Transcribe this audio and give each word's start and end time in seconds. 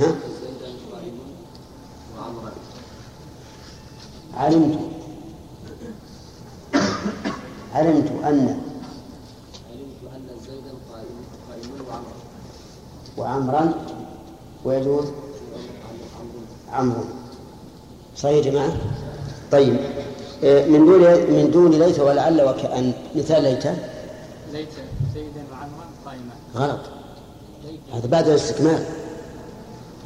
ها؟ 0.00 0.14
علمت. 4.36 4.78
علمت 7.74 8.10
أن 8.10 8.60
علمت 9.70 10.00
أن 10.14 10.26
زيدا 10.46 10.74
قائم 10.92 11.74
وعمرا 13.18 13.72
ويجوز 14.64 15.06
عمرو 16.72 17.04
صحيح 18.16 18.46
يا 18.46 18.50
جماعة؟ 18.50 18.72
طيب. 19.52 19.76
آه، 20.44 20.66
من 20.66 20.86
دون 20.86 21.00
من 21.30 21.50
دون 21.52 21.70
ليت 21.70 21.98
ولعل 22.00 22.42
وكأن. 22.42 22.92
مثال 23.14 23.42
ليت. 23.42 23.66
ليت. 24.52 24.68
زيدا 25.14 25.44
وعمرا 25.52 25.86
قائما. 26.06 26.32
غلط. 26.54 26.80
هذا 27.92 28.06
بعد 28.06 28.28
الاستكمال. 28.28 28.84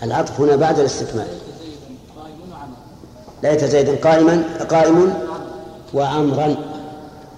العطف 0.02 0.40
هنا 0.40 0.56
بعد 0.56 0.78
الاستكمال. 0.78 1.26
ليت 3.42 3.64
زيدا 3.64 3.96
قائما 4.10 4.44
قائم 4.70 5.14
وعمرا 5.94 6.56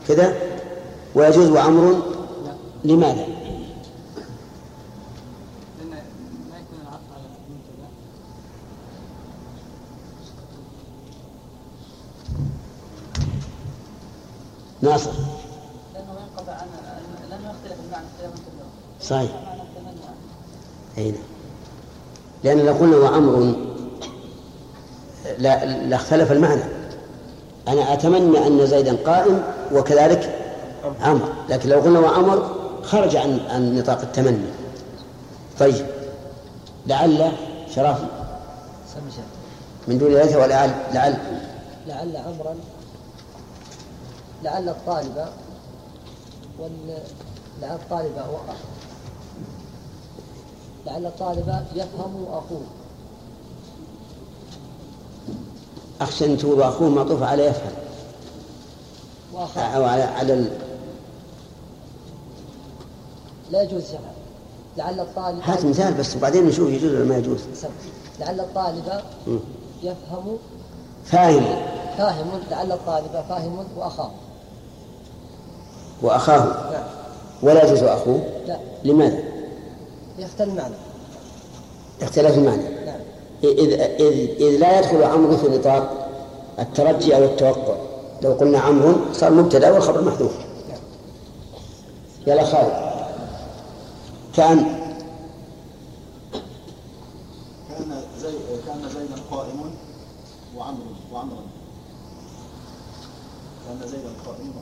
كذا؟ 0.08 0.34
ويجوز 1.14 1.50
وعمر 1.50 2.02
لماذا؟ 2.84 3.14
لأن 3.14 3.26
ما 5.90 5.96
يكون 6.58 6.78
العطف 6.82 7.12
على 7.12 7.22
المبتدا 7.22 7.88
ناصر. 14.82 15.10
لأنه 15.94 16.12
ينقطع 16.20 16.52
عن 16.52 16.66
لأنه 17.30 17.50
يختلف 17.50 17.80
المعنى 17.86 18.06
اختلافا 18.06 18.36
كبيرا. 18.36 18.66
صحيح. 19.02 19.30
أي 20.98 21.10
نعم 21.10 21.29
لأن 22.44 22.58
لو 22.58 22.72
قلنا 22.72 22.96
وعمر 22.96 23.54
لا 25.38 25.64
لاختلف 25.64 26.32
المعنى. 26.32 26.62
أنا 27.68 27.92
أتمنى 27.92 28.46
أن 28.46 28.66
زيدا 28.66 28.96
قائم 29.06 29.42
وكذلك 29.72 30.36
عمرو 31.00 31.28
لكن 31.48 31.68
لو 31.68 31.80
قلنا 31.80 31.98
وعمر 31.98 32.56
خرج 32.82 33.16
عن 33.16 33.40
عن 33.50 33.78
نطاق 33.78 34.00
التمني. 34.00 34.46
طيب. 35.58 35.86
لعل 36.86 37.32
سمشة 38.94 39.22
من 39.88 39.98
دون 39.98 40.14
ليس 40.14 40.36
ولعل 40.36 40.70
لعل. 40.92 41.18
لعل 41.86 42.16
عمرا. 42.16 42.54
لعل 44.44 44.68
الطالب 44.68 45.26
وال 46.58 46.98
لعل 47.62 47.74
الطالب 47.74 48.16
و... 48.16 48.52
لعل 50.90 51.06
الطالب 51.06 51.66
يفهم 51.74 52.26
أخوه 52.28 52.62
أخشى 56.00 56.24
أن 56.26 56.38
تقول 56.38 56.62
أخوه 56.62 56.88
معطوف 56.88 57.22
على 57.22 57.44
يفهم. 57.46 57.72
وأخاه 59.32 59.62
أو 59.62 59.84
على 59.84 60.02
على 60.02 60.34
ال... 60.34 60.50
لا 63.50 63.62
يجوز 63.62 63.82
شرعا 63.82 64.12
لعل 64.76 65.00
الطالب 65.00 65.40
هات 65.44 65.64
مثال 65.64 65.94
بس 65.94 66.16
وبعدين 66.16 66.46
نشوف 66.46 66.70
يجوز 66.70 66.94
ولا 66.94 67.04
ما 67.04 67.16
يجوز. 67.16 67.40
لعل 68.20 68.40
الطالب. 68.40 69.00
يفهم. 69.82 70.38
فاهم. 71.04 71.44
فاهم. 71.98 72.30
لعل 72.50 72.72
الطالب 72.72 73.24
فاهم 73.28 73.66
وأخاه. 73.76 74.10
وأخاه. 76.02 76.70
نعم. 76.72 76.84
ولا 77.42 77.64
يجوز 77.64 77.82
أخوه؟ 77.82 78.22
لا. 78.46 78.58
لماذا؟ 78.84 79.29
يختل 80.20 80.48
المعنى. 80.48 80.74
اختلاف 82.02 82.38
المعنى. 82.38 82.62
نعم. 82.62 83.00
إذ, 83.44 83.72
إذ, 83.80 84.42
إذ 84.42 84.58
لا 84.58 84.78
يدخل 84.78 85.02
عمرو 85.02 85.36
في 85.36 85.48
نطاق 85.48 86.08
الترجي 86.58 87.16
أو 87.16 87.24
التوقع. 87.24 87.74
لو 88.22 88.32
قلنا 88.32 88.58
عمرو 88.58 88.94
صار 89.12 89.30
مبتدأ 89.30 89.70
والخبر 89.70 90.04
محذوف. 90.04 90.32
يلا 92.26 92.44
خالد 92.44 92.90
كان 94.36 94.58
كان 97.68 98.02
زي 98.18 98.32
كان 98.66 98.88
زيدا 98.88 99.22
قائم 99.30 99.60
وعمرو 100.56 100.84
وعمرا 101.12 101.42
كان 103.66 103.88
زيدا 103.88 104.10
قائم 104.26 104.52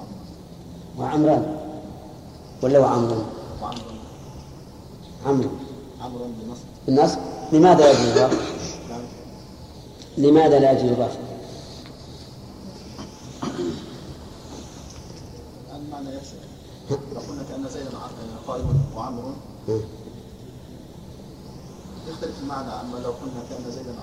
وعمرا 0.98 1.12
وعمران. 1.12 1.56
ولا 2.62 2.78
وعمرو 2.78 3.22
وعمرا 3.62 3.97
عمرو. 5.26 5.48
عمرا 6.00 6.26
بنصب 6.26 6.64
بالنصب 6.86 7.18
لماذا 7.52 7.78
لا 7.78 7.90
يجوز؟ 7.90 8.18
نعم. 8.18 9.00
لماذا 10.18 10.58
لا 10.58 10.72
يجوز 10.72 10.84
الإضافة؟ 10.84 11.18
المعنى 15.76 16.08
يكسر 16.16 16.36
لو 16.90 17.20
قلنا 17.20 17.42
كأن 17.42 17.68
زيدا 17.68 17.90
قائم 18.46 18.66
وعمرو. 18.96 19.32
يختلف 22.08 22.38
المعنى 22.42 22.70
عما 22.70 22.98
لو 22.98 23.10
قلنا 23.10 23.42
كأن 23.50 23.70
زيدا 23.70 23.94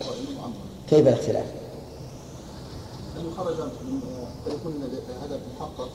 قائم 0.00 0.36
وعمرا 0.38 0.66
كيف 0.88 1.08
الاختلاف؟ 1.08 1.46
لأنه 3.16 3.30
خرج 3.36 3.54
فيكون 4.44 4.72
هذا 5.22 5.40
محقق 5.56 5.88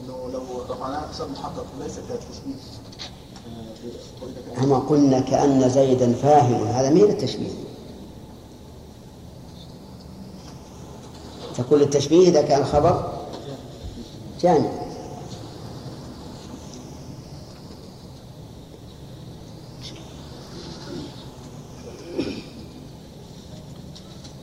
أنه 0.00 0.30
لو 0.32 0.42
رفعناه 0.70 1.04
أقسام 1.04 1.32
محقق 1.32 1.66
ليس 1.80 1.92
كتشبيه 1.98 2.54
أما 4.62 4.78
قلنا 4.78 5.20
كأن 5.20 5.68
زيدا 5.70 6.12
فاهم 6.12 6.66
هذا 6.66 6.90
مين 6.90 7.04
التشبيه؟ 7.04 7.50
تقول 11.56 11.82
التشبيه 11.82 12.28
إذا 12.28 12.42
كان 12.42 12.64
خبر 12.64 13.12
جامع 14.40 14.70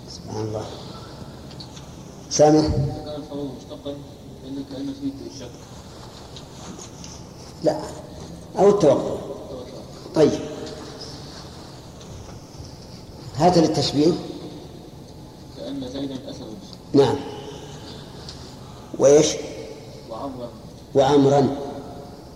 سبحان 0.09 0.43
الله. 0.47 0.66
سامح؟ 2.29 2.66
لا. 7.63 8.04
أو 8.57 8.69
التوقع 8.69 9.16
طيب. 10.16 10.39
هذا 13.35 13.61
للتشبيه. 13.61 14.11
كأن 15.57 15.89
زيدا 15.93 16.16
أسد 16.29 16.45
نعم. 16.93 17.16
وإيش؟ 18.99 19.27
وعمرا. 20.09 20.49
وعمرا. 20.95 21.47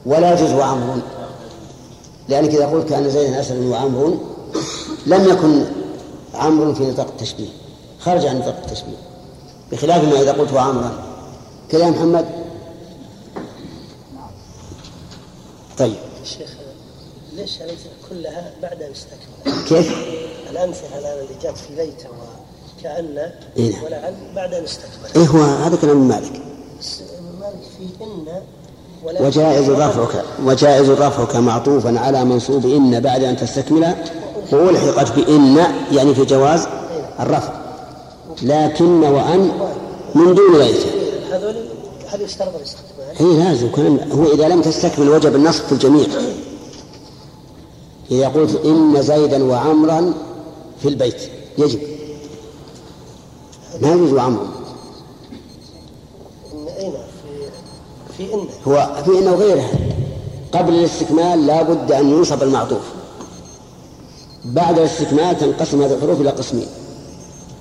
ولا 0.05 0.33
يجوز 0.33 0.53
وعمر 0.53 1.01
لأنك 2.29 2.49
إذا 2.49 2.67
قلت 2.67 2.89
كأن 2.89 3.09
زيدا 3.09 3.39
أسد 3.39 3.65
وعمر 3.65 4.17
لم 5.05 5.29
يكن 5.29 5.65
عمرو 6.33 6.73
في 6.73 6.83
نطاق 6.83 7.07
التشبيه. 7.07 7.49
خرج 7.99 8.25
عن 8.25 8.39
نطاق 8.39 8.61
التشبيه. 8.65 8.97
بخلاف 9.71 10.03
ما 10.03 10.21
إذا 10.21 10.31
قلت 10.31 10.53
وعمرا. 10.53 11.03
كذا 11.69 11.89
محمد؟ 11.89 12.25
طيب. 15.77 16.08
شيخ 16.29 16.49
ليش 17.35 17.57
الأمثلة 17.57 17.91
كلها 18.09 18.51
بعد 18.61 18.83
أن 18.83 18.91
استكمل. 18.91 19.63
كيف؟ 19.67 19.93
الأمثلة 20.51 20.99
الآن 20.99 21.19
اللي 21.19 21.35
جات 21.43 21.57
في 21.57 21.75
ليت 21.75 22.03
وكأن 22.79 23.31
إيه. 23.57 23.83
ولعل 23.85 24.13
بعد 24.35 24.53
أن 24.53 24.63
استكمل. 24.63 25.09
إيه 25.15 25.27
هو 25.27 25.41
هذا 25.41 25.75
كلام 25.75 26.07
مالك؟ 26.07 26.31
مالك 27.39 27.59
في 27.77 27.87
ولكن 29.03 29.25
وجائز 29.25 29.69
رفعك 29.69 30.23
وجائز 30.45 30.89
رفعك 30.89 31.35
معطوفا 31.35 31.99
على 31.99 32.25
منصوب 32.25 32.65
إن 32.65 32.99
بعد 32.99 33.23
أن 33.23 33.37
تستكمل 33.37 33.95
وألحقت 34.51 35.11
بإن 35.11 35.57
يعني 35.91 36.15
في 36.15 36.25
جواز 36.25 36.67
الرفع. 37.19 37.53
لكن 38.41 39.03
وأن 39.03 39.51
من 40.15 40.35
دون 40.35 40.57
ليس 40.59 40.85
هذول 41.31 41.68
هل 42.11 42.21
يشترط 42.21 42.55
الاستكمال؟ 42.55 43.15
هي 43.15 43.43
لازم. 43.43 43.71
كان 43.71 44.11
هو 44.11 44.33
إذا 44.33 44.47
لم 44.47 44.61
تستكمل 44.61 45.09
وجب 45.09 45.35
النصب 45.35 45.63
في 45.63 45.71
الجميع. 45.71 46.07
إذا 48.11 48.27
قلت 48.27 48.65
إن 48.65 49.01
زيدا 49.01 49.43
وعمرا 49.43 50.13
في 50.81 50.87
البيت. 50.87 51.21
يجب. 51.57 51.79
ما 53.81 53.91
يجوز 53.91 54.19
عمرو 54.19 54.43
إن 56.53 56.91
في 58.17 58.17
في 58.17 58.33
إن. 58.33 58.45
هو 58.67 59.03
في 59.05 59.19
إنه 59.19 59.35
غيرها 59.35 59.69
قبل 60.51 60.73
الاستكمال 60.73 61.47
لا 61.47 61.61
بد 61.61 61.91
أن 61.91 62.09
ينصب 62.09 62.43
المعطوف. 62.43 62.81
بعد 64.45 64.79
الاستكمال 64.79 65.37
تنقسم 65.37 65.81
هذه 65.81 65.93
الحروف 65.93 66.21
إلى 66.21 66.29
قسمين. 66.29 66.67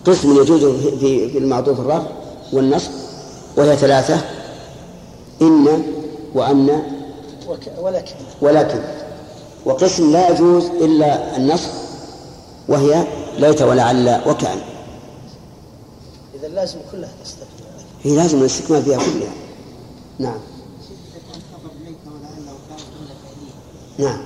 قسم 0.06 0.40
يجوز 0.40 0.64
في, 0.64 0.98
في, 0.98 1.30
في 1.30 1.38
المعطوف 1.38 1.80
الرفع 1.80 2.06
والنصب 2.52 2.90
وهي 3.56 3.76
ثلاثة. 3.76 4.37
إن 5.42 5.82
وأن 6.34 6.82
ولكن 7.80 8.14
ولكن 8.40 8.80
وقسم 9.64 10.12
لا 10.12 10.30
يجوز 10.30 10.64
إلا 10.64 11.36
النصب 11.36 11.70
وهي 12.68 13.06
ليت 13.38 13.62
ولعل 13.62 14.20
وكأن. 14.26 14.58
إذا 16.34 16.48
لازم 16.48 16.78
كلها 16.92 17.10
تستثنى 17.24 17.46
هي 18.02 18.16
لازم 18.16 18.38
الاستكمال 18.38 18.82
فيها 18.82 18.98
كلها. 18.98 19.32
نعم. 20.18 20.38
نعم. 23.98 24.20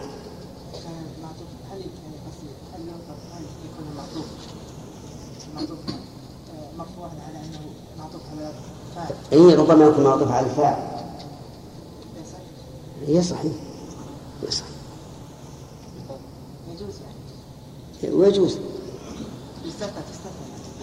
اي 9.33 9.55
ربما 9.55 9.85
يكون 9.85 10.05
معطوف 10.05 10.33
على 10.33 10.47
الفاعل 10.47 10.92
هي 13.07 13.23
صحيح. 13.23 13.53
هي 14.43 14.51
صحيح. 14.51 14.67
يجوز 16.75 16.95
يعني. 18.03 18.15
ويجوز 18.15 18.57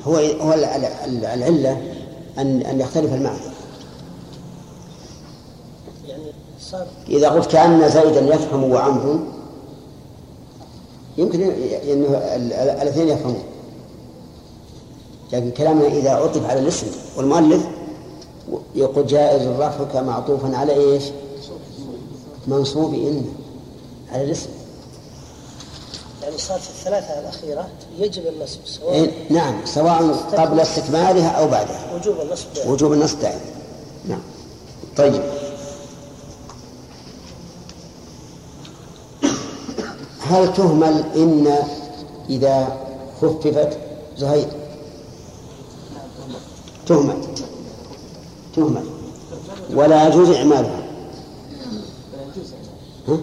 هو 0.07 0.15
هو 0.15 0.53
ال- 0.53 0.63
ال- 0.65 1.25
العلة 1.25 1.93
أن 2.37 2.61
أن 2.61 2.79
يختلف 2.79 3.13
المعنى. 3.13 3.39
يعني 6.07 6.23
إذا 7.07 7.29
قلت 7.29 7.51
كأن 7.51 7.89
زيدا 7.89 8.35
يفهم 8.35 8.63
وعمرو 8.63 9.19
يمكن 11.17 11.41
ال- 11.41 12.53
الاثنين 12.53 13.07
يفهمون. 13.09 13.43
لكن 15.33 15.51
كلامنا 15.51 15.87
إذا 15.87 16.09
عطف 16.11 16.49
على 16.49 16.59
الاسم 16.59 16.87
والمؤلف 17.17 17.67
يقول 18.75 19.07
جائز 19.07 19.47
رفعك 19.47 19.95
معطوفا 19.95 20.57
على 20.57 20.73
إيش؟ 20.73 21.03
منصوب 22.49 22.93
إن 22.93 23.25
على 24.11 24.23
الاسم. 24.23 24.49
يعني 26.23 26.37
صار 26.37 26.59
في 26.59 26.69
الثلاثة 26.69 27.19
الأخيرة 27.19 27.67
يجب 27.99 28.27
النصب 28.27 28.59
سواء 28.65 28.93
إيه، 28.93 29.11
نعم 29.29 29.65
سواء 29.65 30.11
قبل 30.37 30.59
استكمالها 30.59 31.29
أو 31.29 31.47
بعدها. 31.47 31.95
وجوب 31.95 32.21
النصب. 32.21 32.45
دائما. 32.55 32.71
وجوب 32.71 32.93
النصب 32.93 33.19
دائما. 33.19 33.41
نعم. 34.09 34.21
طيب. 34.97 35.21
هل 40.19 40.53
تهمل 40.53 41.03
إن 41.15 41.57
إذا 42.29 42.77
خففت 43.21 43.77
زهير؟ 44.17 44.47
تهمل. 46.87 47.17
تهمل. 48.55 48.83
ولا 49.73 50.07
يجوز 50.07 50.29
إعمالها. 50.29 50.78
ها؟ 53.09 53.17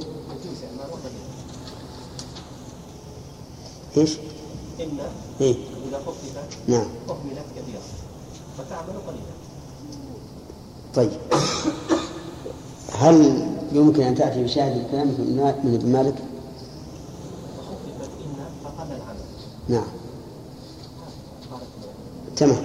إيش؟ 3.97 4.17
إن 4.81 4.99
إيه؟ 5.41 5.55
إذا 5.89 5.99
خففت 6.07 6.69
نعم 6.69 6.87
أهملت 7.09 7.47
كثيرا 7.57 7.81
فتعمل 8.59 9.01
قليلا 9.07 9.37
طيب 10.95 11.11
هل 12.93 13.47
يمكن 13.73 14.03
أن 14.03 14.15
تأتي 14.15 14.43
بشاهد 14.45 14.77
الكلام 14.77 15.09
من 15.65 15.75
ابن 15.75 15.93
مالك؟ 15.93 16.15
نعم 19.69 19.87
تمام 22.37 22.65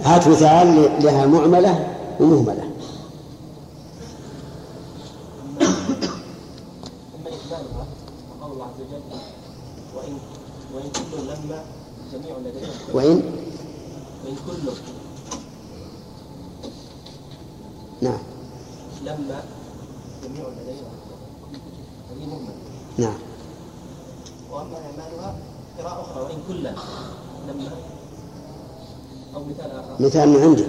هات 0.00 0.28
مثال 0.28 0.90
لها 1.04 1.26
معملة 1.26 1.96
ومهملة 2.20 2.62
أما 7.14 7.28
إكمالها 7.28 7.86
فقول 8.40 8.52
الله 8.52 8.64
عز 8.64 8.80
وجل 8.80 9.02
وإن 9.96 10.18
وإن 10.74 10.90
كل 10.92 11.24
لما 11.26 11.64
جميع 12.12 12.38
لدينا 12.38 12.72
وإن 12.94 13.22
وإن 14.24 14.36
كل 14.46 14.70
نعم 18.02 18.18
لما 19.04 19.42
جميع 20.24 20.48
لدينا 20.48 20.88
هذه 22.10 22.26
مهمة 22.26 22.52
نعم 22.98 23.18
وأما 24.52 24.76
إعمالها 24.76 25.36
قراءة 25.78 26.00
أخرى 26.00 26.22
وإن 26.22 26.38
كل 26.48 26.62
لما 27.48 27.70
أو 29.34 29.44
مثال 30.04 30.28
من 30.28 30.42
عندك. 30.42 30.66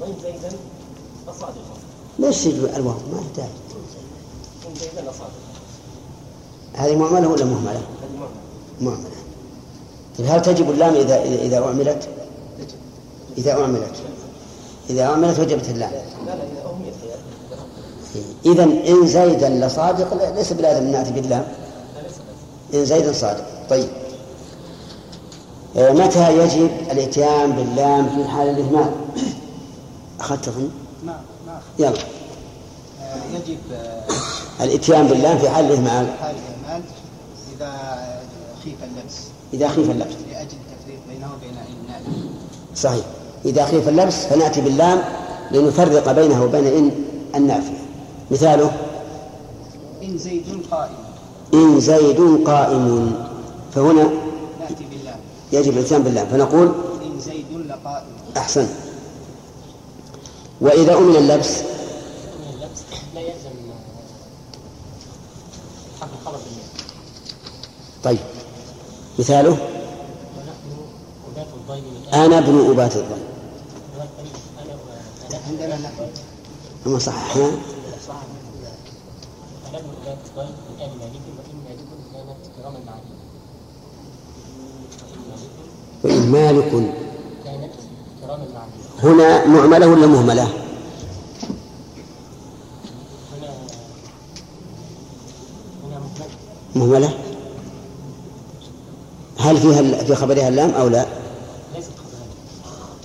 وإن 0.00 0.14
زيدا 0.22 0.56
ليش 2.18 2.46
يجب 2.46 2.64
الواو 2.64 2.94
ما 3.12 3.20
يحتاج. 3.20 3.50
إن 4.68 4.74
زيدا 4.74 5.12
هذه 6.74 6.96
معملة 6.96 7.28
ولا 7.28 7.44
مهملة؟ 7.44 7.82
معملة 8.80 9.10
طيب 10.18 10.26
هل 10.26 10.42
تجب 10.42 10.70
اللام 10.70 10.94
إذا 10.94 11.22
إذا 11.22 11.64
أعملت؟ 11.64 12.08
إذا 13.38 13.52
أعملت. 13.52 13.94
إذا 14.90 15.04
أعملت 15.04 15.40
وجبت 15.40 15.68
اللام. 15.68 15.92
لا 16.26 16.34
لا 16.36 16.44
إذا 18.44 18.64
إن 18.64 19.06
زيدا 19.06 19.48
لصادق 19.48 20.34
ليس 20.36 20.52
بلازم 20.52 20.90
نأتي 20.90 21.12
باللام. 21.12 21.63
زيدا 22.76 23.12
صادق. 23.12 23.44
طيب. 23.70 23.88
آه، 25.76 25.92
متى 25.92 26.38
يجب 26.38 26.70
الإتيان 26.90 27.52
باللام 27.52 28.08
في 28.08 28.28
حال 28.28 28.48
الإهمال؟ 28.48 28.90
أخذت 30.20 30.48
أظن؟ 30.48 30.70
نعم 31.06 31.20
نعم 31.46 31.60
يلا. 31.78 31.98
يجب 33.34 33.58
الإتيان 34.60 35.06
باللام 35.06 35.38
في 35.38 35.48
حال 35.48 35.64
الإهمال. 35.64 36.06
حال 36.20 36.34
الإهمال 36.36 36.82
إذا 37.52 37.72
خيف 38.64 38.74
اللبس. 38.84 39.14
إذا 39.54 39.68
خيف 39.68 39.90
اللبس. 39.90 40.14
لأجل 40.30 40.56
التفريق 40.72 40.98
بينه 41.08 41.28
وبين 41.34 41.56
إن. 41.58 42.28
صحيح. 42.76 43.04
إذا 43.44 43.64
خيف 43.64 43.88
اللبس 43.88 44.14
فنأتي 44.14 44.60
باللام 44.60 45.02
لنفرق 45.50 46.12
بينه 46.12 46.44
وبين 46.44 46.66
إن 46.66 46.90
النافية. 47.34 47.84
مثاله؟ 48.30 48.70
إن 50.02 50.18
زيد 50.18 50.44
قائم. 50.70 51.13
إن 51.54 51.80
زيد 51.80 52.20
قائم. 52.46 53.12
فهنا 53.74 54.04
بالله 54.80 55.16
يجب 55.52 55.72
الإتيان 55.72 56.02
باللام. 56.02 56.26
فنقول 56.26 56.72
إن 57.04 57.20
زيد 57.20 57.46
لقائم. 57.68 58.06
أحسن. 58.36 58.68
وإذا 60.60 60.96
أمن 60.98 61.16
اللبس 61.16 61.62
لا 63.14 63.20
يلزم 63.20 63.50
حق 66.00 66.08
الخبر 66.20 66.38
بالنية 66.38 66.68
طيب. 68.04 68.18
مثاله؟ 69.18 69.56
الضيم 71.54 71.84
أنا 72.14 72.38
ابن 72.38 72.70
أبات 72.70 72.96
الظن. 72.96 73.22
أنا 75.30 75.38
عندنا 75.48 75.76
نحن. 75.76 76.06
أما 76.86 76.98
صححنا 76.98 77.50
صح 78.08 78.14
أنا 79.70 79.78
ابن 79.78 79.88
أولاد 80.00 80.18
الضيم 80.26 80.54
من 80.68 80.80
آل 80.84 80.90
مالك 80.98 81.24
وإن 81.38 81.56
مالك 81.64 81.88
كانت 82.12 82.40
كراما 82.56 82.78
معين 82.86 83.16
وإن 86.04 86.13
مالك 86.24 86.92
هنا 89.02 89.46
معملة 89.46 89.86
ولا 89.86 90.06
مهملة؟ 90.06 90.48
مهملة 96.74 97.10
هل 99.38 99.56
فيها 99.56 100.04
في 100.04 100.14
خبرها 100.14 100.48
اللام 100.48 100.70
أو 100.70 100.88
لا؟ 100.88 101.06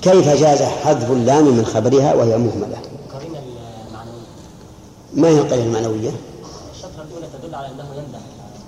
كيف 0.02 0.30
جاز 0.30 0.62
حذف 0.62 1.12
اللام 1.12 1.46
من 1.46 1.66
خبرها 1.66 2.14
وهي 2.14 2.38
مهملة؟ 2.38 2.78
ما 5.14 5.28
هي 5.28 5.40
القرينة 5.40 5.66
المعنوية؟ 5.66 6.12
الشطرة 6.76 7.04
الأولى 7.10 7.28
تدل 7.42 7.56
على 7.56 7.68
أنه 7.68 7.84
يمدح 7.96 8.20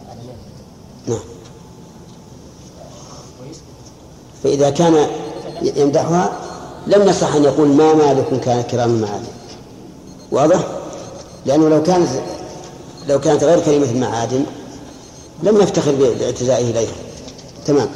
على 0.10 0.20
نفسه 0.20 1.08
نعم 1.08 1.20
ويسكت 3.42 3.64
فإذا 4.44 4.70
كان 4.70 5.08
يمدحها 5.62 6.32
لم 6.88 7.10
يصح 7.10 7.36
أن 7.36 7.44
يقول 7.44 7.68
ما 7.68 7.94
مالك 7.94 8.40
كان 8.44 8.62
كرام 8.62 9.02
معادن 9.02 9.26
واضح؟ 10.32 10.68
لأنه 11.46 11.70
لو 11.70 11.84
كانت 11.84 12.08
لو 13.10 13.20
كانت 13.20 13.44
غير 13.44 13.60
كلمة 13.60 13.92
المعادن 13.92 14.44
لم 15.44 15.62
يفتخر 15.62 15.92
باعتزائه 16.20 16.72
إليها. 16.72 16.92
تمام. 17.66 17.88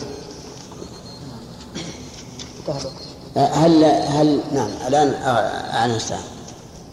هل 3.36 3.84
هل 3.84 4.40
نعم 4.54 4.70
الآن 4.88 5.08
أنا 5.74 6.00
سعد 6.00 6.20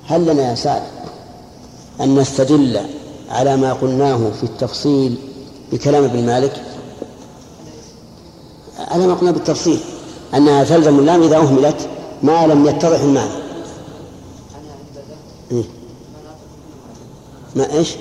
هل 0.07 0.27
لنا 0.27 0.51
يا 0.51 0.55
سعد 0.55 0.83
أن 2.01 2.15
نستدل 2.15 2.81
على 3.31 3.57
ما 3.57 3.73
قلناه 3.73 4.31
في 4.41 4.45
التفصيل 4.45 5.17
بكلام 5.73 6.05
ابن 6.05 6.27
مالك؟ 6.27 6.63
على 8.93 9.07
ما 9.07 9.15
قلنا 9.15 9.31
بالتفصيل 9.31 9.81
أنها 10.35 10.65
تلزم 10.65 10.99
اللام 10.99 11.23
إذا 11.23 11.37
أهملت 11.37 11.89
ما 12.23 12.47
لم 12.47 12.67
يتضح 12.67 13.01
المعنى. 13.01 13.43
إيه؟ 15.51 15.65
ما 17.57 17.73
إيش؟ 17.73 17.95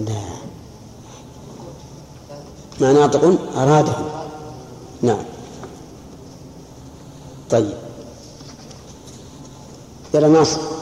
لا. 0.00 0.14
ما 2.80 2.92
ناطق 2.92 3.38
أراده 3.56 3.92
نعم. 5.02 5.22
طيب. 7.50 7.74
يلا 10.14 10.28
ناصر. 10.28 10.77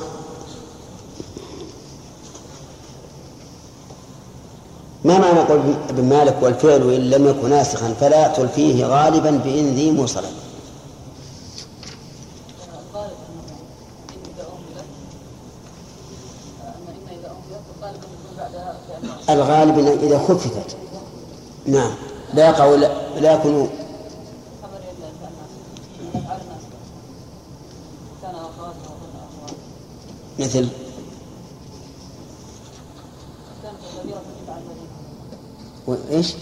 ما 5.06 5.18
معنى 5.18 5.38
قول 5.40 5.60
ابن 5.88 6.04
مالك 6.04 6.36
والفعل 6.42 6.92
إن 6.92 7.10
لم 7.10 7.26
يكن 7.26 7.50
ناسخا 7.50 7.94
فلا 8.00 8.20
يعطل 8.20 8.48
فيه 8.48 8.86
غالبا 8.86 9.30
بإن 9.30 9.74
ذي 9.74 9.90
موصلا 9.90 10.28
الغالب 19.30 19.78
إذا 20.02 20.18
خففت. 20.18 20.76
نعم. 21.66 21.90
لا 22.34 22.48
يقع 22.48 22.74
لا 23.20 23.32
يكون 23.32 23.70
خبر 24.62 24.76
الا 24.76 25.08
فعل 25.20 25.32
الناس 25.32 26.24
افعال 26.24 26.40
الناس 26.40 26.62
كان 28.22 28.34
اخواتها 28.34 28.90
وهن 28.90 29.16
اخوات 29.16 29.56
مثل 30.38 30.68
كانت 33.62 33.78
الكبيره 33.96 34.18
تجب 34.18 34.50
على 34.50 34.60
الذين 34.60 34.88
وإيش 35.86 36.34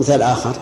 مثال 0.00 0.22
آخر. 0.22 0.56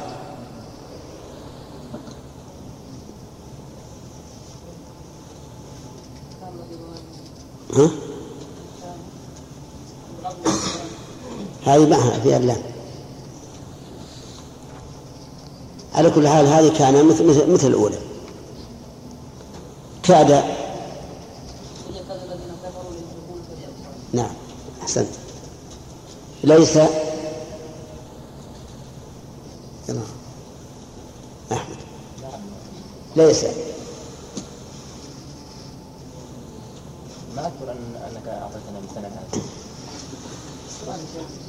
ها؟ 7.74 7.90
هذه 11.66 11.88
معها 11.88 12.20
في 12.20 12.36
اللام 12.36 12.62
على 15.94 16.10
كل 16.10 16.28
حال 16.28 16.46
هذه 16.46 16.78
كان 16.78 17.06
مثل, 17.06 17.52
مثل 17.52 17.66
الأولى. 17.66 17.98
كاد 20.02 20.57
أحسنت 24.88 25.08
ليس. 26.44 26.76
أحمد. 31.52 31.76
ليس. 33.16 33.44
ما 37.36 37.46
أذكر 37.46 37.72
ان 37.72 37.94
أنك 38.10 38.28
أعطيتنا 38.28 38.80
مثلا. 38.90 39.10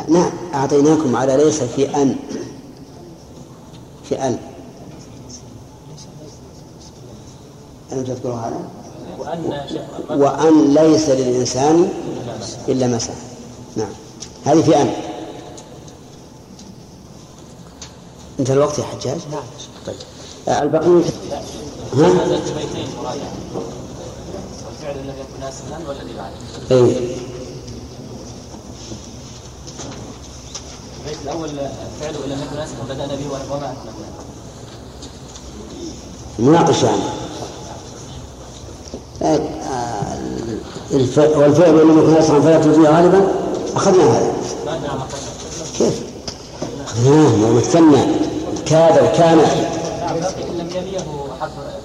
نعم 0.10 0.32
أعطيناكم 0.54 1.16
على 1.16 1.38
ليس 1.38 1.64
في 1.64 1.96
أن. 2.02 2.16
في 4.04 4.16
أن. 4.16 4.40
ألم 7.92 8.04
تذكروا 8.04 8.36
هذا؟ 8.36 8.70
وأن 10.10 10.74
ليس 10.74 11.10
للإنسان 11.10 11.90
إلا 12.68 12.88
ما 12.88 13.00
سعى 13.00 13.16
نعم 13.16 13.29
هذه 14.50 14.62
في 14.62 14.82
أن 14.82 14.94
انتهى 18.40 18.54
الوقت 18.54 18.80
يا 18.80 18.84
حجاج؟ 18.84 19.20
نعم 19.32 19.44
طيب 19.86 19.96
آه، 20.48 20.62
البقية 20.64 21.04
ها؟ 21.94 22.08
والفعل 24.66 24.98
لم 24.98 25.14
يكن 25.20 25.40
ناسخا 25.42 25.80
والذي 25.88 26.14
بعده 26.18 26.36
إيه. 26.72 27.18
البيت 31.00 31.18
الأول 31.24 31.50
فعل 32.02 32.14
لم 32.14 32.42
يكن 32.42 32.56
ناسخا 32.56 32.84
بدانا 32.90 33.16
به 33.16 33.26
وما 33.28 33.74
اكملناه 33.74 34.14
مناقش 36.40 36.84
يعني 36.84 37.04
الف... 40.92 41.18
والفعل 41.18 41.80
لم 41.80 42.00
يكن 42.00 42.22
فلا 42.22 42.60
تجزيه 42.60 42.90
غالبا 42.90 43.28
أخذنا 43.76 44.04
هذا؟ 44.04 44.39
أخذناه 47.10 47.50
ومثلنا 47.52 48.06
كاد 48.66 49.04
وكان. 49.04 49.40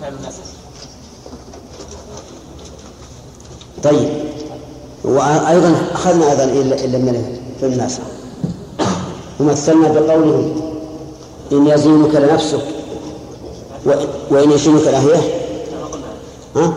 فعل 0.00 0.14
طيب 3.83 4.09
وأيضا 5.04 5.75
أخذنا 5.93 6.31
أيضا 6.31 6.45
إن 6.45 6.93
لم 6.93 7.09
في 7.61 7.66
الناس. 7.66 7.99
ومثلنا 9.40 9.88
بقوله 9.88 10.54
إن 11.52 11.66
يزينك 11.66 12.14
لنفسك 12.14 12.64
وإن- 13.87 14.33
يشينك 14.52 14.83
لهيه 14.83 15.23
ها؟ 16.57 16.73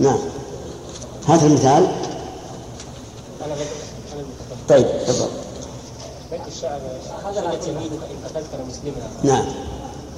نعم. 0.00 0.18
هذا 1.28 1.46
المثال. 1.46 1.86
طيب 4.68 4.86
تفضل 5.06 5.28
بيت 6.30 6.40
الشعر 6.46 6.80
شلت 7.34 7.66
يمينك 7.68 7.90
ان 7.92 8.16
قتلت 8.52 8.66
مسلما. 8.68 9.08
نعم. 9.24 9.44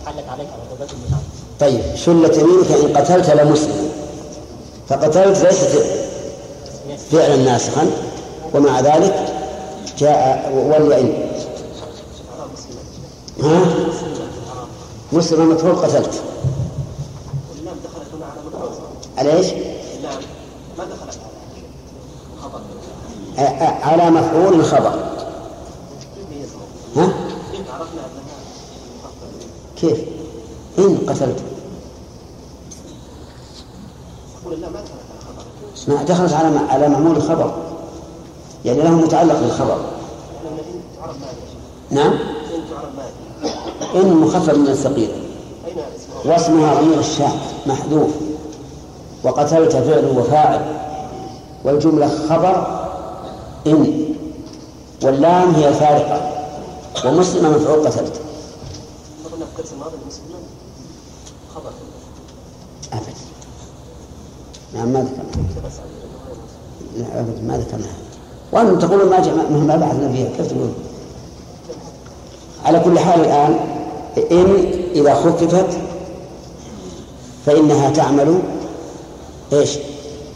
حلت 0.07 0.29
عليك 0.29 0.49
عقوبات 0.49 0.89
المتعه 0.93 1.21
طيب 1.61 1.97
شلت 1.97 2.37
يمينك 2.39 2.71
إن 2.71 2.97
قتلت 2.97 3.31
لمسلم. 3.31 3.89
فقتلت 4.89 5.39
ليست 5.39 5.85
فعلا 7.13 7.37
ناسخا. 7.37 7.91
ومع 8.55 8.81
ذلك 8.81 9.35
جاء 9.99 10.53
وليئن 10.55 11.29
ها؟ 13.43 13.61
مسلم 15.13 15.49
مفعول 15.55 15.77
قتلت. 15.77 16.23
على 19.19 19.37
إيش؟ 19.37 19.47
ع- 23.39 23.87
على 23.87 24.11
مفعول 24.11 24.55
الخبر 24.61 24.89
ها؟ 26.97 27.05
إن 27.05 27.65
عرفنا 27.69 28.01
أنها 28.01 28.39
مخففة 28.99 29.29
كيف؟ 29.81 29.99
إن 30.79 30.99
قتلت 31.09 31.43
أقول 34.43 34.55
اللام 34.55 34.73
ما 35.89 36.03
دخلت 36.03 36.33
على 36.33 36.59
على 36.59 36.89
معمول 36.89 37.17
الخبر. 37.17 37.55
يعني 38.65 38.83
له 38.83 38.91
متعلق 38.91 39.41
بالخبر. 39.41 39.79
نعم؟ 41.91 42.13
إن 43.95 44.17
مخفف 44.17 44.55
من 44.55 44.69
الثقيل؟ 44.69 45.11
واسمها 46.25 46.81
ضمير 46.81 46.99
الشام 46.99 47.33
محذوف. 47.67 48.11
وقتلت 49.25 49.77
فعل 49.77 50.19
وفاعل. 50.19 50.61
والجملة 51.65 52.09
خبر 52.29 52.87
إن. 53.67 54.05
واللام 55.03 55.55
هي 55.55 55.69
الفارقة 55.69 56.31
ومسلم 57.07 57.55
مفعول 57.55 57.87
قتلت. 57.87 58.21
الدرس 59.59 59.73
الماضي 59.73 59.97
المسلمين. 60.03 60.43
خبر. 61.55 61.71
نعم 64.75 64.89
ما 64.89 65.01
ذكرنا. 65.01 65.71
لا 66.97 67.25
ما 67.43 67.59
ذكرنا. 67.59 67.87
وأنتم 68.53 68.79
تقولون 68.79 69.09
ما 69.09 69.67
ما 69.67 69.77
بعثنا 69.77 70.13
فيها 70.13 70.37
كيف 70.37 70.47
تقولون؟ 70.47 70.75
على 72.65 72.81
كل 72.81 72.99
حال 72.99 73.21
الآن 73.21 73.59
إن 74.33 74.73
إذا 74.95 75.15
خففت 75.15 75.79
فإنها 77.47 77.91
تعمل 77.91 78.43
إيش؟ 79.53 79.79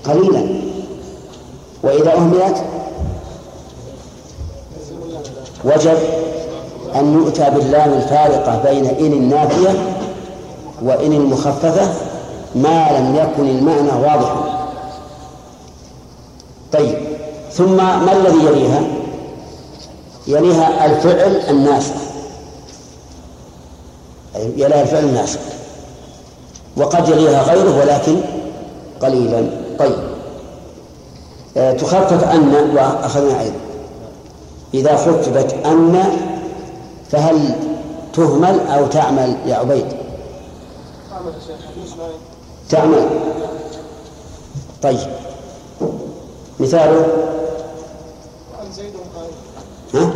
قليلا. 0.05 0.63
وإذا 1.83 2.15
أهملت 2.15 2.65
وجب 5.65 5.99
أن 6.97 7.13
يؤتى 7.15 7.51
باللام 7.51 7.93
الفارقة 7.93 8.63
بين 8.65 8.87
إن 8.87 9.13
النافية 9.13 9.71
وإن 10.83 11.13
المخففة 11.13 11.89
ما 12.55 12.99
لم 12.99 13.17
يكن 13.17 13.49
المعنى 13.49 14.03
واضحا. 14.03 14.69
طيب 16.73 16.95
ثم 17.53 17.77
ما 17.77 18.13
الذي 18.13 18.45
يليها؟ 18.47 18.83
يليها 20.27 20.87
الفعل 20.87 21.41
الناسخ. 21.51 21.95
يليها 24.57 24.83
الفعل 24.83 25.05
الناسخ. 25.05 25.39
وقد 26.77 27.09
يليها 27.09 27.43
غيره 27.43 27.81
ولكن 27.81 28.17
قليلا. 29.03 29.47
طيب. 29.79 30.13
آه، 31.57 31.73
تخفف 31.73 32.25
أن 32.25 32.71
وأخذنا 32.75 33.41
أيضا 33.41 33.57
إذا 34.75 34.97
خففت 34.97 35.55
أن 35.67 36.05
فهل 37.13 37.55
تهمل 38.13 38.61
أو 38.61 38.87
تعمل 38.87 39.37
يا 39.47 39.55
عبيد؟ 39.55 39.87
تعمل. 42.69 43.09
طيب. 44.83 44.99
مثاله؟ 46.61 47.07
وأن 48.53 48.73
زيد 48.73 48.93
قائم 49.15 49.33
ها؟ 49.95 50.13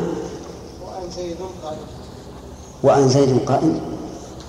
وأن 0.83 1.11
زيد 1.17 1.37
قائم 1.65 1.79
وأن 2.83 3.09
زيد 3.09 3.39
قائم 3.47 3.81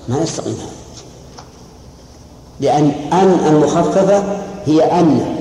ما 0.09 0.17
يستقيم 0.17 0.53
هذا. 0.53 0.71
لأن 2.59 2.91
أن 3.13 3.47
المخففة 3.47 4.23
هي 4.65 4.83
أن. 4.83 5.35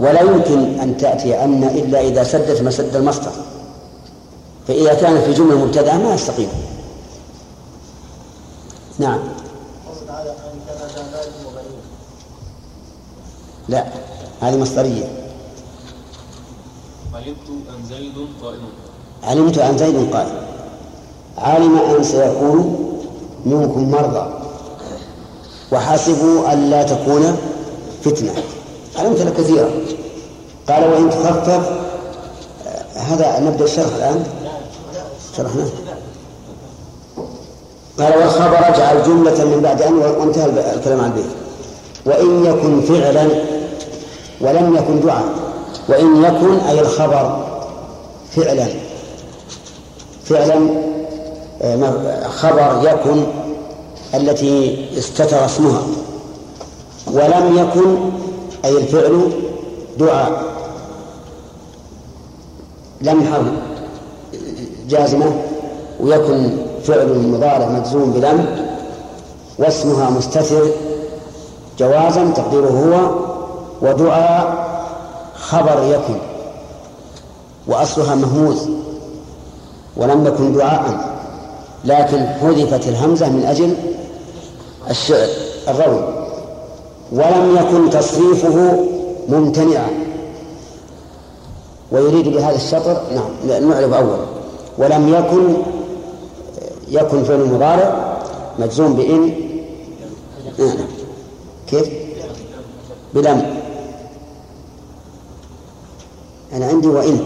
ولا 0.00 0.20
يمكن 0.20 0.80
أن 0.80 0.96
تأتي 0.96 1.44
أن 1.44 1.64
إلا 1.64 2.00
إذا 2.00 2.24
سدت 2.24 2.62
مسد 2.62 2.96
المصدر. 2.96 3.45
فإذا 4.68 4.94
كان 4.94 5.20
في 5.20 5.32
جملة 5.32 5.64
مبتدأة 5.64 5.96
ما 5.96 6.14
يستقيم 6.14 6.48
نعم. 8.98 9.18
لا 13.68 13.84
هذه 14.40 14.56
مصدرية. 14.56 15.04
علمت 17.14 17.48
أن 17.48 17.86
زيد 17.88 18.14
قائم. 18.42 18.68
علمت 19.22 19.58
أن 19.58 19.78
زيد 19.78 20.12
قائم. 20.12 20.34
علم 21.38 21.78
أن 21.78 22.02
سيكون 22.02 22.86
منكم 23.44 23.90
مرضى. 23.90 24.32
وحسبوا 25.72 26.52
ألا 26.52 26.82
تكون 26.82 27.36
فتنة. 28.04 28.32
علمت 28.96 29.20
لك 29.20 29.32
كثيرا. 29.32 29.70
قال 30.68 30.84
وإن 30.84 31.10
تخفف 31.10 31.86
آه، 32.66 32.98
هذا 32.98 33.40
نبدأ 33.40 33.64
الشرح 33.64 33.94
الآن. 33.94 34.24
شرحناه 35.36 35.66
قال 37.98 38.18
والخبر 38.18 38.68
اجعل 38.68 39.02
جملة 39.02 39.44
من 39.44 39.60
بعد 39.62 39.82
أن 39.82 39.94
وانتهى 39.94 40.74
الكلام 40.74 41.00
عن 41.00 41.10
البيت. 41.10 41.26
وإن 42.06 42.44
يكن 42.44 42.80
فعلا 42.80 43.28
ولم 44.40 44.76
يكن 44.76 45.00
دعاء. 45.00 45.24
وإن 45.88 46.24
يكن 46.24 46.58
أي 46.68 46.80
الخبر 46.80 47.46
فعلا. 48.30 48.66
فعلا 50.24 50.70
آه، 51.62 52.28
خبر 52.28 52.80
يكن 52.82 53.26
التي 54.14 54.86
استتر 54.98 55.44
اسمها. 55.44 55.82
ولم 57.06 57.56
يكن 57.58 57.96
أي 58.64 58.76
الفعل 58.76 59.32
دعاء. 59.98 60.44
لم 63.00 63.24
حرف 63.32 63.75
جازمة 64.88 65.32
ويكن 66.00 66.50
فعل 66.84 67.18
مضارع 67.18 67.68
مجزوم 67.68 68.10
بلم 68.10 68.46
واسمها 69.58 70.10
مستتر 70.10 70.66
جوازا 71.78 72.32
تقديره 72.36 72.68
هو 72.68 73.10
ودعاء 73.82 74.66
خبر 75.34 75.82
يكن 75.82 76.18
وأصلها 77.66 78.14
مهموز 78.14 78.68
ولم 79.96 80.26
يكن 80.26 80.52
دعاء 80.52 81.16
لكن 81.84 82.26
حذفت 82.26 82.88
الهمزة 82.88 83.28
من 83.28 83.44
أجل 83.44 83.74
الشعر 84.90 85.28
الروي 85.68 86.16
ولم 87.12 87.56
يكن 87.56 87.90
تصريفه 87.90 88.86
ممتنعا. 89.28 89.88
ويريد 91.92 92.28
بهذا 92.28 92.56
الشطر 92.56 93.00
نعم 93.14 93.70
نعرف 93.70 93.92
أول. 93.92 94.35
ولم 94.78 95.08
يكن 95.08 95.54
يكن 96.88 97.24
فعل 97.24 97.44
مضارع 97.44 98.16
مجزوم 98.58 98.94
بإن. 98.94 99.34
نعم. 100.58 100.76
كيف؟ 101.66 101.88
بلم. 103.14 103.60
أنا 106.52 106.66
عندي 106.66 106.88
وإن. 106.88 107.20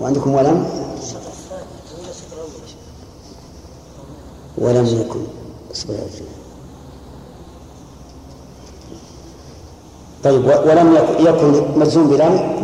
وعندكم 0.00 0.34
ولم. 0.34 0.66
ولم 4.58 4.86
يكن. 4.86 5.20
طيب 10.24 10.44
ولم 10.46 10.94
يك- 10.96 11.20
يكن 11.28 11.78
مجزوم 11.78 12.06
بلم. 12.10 12.54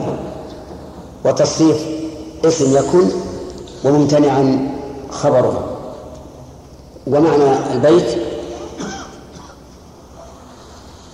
وتصريف 1.25 1.87
اسم 2.45 2.77
يكن. 2.77 3.11
وممتنعا 3.85 4.69
خبره 5.11 5.67
ومعنى 7.07 7.73
البيت؟ 7.73 8.19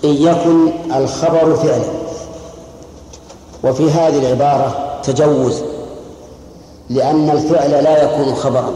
إن 0.04 0.10
يكن 0.10 0.68
الخبر 0.96 1.56
فعلا. 1.56 1.96
وفي 3.64 3.90
هذه 3.90 4.18
العبارة 4.18 5.00
تجوز 5.02 5.62
لأن 6.90 7.30
الفعل 7.30 7.70
لا 7.70 8.02
يكون 8.04 8.34
خبرا 8.34 8.72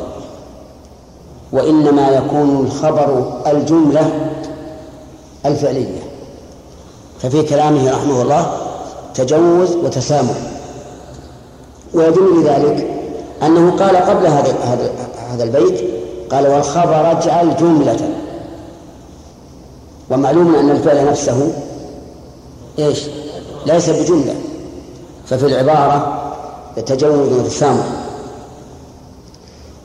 وإنما 1.52 2.08
يكون 2.08 2.66
الخبر 2.66 3.32
الجملة 3.46 4.30
الفعلية. 5.46 6.02
ففي 7.22 7.42
كلامه 7.42 7.90
رحمه 7.90 8.22
الله 8.22 8.52
تجوز 9.14 9.76
وتسامح. 9.76 10.36
ويدل 11.94 12.40
لذلك 12.40 12.99
أنه 13.42 13.70
قال 13.70 13.96
قبل 13.96 14.26
هذا 14.26 14.54
هذا 14.64 14.92
هذا 15.30 15.44
البيت 15.44 15.90
قال 16.32 16.46
والخبر 16.46 17.10
اجعل 17.10 17.56
جملة. 17.56 18.10
ومعلوم 20.10 20.54
أن 20.54 20.70
الفعل 20.70 21.06
نفسه 21.06 21.52
إيش؟ 22.78 23.06
ليس 23.66 23.90
بجملة. 23.90 24.34
ففي 25.26 25.46
العبارة 25.46 26.22
تجوز 26.86 27.32
وتسامح. 27.32 27.86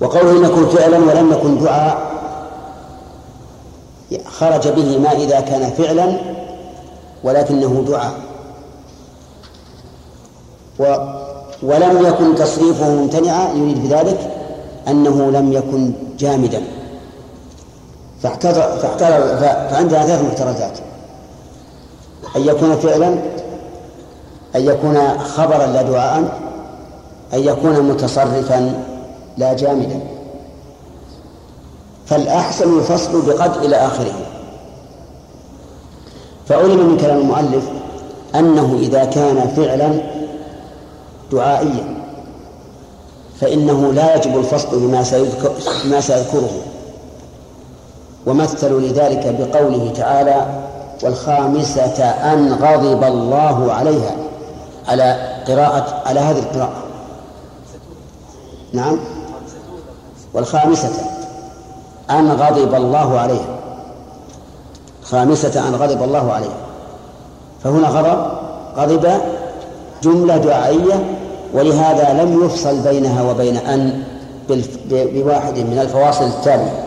وقوله 0.02 0.32
إن 0.32 0.44
يكن 0.44 0.68
فعلا 0.68 0.98
ولم 0.98 1.32
يكن 1.32 1.64
دعاء 1.64 2.16
خرج 4.26 4.68
به 4.68 4.98
ما 4.98 5.12
إذا 5.12 5.40
كان 5.40 5.72
فعلا 5.72 6.20
ولكنه 7.24 7.86
دعاء. 7.88 8.14
و 10.80 10.96
ولم 11.64 12.06
يكن 12.06 12.36
تصريفه 12.36 12.90
ممتنعا 12.90 13.54
يريد 13.54 13.84
بذلك 13.84 14.32
أنه 14.88 15.32
لم 15.32 15.54
يكن 15.54 15.92
جامدا. 16.20 16.62
فاحتر 18.22 18.54
فعندنا 19.70 20.06
ثلاث 20.06 20.22
محترزات. 20.24 20.78
أن 22.36 22.42
يكون 22.42 22.76
فعلا 22.76 23.08
أن 24.56 24.66
يكون 24.68 25.20
خبرا 25.20 25.66
لا 25.66 25.82
دعاء 25.82 26.40
أن 27.34 27.40
يكون 27.40 27.82
متصرفا 27.82 28.84
لا 29.38 29.54
جامدا. 29.54 30.00
فالأحسن 32.06 32.78
الفصل 32.78 33.22
بقد 33.22 33.64
إلى 33.64 33.76
آخره. 33.76 34.14
فعلم 36.46 36.90
من 36.90 36.98
كلام 36.98 37.18
المؤلف 37.18 37.64
أنه 38.36 38.78
إذا 38.80 39.06
كان 39.06 39.48
فعلا 39.56 40.15
دعائيا 41.32 42.06
فإنه 43.42 43.94
لا 43.94 44.16
يجب 44.16 44.38
الفصل 44.38 44.80
بما 44.80 45.04
سيذكر 45.04 45.52
بما 45.86 46.02
سيذكره. 46.02 46.50
ومثلوا 48.26 48.80
لذلك 48.80 49.36
بقوله 49.40 49.94
تعالى 49.96 50.46
والخامسة 51.04 52.04
أن 52.04 52.54
غضب 52.54 53.04
الله 53.04 53.74
عليها. 53.74 54.16
على 54.88 55.36
قراءة 55.48 56.02
على 56.06 56.20
هذه 56.20 56.40
القراءة. 56.40 56.84
نعم. 58.74 59.00
والخامسة 60.34 60.92
أن 62.10 62.32
غضب 62.32 62.76
الله 62.76 63.20
عليها. 63.20 63.56
خامسة 65.04 65.68
أن 65.68 65.76
غضب 65.76 66.04
الله 66.04 66.34
عليها. 66.34 66.58
فهنا 67.64 67.88
غضب 67.88 68.32
غضب 68.78 69.22
جملة 70.04 70.38
دعائية 70.38 71.06
ولهذا 71.54 72.24
لم 72.24 72.46
يفصل 72.46 72.80
بينها 72.80 73.32
وبين 73.32 73.58
أن 73.58 74.04
بواحد 74.90 75.58
من 75.58 75.80
الفواصل 75.82 76.26
التالية. 76.26 76.86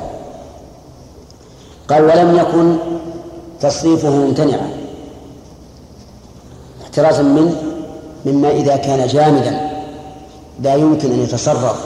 قال 1.88 2.04
ولم 2.04 2.36
يكن 2.36 2.76
تصريفه 3.60 4.10
ممتنعا. 4.10 4.70
احترازا 6.82 7.22
من 7.22 7.54
مما 8.26 8.50
إذا 8.50 8.76
كان 8.76 9.06
جامدا. 9.06 9.70
لا 10.62 10.74
يمكن 10.74 11.12
أن 11.12 11.22
يتصرف 11.22 11.84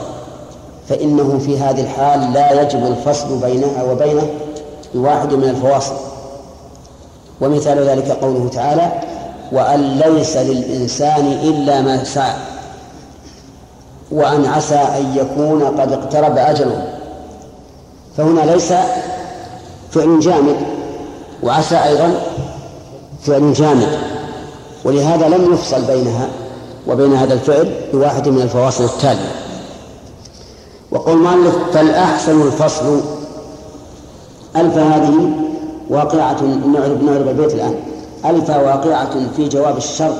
فإنه 0.89 1.39
في 1.45 1.59
هذه 1.59 1.81
الحال 1.81 2.33
لا 2.33 2.61
يجب 2.61 2.85
الفصل 2.85 3.37
بينها 3.37 3.83
وبينه 3.83 4.29
بواحد 4.93 5.33
من 5.33 5.49
الفواصل. 5.49 5.93
ومثال 7.41 7.79
ذلك 7.79 8.11
قوله 8.11 8.49
تعالى 8.53 8.91
وأن 9.53 10.01
ليس 10.05 10.37
للإنسان 10.37 11.27
إلا 11.27 11.81
ما 11.81 12.03
سعى 12.03 12.35
وأن 14.11 14.45
عسى 14.45 14.75
أن 14.75 15.15
يكون 15.15 15.63
قد 15.63 15.91
اقترب 15.91 16.37
أجله. 16.37 16.87
فهنا 18.17 18.51
ليس 18.51 18.73
فعل 19.91 20.19
جامد 20.19 20.55
وعسى 21.43 21.75
أيضا 21.75 22.13
فعل 23.23 23.53
جامد. 23.53 23.99
ولهذا 24.85 25.27
لم 25.27 25.53
يفصل 25.53 25.81
بينها 25.81 26.27
وبين 26.87 27.13
هذا 27.13 27.33
الفعل 27.33 27.75
بواحد 27.93 28.27
من 28.27 28.41
الفواصل 28.41 28.83
التالية. 28.83 29.31
وقول 30.91 31.17
المؤلف 31.17 31.55
فالأحسن 31.73 32.41
الفصل 32.41 33.01
ألف 34.55 34.77
هذه 34.77 35.29
واقعة 35.89 36.41
نعرب 36.73 37.03
نعرب 37.03 37.27
البيت 37.27 37.53
الآن. 37.53 37.92
ألف 38.25 38.49
واقعة 38.49 39.29
في 39.35 39.47
جواب 39.47 39.77
الشرط. 39.77 40.15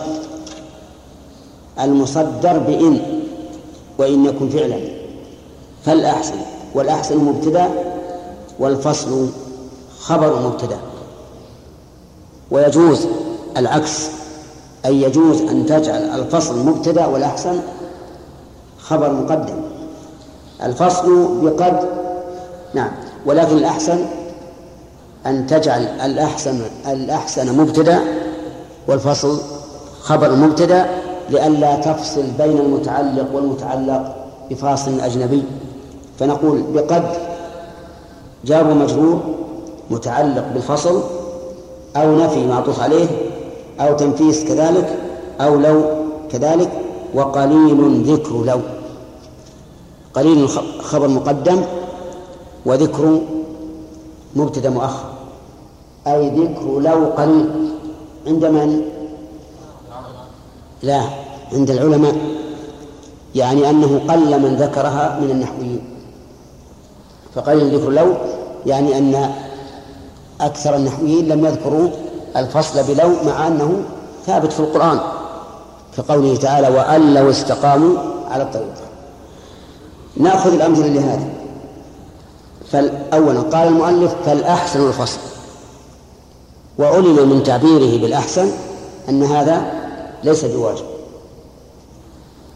المصدر 1.79 2.57
بإن 2.57 2.99
وإن 3.97 4.25
يكن 4.25 4.49
فعلا. 4.49 4.79
فالأحسن 5.85 6.35
والأحسن 6.75 7.17
مبتدأ 7.17 7.69
والفصل 8.59 9.29
خبر 9.99 10.47
مبتدأ. 10.47 10.77
ويجوز 12.51 13.07
العكس 13.57 14.07
أي 14.85 15.01
يجوز 15.01 15.41
أن 15.41 15.65
تجعل 15.65 16.01
الفصل 16.01 16.65
مبتدأ 16.65 17.05
والأحسن 17.05 17.59
خبر 18.79 19.13
مقدم. 19.13 19.61
الفصل 20.63 21.27
بقد 21.43 21.89
نعم 22.73 22.91
ولكن 23.25 23.57
الأحسن 23.57 24.05
أن 25.25 25.47
تجعل 25.47 25.81
الأحسن 25.81 26.61
الأحسن 26.87 27.57
مبتدأ 27.57 27.99
والفصل 28.87 29.39
خبر 30.01 30.35
مبتدأ 30.35 30.85
لئلا 31.29 31.75
تفصل 31.75 32.23
بين 32.37 32.57
المتعلق 32.57 33.35
والمتعلق 33.35 34.15
بفاصل 34.51 34.99
أجنبي. 34.99 35.43
فنقول 36.19 36.61
بقد 36.73 37.03
جار 38.45 38.73
مجرور 38.73 39.21
متعلق 39.91 40.47
بالفصل 40.53 41.03
أو 41.95 42.15
نفي 42.15 42.47
معطوف 42.47 42.79
عليه 42.79 43.07
أو 43.79 43.95
تنفيس 43.95 44.43
كذلك 44.43 44.99
أو 45.41 45.55
لو 45.55 45.83
كذلك 46.29 46.71
وقليل 47.13 48.03
ذكر 48.03 48.43
لو. 48.45 48.59
قليل 50.13 50.49
خبر 50.81 51.07
مقدم 51.07 51.61
وذكر 52.65 53.19
مبتدا 54.35 54.69
مؤخر. 54.69 55.12
أي 56.07 56.29
ذكر 56.29 56.79
لو 56.79 57.05
قليل 57.05 57.49
عند 58.27 58.45
من؟ 58.45 58.81
لا 60.83 61.01
عند 61.53 61.69
العلماء. 61.69 62.15
يعني 63.35 63.69
أنه 63.69 64.01
قل 64.07 64.39
من 64.41 64.55
ذكرها 64.55 65.19
من 65.21 65.31
النحويين. 65.31 65.81
فقليل 67.35 67.75
ذكر 67.75 67.89
لو 67.89 68.13
يعني 68.65 68.97
أن 68.97 69.31
أكثر 70.41 70.75
النحويين 70.75 71.27
لم 71.27 71.45
يذكروا 71.45 71.89
الفصل 72.37 72.83
بلو 72.83 73.09
مع 73.25 73.47
أنه 73.47 73.83
ثابت 74.25 74.53
في 74.53 74.59
القرآن 74.59 74.99
كقوله 75.97 76.35
تعالى 76.35 76.67
وأن 76.67 77.13
لو 77.13 77.29
استقاموا 77.29 77.97
على 78.29 78.43
الطريق 78.43 78.73
نأخذ 80.17 80.53
الأمثلة 80.53 80.87
لهذا. 80.87 81.29
فأولا 82.71 83.41
قال 83.41 83.67
المؤلف 83.67 84.15
فالأحسن 84.25 84.87
الفصل 84.87 85.19
وعلم 86.79 87.29
من 87.29 87.43
تعبيره 87.43 88.01
بالأحسن 88.01 88.51
أن 89.09 89.23
هذا 89.23 89.71
ليس 90.23 90.45
بواجب. 90.45 90.85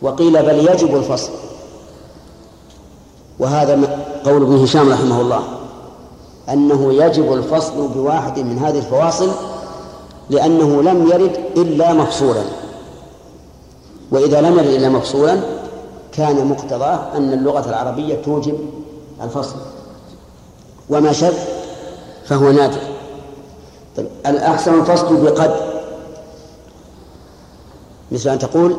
وقيل 0.02 0.44
بل 0.44 0.70
يجب 0.70 0.96
الفصل. 0.96 1.32
وهذا 3.40 4.00
قول 4.26 4.42
ابن 4.42 4.64
هشام 4.64 4.90
رحمه 4.90 5.22
الله 5.22 5.44
أنه 6.50 6.94
يجب 6.94 7.34
الفصل 7.34 7.88
بواحد 7.88 8.40
من 8.40 8.58
هذه 8.58 8.78
الفواصل 8.78 9.32
لأنه 10.30 10.82
لم 10.82 11.08
يرد 11.08 11.40
إلا 11.58 11.94
مفصولا. 11.94 12.44
وإذا 14.12 14.42
لم 14.42 14.60
يرد 14.60 14.68
إلا 14.68 14.90
مفصولا 14.90 15.40
كان 16.12 16.48
مقتضاه 16.48 17.18
أن 17.18 17.34
اللغة 17.34 17.70
العربية 17.70 18.16
توجب 18.16 18.60
الفصل. 19.22 19.56
وما 20.90 21.12
شذ؟ 21.12 21.34
فهو 22.26 22.52
نادر. 22.52 22.97
طيب 23.98 24.08
الأحسن 24.26 24.80
الفصل 24.80 25.24
بقد 25.24 25.56
مثل 28.12 28.30
أن 28.30 28.40
تقول 28.40 28.78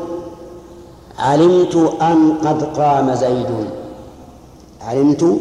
علمت 1.19 1.75
أن 2.01 2.37
قد 2.45 2.63
قام 2.79 3.15
زيد. 3.15 3.69
علمت 4.81 5.39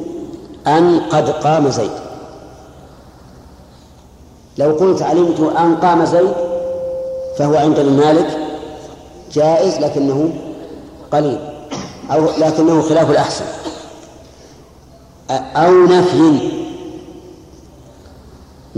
أن 0.67 1.01
قد 1.01 1.31
قام 1.31 1.69
زيد. 1.71 1.91
لو 4.59 4.73
قلت 4.73 5.03
علمت 5.03 5.41
أن 5.41 5.77
قام 5.77 6.05
زيد 6.05 6.33
فهو 7.39 7.57
عند 7.57 7.79
المالك 7.79 8.39
جائز 9.33 9.79
لكنه 9.79 10.31
قليل 11.13 11.39
أو 12.11 12.25
لكنه 12.39 12.83
خلاف 12.83 13.11
الأحسن. 13.11 13.45
أو 15.31 15.73
نفي. 15.73 16.58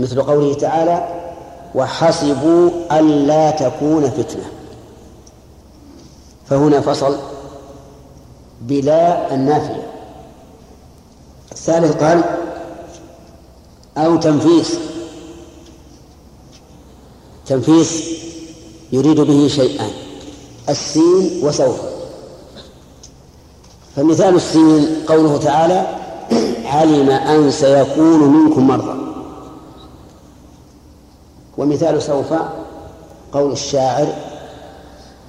مثل 0.01 0.21
قوله 0.21 0.53
تعالى 0.53 1.21
وحسبوا 1.75 2.69
ألا 2.91 3.51
تكون 3.51 4.09
فتنة. 4.09 4.45
فهنا 6.49 6.81
فصل 6.81 7.17
بلا 8.61 9.33
النافية. 9.33 9.87
الثالث 11.51 12.03
قال 12.03 12.23
أو 13.97 14.15
تنفيس. 14.15 14.77
تنفيس 17.45 18.21
يريد 18.91 19.19
به 19.19 19.47
شيئان 19.47 19.91
السين 20.69 21.41
وسوف. 21.43 21.81
فمثال 23.95 24.35
السين 24.35 24.95
قوله 25.07 25.37
تعالى 25.37 25.87
علم 26.65 27.09
أن 27.09 27.51
سيكون 27.51 28.19
منكم 28.19 28.67
مرضى. 28.67 29.00
ومثال 31.57 32.01
سوف 32.01 32.33
قول 33.33 33.51
الشاعر 33.51 34.07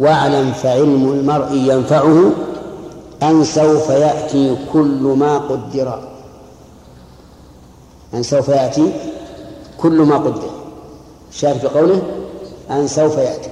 واعلم 0.00 0.52
فعلم 0.52 1.12
المرء 1.12 1.52
ينفعه 1.52 2.30
أن 3.22 3.44
سوف 3.44 3.90
يأتي 3.90 4.56
كل 4.72 5.14
ما 5.18 5.38
قدر. 5.38 5.98
أن 8.14 8.22
سوف 8.22 8.48
يأتي 8.48 8.92
كل 9.78 10.00
ما 10.02 10.16
قدر. 10.16 10.50
الشاهد 11.32 11.58
في 11.58 11.66
قوله 11.66 12.02
أن 12.70 12.88
سوف 12.88 13.18
يأتي. 13.18 13.50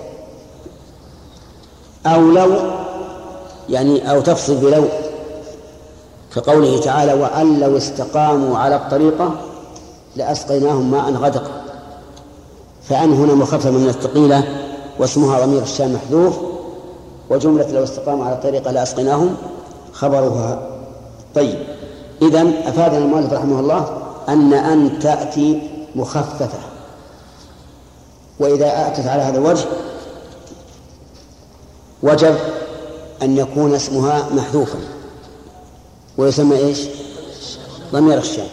أو 2.06 2.20
لو 2.20 2.56
يعني 3.68 4.10
أو 4.10 4.20
تفصل 4.20 4.54
بلو 4.56 4.84
كقوله 6.34 6.80
تعالى 6.80 7.12
وأن 7.12 7.60
لو 7.60 7.76
استقاموا 7.76 8.58
على 8.58 8.76
الطريقة 8.76 9.34
لأسقيناهم 10.16 10.90
ماء 10.90 11.12
غدقا. 11.12 11.59
فأن 12.90 13.12
هنا 13.12 13.34
مخففة 13.34 13.70
من 13.70 13.88
الثقيلة 13.88 14.44
واسمها 14.98 15.46
ضمير 15.46 15.62
الشام 15.62 15.94
محذوف 15.94 16.36
وجملة 17.30 17.72
لو 17.72 17.84
استقاموا 17.84 18.24
على 18.24 18.34
الطريقة 18.34 18.70
لأسقيناهم 18.70 19.36
خبرها 19.92 20.68
طيب 21.34 21.58
إذا 22.22 22.42
أفادنا 22.66 22.98
المؤلف 22.98 23.32
رحمه 23.32 23.60
الله 23.60 24.02
أن 24.28 24.52
أن 24.52 24.98
تأتي 24.98 25.70
مخففة. 25.96 26.58
وإذا 28.40 28.86
أتت 28.86 29.06
على 29.06 29.22
هذا 29.22 29.38
الوجه 29.38 29.64
وجب 32.02 32.34
أن 33.22 33.36
يكون 33.36 33.74
اسمها 33.74 34.28
محذوفا. 34.34 34.78
ويسمى 36.18 36.56
إيش؟ 36.56 36.80
ضمير 37.92 38.18
الشام 38.18 38.46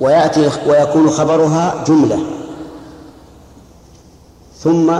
ويأتي 0.00 0.50
ويكون 0.66 1.10
خبرها 1.10 1.84
جملة. 1.86 2.39
ثم 4.62 4.90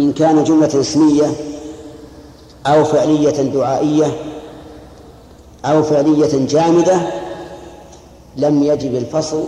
إن 0.00 0.12
كان 0.12 0.44
جملة 0.44 0.80
اسمية 0.80 1.32
أو 2.66 2.84
فعلية 2.84 3.42
دعائية 3.42 4.16
أو 5.64 5.82
فعلية 5.82 6.46
جامدة 6.46 6.96
لم 8.36 8.62
يجب 8.62 8.94
الفصل 8.94 9.44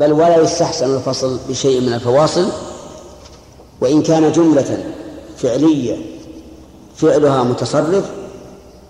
بل 0.00 0.12
ولا 0.12 0.36
يستحسن 0.42 0.94
الفصل 0.94 1.38
بشيء 1.48 1.80
من 1.80 1.92
الفواصل. 1.92 2.48
وإن 3.80 4.02
كان 4.02 4.32
جملة 4.32 4.84
فعلية 5.36 5.96
فعلها 6.96 7.42
متصرف 7.42 8.04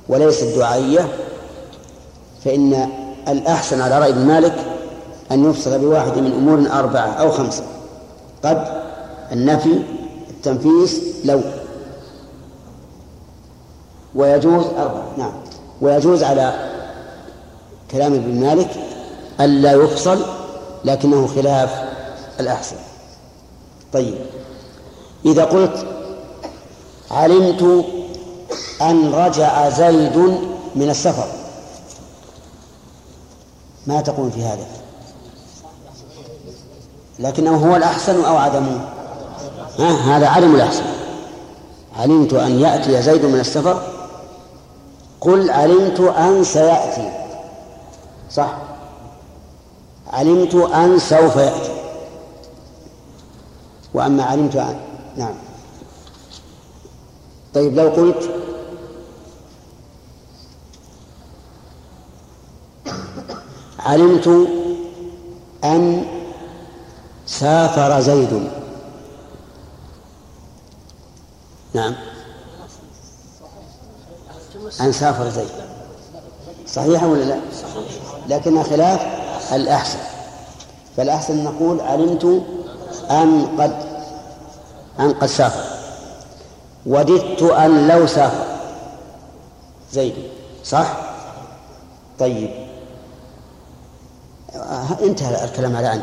وليست 0.08 0.44
دعائية 0.56 1.08
فإن 2.44 2.88
الأحسن 3.28 3.80
على 3.80 3.98
رأي 3.98 4.10
ابن 4.10 4.26
مالك 4.26 4.54
أن 5.32 5.50
يفصل 5.50 5.78
بواحد 5.78 6.18
من 6.18 6.32
أمور 6.32 6.78
أربعة 6.78 7.06
أو 7.06 7.30
خمسة. 7.30 7.64
قد 8.44 8.81
النفي 9.32 9.82
التنفيس 10.30 11.00
لو. 11.24 11.40
ويجوز 14.14 14.64
أربعة 14.64 15.04
نعم. 15.18 15.32
ويجوز 15.80 16.22
على 16.22 16.70
كلام 17.90 18.14
ابن 18.14 18.40
مالك 18.40 18.70
ألا 19.40 19.72
يفصل 19.72 20.24
لكنه 20.84 21.26
خلاف 21.26 21.70
الأحسن. 22.40 22.76
طيب. 23.92 24.14
إذا 25.24 25.44
قلت 25.44 25.86
علمت 27.10 27.84
أن 28.82 29.14
رجع 29.14 29.68
زيد 29.68 30.16
من 30.74 30.90
السفر 30.90 31.26
ما 33.86 34.00
تقول 34.00 34.30
في 34.30 34.42
هذا؟ 34.42 34.66
لكنه 37.18 37.70
هو 37.70 37.76
الأحسن 37.76 38.24
أو 38.24 38.36
عدمه 38.36 38.91
ها 39.78 40.16
هذا 40.16 40.28
عدم 40.28 40.54
الأحسن 40.54 40.84
علمت 41.98 42.32
أن 42.32 42.60
يأتي 42.60 43.02
زيد 43.02 43.24
من 43.24 43.40
السفر؟ 43.40 43.82
قل 45.20 45.50
علمت 45.50 46.00
أن 46.00 46.44
سيأتي. 46.44 47.10
صح. 48.30 48.56
علمت 50.12 50.54
أن 50.54 50.98
سوف 50.98 51.36
يأتي. 51.36 51.72
وأما 53.94 54.22
علمت 54.22 54.56
أن 54.56 54.80
نعم. 55.16 55.34
طيب 57.54 57.76
لو 57.76 57.88
قلت 57.88 58.30
علمت 63.78 64.48
أن 65.64 66.04
سافر 67.26 68.00
زيد. 68.00 68.61
نعم. 71.74 71.94
أن 74.80 74.92
سافر 74.92 75.30
زيد 75.30 75.48
صحيح 76.66 77.02
ولا 77.02 77.24
لا؟ 77.24 77.40
لكن 78.28 78.62
خلاف 78.62 79.00
الأحسن. 79.52 79.98
فالأحسن 80.96 81.44
نقول 81.44 81.80
علمت 81.80 82.24
أن 83.10 83.60
قد 83.60 83.72
أن 85.00 85.12
قد 85.12 85.26
سافر. 85.26 85.64
وددت 86.86 87.42
أن 87.42 87.88
لو 87.88 88.06
سافر. 88.06 88.46
زيد. 89.92 90.14
صح؟ 90.64 90.96
طيب. 92.18 92.50
انتهى 95.02 95.44
الكلام 95.44 95.76
على 95.76 95.92
أن. 95.92 96.02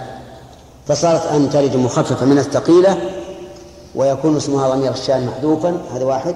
فصارت 0.87 1.25
أن 1.25 1.49
تلد 1.49 1.75
مخففة 1.75 2.25
من 2.25 2.37
الثقيلة 2.37 3.18
ويكون 3.95 4.37
اسمها 4.37 4.69
ضمير 4.69 4.91
الشان 4.91 5.25
محذوفا 5.25 5.77
هذا 5.93 6.05
واحد. 6.05 6.35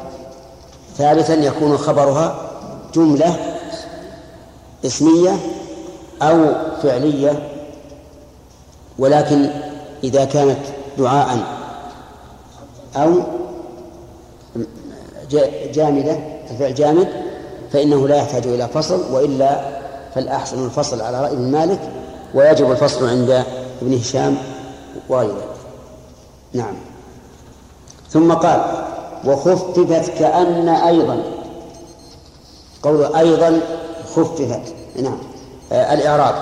ثالثا 0.97 1.33
يكون 1.33 1.77
خبرها 1.77 2.35
جملة 2.95 3.35
اسمية 4.85 5.35
أو 6.21 6.53
فعلية 6.83 7.49
ولكن 8.99 9.49
إذا 10.03 10.25
كانت 10.25 10.59
دعاء 10.97 11.37
أو 12.95 13.13
جامدة 15.73 16.17
الفعل 16.51 16.73
جامد 16.73 17.07
فإنه 17.71 18.07
لا 18.07 18.15
يحتاج 18.15 18.47
إلى 18.47 18.67
فصل 18.67 19.13
وإلا 19.13 19.79
فالأحسن 20.15 20.65
الفصل 20.65 21.01
على 21.01 21.21
رأي 21.21 21.33
ابن 21.33 21.51
مالك 21.51 21.79
ويجب 22.33 22.71
الفصل 22.71 23.09
عند 23.09 23.43
ابن 23.81 23.93
هشام 23.93 24.37
وغيره 25.09 25.43
نعم. 26.53 26.75
ثم 28.13 28.33
قال 28.33 28.61
وخففت 29.25 30.09
كأن 30.19 30.69
أيضا. 30.69 31.23
قول 32.83 33.15
أيضا 33.15 33.59
خففت. 34.15 34.73
نعم. 35.01 35.17
آه 35.71 35.93
الإعراب. 35.93 36.35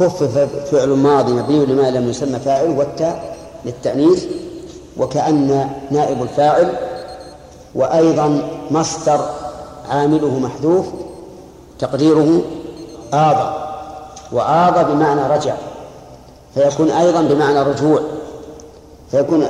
خفف 0.00 0.48
فعل 0.70 0.88
ماضي 0.88 1.32
مبني 1.32 1.66
لما 1.66 1.90
لم 1.90 2.10
يسمى 2.10 2.38
فاعل 2.38 2.78
والتاء 2.78 3.36
للتأنيث 3.64 4.24
وكأن 4.96 5.70
نائب 5.90 6.22
الفاعل 6.22 6.72
وأيضا 7.74 8.48
مصدر 8.70 9.20
عامله 9.90 10.38
محذوف 10.38 10.86
تقديره 11.78 12.42
آضى 13.12 13.54
وآضى 14.32 14.92
بمعنى 14.92 15.34
رجع 15.34 15.54
فيكون 16.54 16.90
أيضا 16.90 17.22
بمعنى 17.22 17.62
رجوع. 17.62 18.00
فيكون 19.10 19.46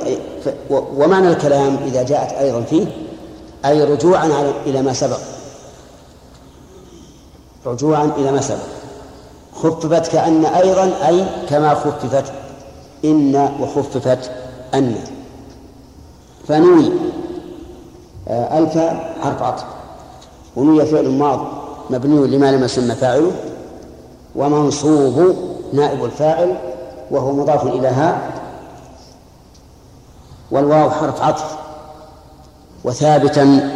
ومعنى 0.69 1.29
الكلام 1.29 1.77
إذا 1.85 2.03
جاءت 2.03 2.31
أيضا 2.31 2.61
فيه 2.61 2.85
أي 3.65 3.83
رجوعا 3.83 4.53
إلى 4.65 4.81
ما 4.81 4.93
سبق. 4.93 5.19
رجوعا 7.65 8.11
إلى 8.17 8.31
ما 8.31 8.41
سبق. 8.41 8.63
خففت 9.55 10.11
كأن 10.11 10.45
أيضا 10.45 11.07
أي 11.07 11.25
كما 11.49 11.73
خففت 11.73 12.33
إن 13.05 13.49
وخففت 13.59 14.31
أن. 14.73 14.95
فنوي. 16.47 16.91
آه، 18.27 18.59
ألف 18.59 18.77
حرف 19.21 19.41
عطف. 19.41 19.63
ونوي 20.55 20.85
فعل 20.85 21.09
ماض 21.09 21.39
مبني 21.89 22.27
لما 22.27 22.51
لم 22.51 22.63
يسمى 22.63 22.95
فاعله 22.95 23.31
ومنصوب 24.35 25.35
نائب 25.73 26.05
الفاعل 26.05 26.57
وهو 27.11 27.31
مضاف 27.31 27.67
إلى 27.67 27.87
ها 27.87 28.36
والواو 30.51 30.89
حرف 30.89 31.21
عطف. 31.21 31.55
وثابتا 32.83 33.71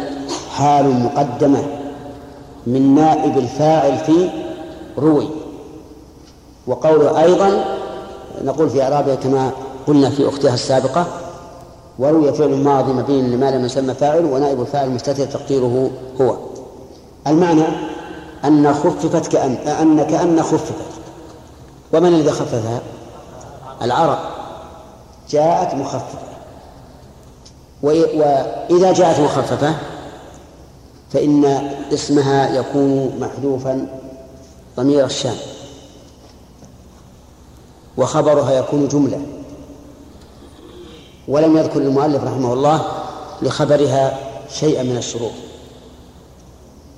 حال 0.56 1.00
مقدمة 1.00 1.64
من 2.66 2.94
نائب 2.94 3.38
الفاعل 3.38 3.98
في 3.98 4.30
روي. 4.98 5.28
وقوله 6.66 7.22
أيضا 7.22 7.64
نقول 8.44 8.70
في 8.70 8.82
إعرابها 8.82 9.14
كما 9.14 9.50
قلنا 9.86 10.10
في 10.10 10.28
أختها 10.28 10.54
السابقة 10.54 11.06
وروي 11.98 12.32
فعل 12.32 12.56
ماضي 12.56 12.92
مبين 12.92 13.30
لما 13.30 13.50
لم 13.50 13.64
يسمى 13.64 13.94
فاعل 13.94 14.24
ونائب 14.24 14.60
الفاعل 14.60 14.90
مستتر 14.90 15.26
تقديره 15.26 15.90
هو. 16.20 16.36
المعنى 17.26 17.64
أن 18.44 18.74
خففت 18.74 19.26
كأن 19.26 19.52
أن 19.54 20.02
كأن 20.02 20.42
خففت. 20.42 20.74
ومن 21.92 22.08
الذي 22.08 22.30
خففها؟ 22.30 22.80
العرب. 23.82 24.18
جاءت 25.30 25.74
مخففة. 25.74 26.31
وإذا 27.82 28.92
جاءت 28.92 29.20
مخففة 29.20 29.74
فإن 31.12 31.44
اسمها 31.92 32.56
يكون 32.56 33.18
محذوفا 33.20 33.88
ضمير 34.76 35.04
الشام. 35.04 35.36
وخبرها 37.96 38.52
يكون 38.52 38.88
جملة. 38.88 39.20
ولم 41.28 41.56
يذكر 41.56 41.78
المؤلف 41.78 42.24
رحمه 42.24 42.52
الله 42.52 42.84
لخبرها 43.42 44.18
شيئا 44.50 44.82
من 44.82 44.96
الشروط. 44.96 45.32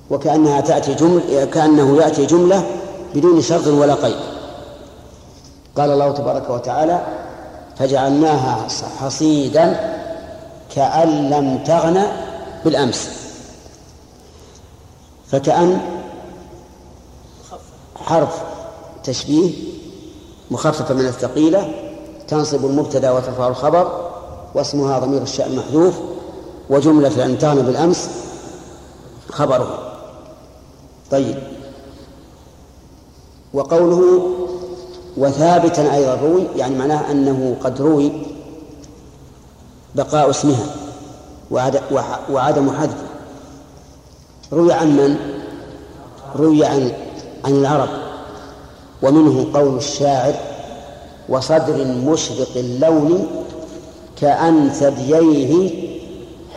وكأنها 0.09 0.61
تأتي 0.61 0.93
جمل 0.93 1.43
كأنه 1.53 1.97
يأتي 2.01 2.25
جملة 2.25 2.67
بدون 3.15 3.41
شرط 3.41 3.67
ولا 3.67 3.93
قيد. 3.93 4.19
قال 5.77 5.91
الله 5.91 6.11
تبارك 6.11 6.49
وتعالى 6.49 7.05
فجعلناها 7.75 8.67
حصيدا 8.99 9.94
كأن 10.75 11.29
لم 11.29 11.63
تغن 11.63 12.03
بالأمس. 12.65 13.09
فكأن 15.31 15.81
حرف 17.95 18.41
تشبيه 19.03 19.53
مخففة 20.51 20.93
من 20.93 21.05
الثقيلة 21.05 21.73
تنصب 22.27 22.65
المبتدأ 22.65 23.11
وترفع 23.11 23.47
الخبر 23.47 24.11
واسمها 24.55 24.99
ضمير 24.99 25.21
الشأن 25.21 25.55
محذوف 25.55 25.95
وجملة 26.69 27.25
أن 27.25 27.37
تغن 27.37 27.61
بالأمس 27.61 28.09
خبره. 29.29 29.97
طيب. 31.11 31.35
وقوله 33.53 34.29
وثابتا 35.17 35.95
أيضا 35.95 36.15
روي 36.15 36.43
يعني 36.55 36.75
معناه 36.75 37.11
أنه 37.11 37.55
قد 37.63 37.81
روي 37.81 38.34
بقاء 39.95 40.29
اسمها 40.29 40.75
وعدم 42.29 42.71
حذفه. 42.71 43.07
روي 44.53 44.73
عن 44.73 44.97
من؟ 44.97 45.17
روي 46.35 46.65
عن 46.65 46.91
عن 47.45 47.51
العرب. 47.51 47.89
ومنه 49.01 49.47
قول 49.53 49.77
الشاعر 49.77 50.33
وصدر 51.29 51.85
مشرق 51.85 52.49
اللون 52.55 53.27
كأن 54.21 54.69
ثدييه 54.69 55.71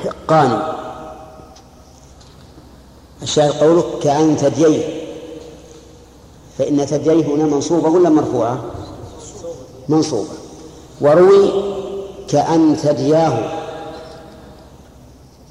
حقان. 0.05 0.63
الشاعر 3.23 3.51
قوله 3.51 3.85
كأن 4.03 4.37
ثدييه 4.37 5.09
فإن 6.59 6.85
ثدييه 6.85 7.27
هنا 7.27 7.45
منصوبة 7.45 7.89
ولا 7.89 8.11
مرفوعة؟ 8.11 8.65
منصوبة. 9.89 10.29
وروي 11.01 11.51
كأن 12.29 12.77
ثدياه 12.77 13.39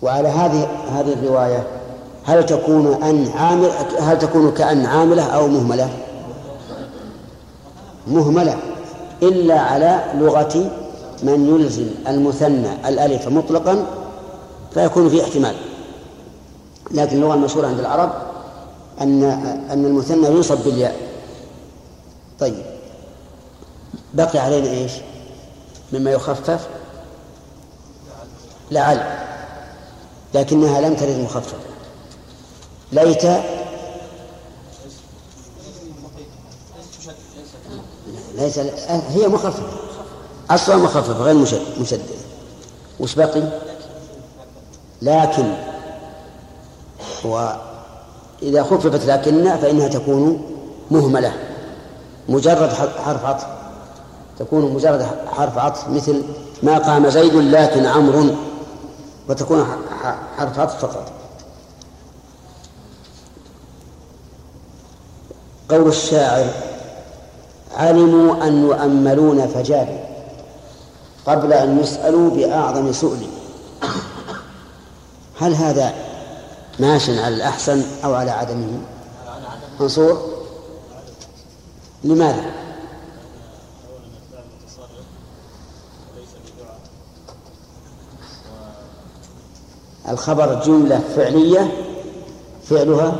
وعلى 0.02 0.28
هذه 0.28 0.68
هذه 0.92 1.14
الرواية 1.14 1.68
هل 2.26 2.46
تكون 2.46 3.04
أن 3.04 3.32
عامل 3.36 3.70
هل 4.00 4.20
تكون 4.20 4.52
كأن 4.52 4.86
عاملة 4.86 5.24
أو 5.24 5.48
مهملة؟ 5.48 5.90
مهملة 8.08 8.58
إلا 9.24 9.60
على 9.60 10.04
لغة 10.16 10.72
من 11.24 11.48
يلزم 11.48 11.88
المثنى 12.08 12.90
الألف 12.90 13.28
مطلقا 13.28 13.86
فيكون 14.74 15.10
في 15.10 15.24
احتمال 15.24 15.56
لكن 16.92 17.16
اللغة 17.16 17.34
المشهورة 17.34 17.68
عند 17.68 17.80
العرب 17.80 18.12
أن 19.02 19.24
أن 19.72 19.86
المثنى 19.86 20.28
ينصب 20.28 20.58
بالياء 20.66 20.96
طيب 22.40 22.66
بقي 24.14 24.40
علينا 24.40 24.70
إيش؟ 24.70 24.92
مما 25.94 26.12
يخفف؟ 26.12 26.68
لعل. 28.72 29.04
لكنها 30.34 30.82
لم 30.82 30.96
ترد 30.96 31.18
مخففة 31.20 31.58
ليت 32.92 33.24
ليس 38.36 38.60
هي 39.10 39.28
مخففة. 39.28 39.78
أصلا 40.50 40.76
مخففة 40.76 41.14
غير 41.14 41.36
مشددة. 41.80 42.16
وش 43.00 43.16
بقي؟ 43.16 43.60
لكن 45.02 45.54
وإذا 47.24 48.64
خففت 48.64 49.06
لكن 49.06 49.58
فإنها 49.58 49.88
تكون 49.88 50.52
مهملة. 50.92 51.34
مجرد 52.30 52.70
حرف 53.06 53.26
عطف. 53.26 53.57
تكون 54.40 54.74
مجرد 54.74 55.08
حرف 55.28 55.58
عطف 55.58 55.90
مثل 55.90 56.24
ما 56.64 56.78
قام 56.78 57.10
زيد 57.10 57.36
لكن 57.36 57.86
عمرو 57.86 58.26
وتكون 59.30 59.66
حرف 60.38 60.60
عطف 60.60 60.86
فقط. 60.86 61.12
قول 65.70 65.88
الشاعر 65.88 66.46
علموا 67.78 68.48
أن 68.48 68.64
يؤملون 68.64 69.48
فجابوا 69.48 70.00
قبل 71.26 71.54
أن 71.54 71.80
يسألوا 71.80 72.30
بأعظم 72.30 72.92
سؤل 72.92 73.28
هل 75.40 75.54
هذا 75.56 75.94
ماش 76.80 77.10
على 77.10 77.36
الأحسن 77.36 77.84
أو 78.04 78.14
على 78.14 78.32
عدمه؟ 78.32 78.80
منصور؟ 79.80 80.22
لماذا؟ 82.04 82.67
الخبر 90.10 90.64
جملة 90.64 91.00
فعلية 91.16 91.72
فعلها 92.64 93.16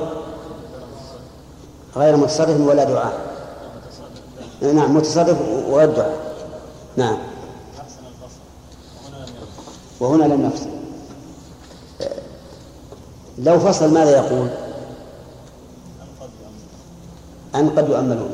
غير 1.96 2.18
متصرف 2.18 2.62
ولا 2.62 2.84
دعاء. 2.84 3.28
نعم 4.62 4.96
متصرف 4.96 5.38
والدعاء 5.70 6.36
نعم. 6.98 7.18
وهنا 10.00 10.24
لم 10.24 10.46
يفصل 10.46 10.70
لو 13.38 13.60
فصل 13.60 13.94
ماذا 13.94 14.12
يقول؟ 14.12 14.48
أن 17.56 17.70
قد 17.70 17.90
يؤملون. 17.90 18.30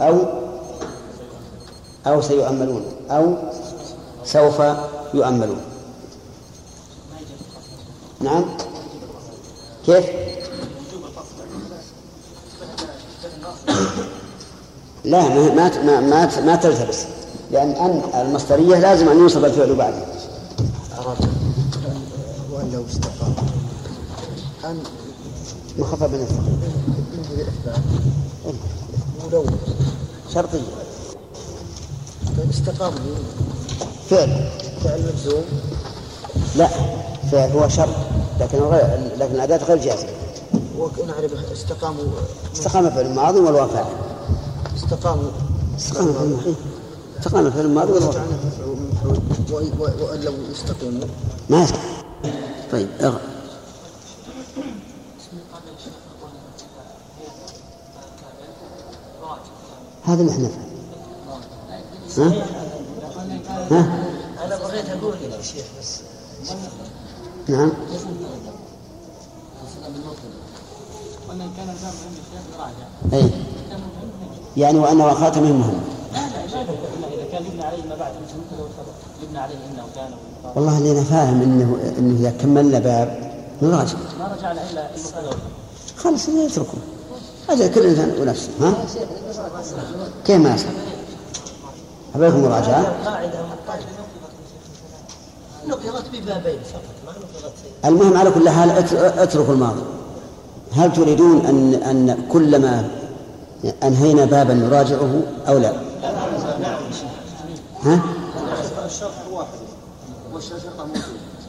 أو 0.00 0.18
أو 2.06 2.20
سيؤملون. 2.20 2.84
أو 3.10 3.34
سوف 4.24 4.62
يؤملون. 5.14 5.60
نعم. 8.20 8.44
كيف؟ 9.86 10.04
لا 15.04 15.28
ما 15.28 15.84
ما 15.84 16.00
ما, 16.00 16.40
ما 16.40 16.56
تلتبس. 16.56 17.04
لأن 17.50 17.70
أن 17.70 18.20
المصدرية 18.26 18.78
لازم 18.78 19.08
أن 19.08 19.18
ينصب 19.18 19.44
الفعل 19.44 19.74
بعده 19.74 20.02
وأن 22.52 22.72
لو 22.72 22.84
استقام. 22.90 23.34
أن 24.64 24.82
مخفف 25.78 26.02
من 26.10 26.26
ولو 29.26 29.44
شرطية 30.34 30.60
استقام. 32.50 32.92
فعل. 34.10 34.50
فعل 34.84 35.02
مجزوم. 35.02 35.44
لا 36.56 36.68
هو 37.52 37.68
شرط 37.68 37.88
لكن 38.40 38.58
غير 38.58 39.10
لكن 39.18 39.34
الأداة 39.34 39.56
غير 39.64 39.76
جازمة 39.78 40.10
ونعرف 40.78 41.32
استقاموا. 41.52 42.04
استقام 42.54 42.90
فعل 42.90 43.06
الماضي 43.06 43.40
والواو 43.40 43.68
فاعل 43.68 43.84
استقاموا. 44.76 45.30
استقام 45.78 46.12
فعل 46.12 46.24
الماضي. 46.24 46.54
استقام 47.18 47.50
فعل 47.50 47.64
الماضي 47.64 47.92
والواو 47.92 48.12
فاعل. 48.12 48.26
جعلنا 48.26 48.38
مفعول 48.92 49.18
مفعول 49.30 49.64
و- 49.80 50.04
وأن 50.04 50.20
لو 50.20 50.32
يستقيموا 50.50 51.06
ما 51.50 51.66
طيب 52.72 52.88
اغ... 53.00 53.14
هذا 60.04 60.20
اللي 60.22 60.32
إحنا 60.32 60.48
ها؟ 62.18 62.32
ها؟ 63.70 64.06
أنا 64.44 64.56
بغيت 64.56 64.88
أقول 64.90 65.14
يا 65.22 65.42
شيخ 65.42 65.64
بس 65.80 66.00
نعم 67.48 67.72
اي 73.12 73.30
يعني 74.56 74.78
وأن 74.78 75.00
وخاتمه 75.00 75.52
مهم. 75.52 75.80
والله 80.54 80.78
اللي 80.78 80.92
أنا 80.92 81.04
فاهم 81.04 81.42
انه 81.42 81.94
إنه 81.98 82.20
إذا 82.20 82.30
كملنا 82.30 82.78
باب 82.78 83.32
نراجع 83.62 83.98
ما 84.18 84.34
رجعنا 84.38 84.60
الا 84.70 84.88
خلاص 85.96 86.28
يتركوا 86.28 86.78
هذا 87.48 87.68
كل 87.68 87.80
إنسان 87.80 88.14
ونفسه 88.20 88.48
ها؟ 88.60 88.74
كيف 90.24 90.36
ما 90.36 90.54
يصح؟ 90.54 90.66
أبيكم 92.14 92.42
مراجعة 92.42 92.94
ببابين 95.74 96.58
فقط 96.72 96.94
ما 97.06 97.12
نقرت 97.12 97.52
المهم 97.84 98.16
على 98.16 98.30
كل 98.30 98.48
حال 98.48 98.70
ات- 98.70 98.92
اتركوا 98.92 99.54
الماضي 99.54 99.82
هل 100.72 100.92
تريدون 100.92 101.46
أن 101.46 101.74
أن 101.74 102.28
كلما 102.32 102.88
أنهينا 103.82 104.24
بابا 104.24 104.54
نراجعه 104.54 105.22
أو 105.48 105.58
لا؟ 105.58 105.72
ها؟ 107.82 108.00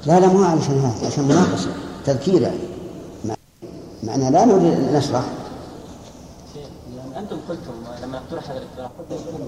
لا 0.06 0.20
لا 0.20 0.28
مو 0.28 0.44
علشان 0.44 0.80
هذا 0.80 1.08
عشان 1.08 1.24
مناقشة 1.24 1.70
تذكير 2.06 2.42
يعني 2.42 2.58
مع- 3.26 3.36
معنى 4.04 4.32
لا 4.32 4.46
نريد 4.46 4.80
نشرح 4.96 5.24
لأن 6.96 7.24
أنتم 7.24 7.38
قلتم 7.50 7.72
لما 8.04 8.18
اقترح 8.18 8.50
هذا 8.52 8.58
الاقتراح 8.60 8.92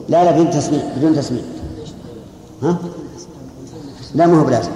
لا 0.09 0.23
لا 0.23 0.31
بدون 0.31 0.49
تسميع 0.51 0.81
بدون 0.97 1.15
تسميع 1.15 1.41
ها؟ 2.63 2.77
لا 4.15 4.27
ما 4.27 4.41
هو 4.41 4.43
بلازم. 4.43 4.71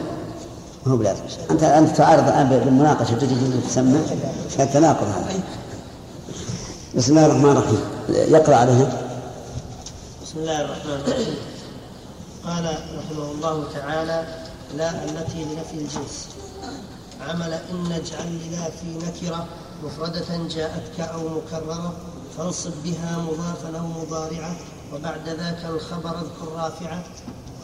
ما 0.85 0.93
هو 0.93 0.97
بلازم. 0.97 1.21
أنت 1.51 1.63
أنت 1.63 1.97
تعارض 1.97 2.27
الآن 2.27 2.49
بالمناقشة 2.49 3.13
تجي 3.13 3.35
تجي 3.35 3.61
تسمع. 3.67 3.99
تناقض 4.73 5.07
هذا. 5.07 5.43
بسم 6.95 7.11
الله 7.11 7.25
الرحمن 7.25 7.49
الرحيم. 7.49 7.79
يقرأ 8.09 8.55
عليها. 8.55 9.01
بسم 10.23 10.39
الله 10.39 10.61
الرحمن 10.61 10.91
الرحيم. 10.91 11.35
قال 12.45 12.65
رحمه 12.97 13.31
الله 13.31 13.63
تعالى 13.73 14.25
لا 14.77 14.89
التي 14.89 15.43
لنفي 15.43 15.73
الجنس. 15.73 16.29
عمل 17.29 17.53
إن 17.53 17.91
اجعل 17.91 18.27
للا 18.27 18.69
في 18.69 18.87
نكرة 19.05 19.45
مفردة 19.83 20.47
جاءتك 20.55 20.99
أو 20.99 21.19
مكررة 21.19 21.93
فانصب 22.37 22.71
بها 22.83 23.17
مضافا 23.17 23.79
أو 23.79 23.87
مضارعة 24.01 24.55
وبعد 24.93 25.27
ذاك 25.27 25.65
الخبر 25.69 26.09
اذكر 26.09 26.51
رافعة. 26.55 27.03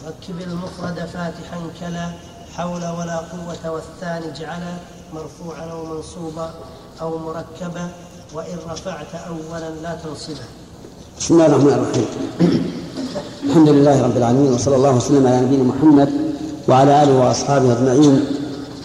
ركب 0.08 0.42
المفرد 0.48 0.96
فاتحا 1.14 1.58
كلا 1.80 2.10
حول 2.58 2.82
ولا 3.00 3.18
قوة 3.18 3.74
والثاني 3.74 4.36
اجعلا 4.36 4.74
مرفوعا 5.14 5.72
أو 5.72 5.86
منصوبا 5.86 6.50
أو 7.02 7.18
مركبا 7.18 7.90
وإن 8.34 8.58
رفعت 8.70 9.16
أولا 9.28 9.70
لا 9.84 9.98
تنصبه 10.04 10.46
بسم 11.20 11.34
الله 11.34 11.46
الرحمن 11.46 11.74
الرحيم. 11.74 12.06
الحمد 13.44 13.70
لله 13.70 14.04
رب 14.04 14.18
العالمين 14.18 14.54
وصلى 14.54 14.76
الله 14.76 14.96
وسلم 14.96 15.28
على 15.28 15.42
نبينا 15.42 15.64
محمد 15.64 16.10
وعلى 16.68 17.04
آله 17.04 17.20
وأصحابه 17.20 17.74
أجمعين. 17.74 18.26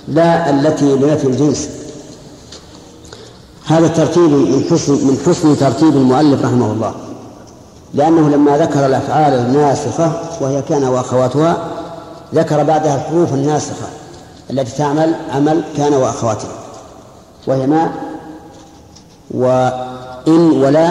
لا 0.09 0.51
التي 0.51 0.97
لنفي 0.97 1.27
الجنس. 1.27 1.69
هذا 3.65 3.87
الترتيب 3.87 4.31
من 4.31 4.65
حسن 4.71 4.93
من 4.93 5.19
حسن 5.27 5.57
ترتيب 5.57 5.97
المؤلف 5.97 6.45
رحمه 6.45 6.73
الله. 6.73 6.95
لأنه 7.95 8.29
لما 8.29 8.59
ذكر 8.59 8.87
الأفعال 8.87 9.33
الناسخة 9.33 10.13
وهي 10.41 10.63
كان 10.63 10.85
وأخواتها 10.85 11.57
ذكر 12.35 12.63
بعدها 12.63 12.95
الحروف 12.95 13.35
الناسخة 13.35 13.87
التي 14.51 14.77
تعمل 14.79 15.15
عمل 15.35 15.65
كان 15.77 15.95
وأخواتها. 15.95 16.51
وهي 17.47 17.67
ما 17.67 17.93
وإن 19.31 20.63
ولا 20.63 20.91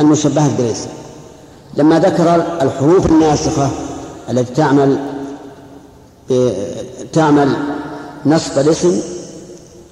المشبهة 0.00 0.56
بليس 0.58 0.86
لما 1.76 1.98
ذكر 1.98 2.34
الحروف 2.62 3.06
الناسخة 3.06 3.70
التي 4.30 4.54
تعمل 4.54 4.98
تعمل 7.12 7.56
نصب 8.26 8.58
الاسم 8.58 9.00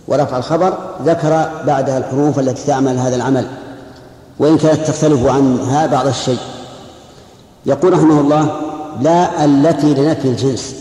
ورفع 0.08 0.36
الخبر 0.38 0.78
ذكر 1.04 1.50
بعدها 1.66 1.98
الحروف 1.98 2.38
التي 2.38 2.66
تعمل 2.66 2.98
هذا 2.98 3.16
العمل. 3.16 3.46
وإن 4.42 4.58
كانت 4.58 4.86
تختلف 4.86 5.26
عنها 5.26 5.86
بعض 5.86 6.06
الشيء. 6.06 6.38
يقول 7.66 7.92
رحمه 7.92 8.20
الله 8.20 8.60
لا 9.00 9.44
التي 9.44 9.94
لنفي 9.94 10.28
الجنس. 10.28 10.74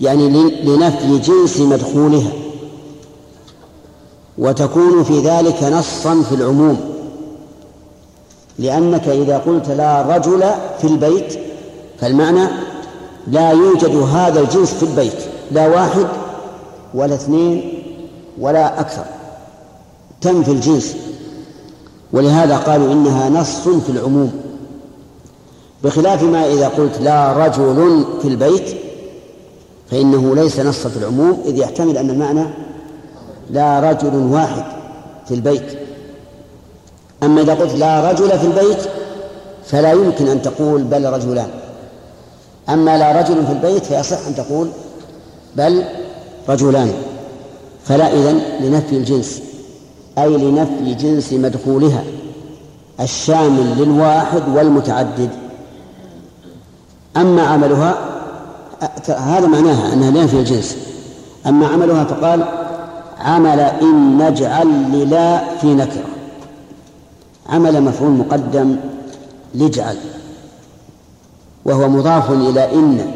يعني 0.00 0.28
لنفي 0.64 1.18
جنس 1.18 1.60
مدخولها. 1.60 2.32
وتكون 4.38 5.04
في 5.04 5.20
ذلك 5.20 5.62
نصا 5.62 6.22
في 6.22 6.34
العموم. 6.34 6.80
لأنك 8.58 9.08
إذا 9.08 9.38
قلت 9.38 9.68
لا 9.68 10.16
رجل 10.16 10.44
في 10.80 10.86
البيت 10.86 11.38
فالمعنى 12.00 12.48
لا 13.26 13.50
يوجد 13.50 13.96
هذا 13.96 14.40
الجنس 14.40 14.74
في 14.74 14.82
البيت. 14.82 15.18
لا 15.52 15.68
واحد 15.68 16.06
ولا 16.94 17.14
اثنين 17.14 17.82
ولا 18.40 18.80
أكثر. 18.80 19.04
تنفي 20.20 20.50
الجنس. 20.50 20.96
ولهذا 22.12 22.56
قالوا 22.56 22.92
إنها 22.92 23.28
نص 23.28 23.68
في 23.68 23.90
العموم. 23.90 24.32
بخلاف 25.84 26.22
ما 26.22 26.46
إذا 26.46 26.68
قلت 26.68 27.00
لا 27.00 27.32
رجل 27.32 28.04
في 28.22 28.28
البيت 28.28 28.76
فإنه 29.90 30.34
ليس 30.34 30.60
نص 30.60 30.86
في 30.86 30.96
العموم 30.96 31.42
إذ 31.44 31.58
يحتمل 31.58 31.96
أن 31.96 32.10
المعنى 32.10 32.44
لا 33.50 33.80
رجل 33.80 34.16
واحد 34.16 34.64
في 35.28 35.34
البيت. 35.34 35.78
أما 37.22 37.40
إذا 37.40 37.54
قلت 37.54 37.74
لا 37.74 38.10
رجل 38.10 38.38
في 38.38 38.46
البيت 38.46 38.78
فلا 39.66 39.92
يمكن 39.92 40.28
أن 40.28 40.42
تقول 40.42 40.82
بل 40.82 41.12
رجلان. 41.12 41.48
أما 42.68 42.98
لا 42.98 43.20
رجل 43.20 43.46
في 43.46 43.52
البيت 43.52 43.84
فيصح 43.84 44.26
أن 44.26 44.34
تقول 44.34 44.68
بل 45.56 45.84
رجلان. 46.48 46.92
فلا 47.84 48.12
إذن 48.12 48.40
لنفي 48.60 48.96
الجنس. 48.96 49.42
أي 50.18 50.36
لنفي 50.36 50.94
جنس 50.94 51.32
مدخولها 51.32 52.04
الشامل 53.00 53.78
للواحد 53.78 54.42
والمتعدد. 54.54 55.30
أما 57.16 57.42
عملها 57.42 57.94
هذا 59.08 59.46
معناها 59.46 59.92
أنها 59.92 60.10
لنفي 60.10 60.36
الجنس. 60.36 60.76
أما 61.46 61.66
عملها 61.66 62.04
فقال 62.04 62.44
عمل 63.18 63.60
إن 63.60 64.18
نجعل 64.18 64.92
للا 64.92 65.56
في 65.58 65.74
نكرة. 65.74 66.04
عمل 67.48 67.82
مفعول 67.82 68.10
مقدم 68.10 68.76
لجعل 69.54 69.96
وهو 71.64 71.88
مضاف 71.88 72.30
إلى 72.30 72.74
إن 72.74 73.12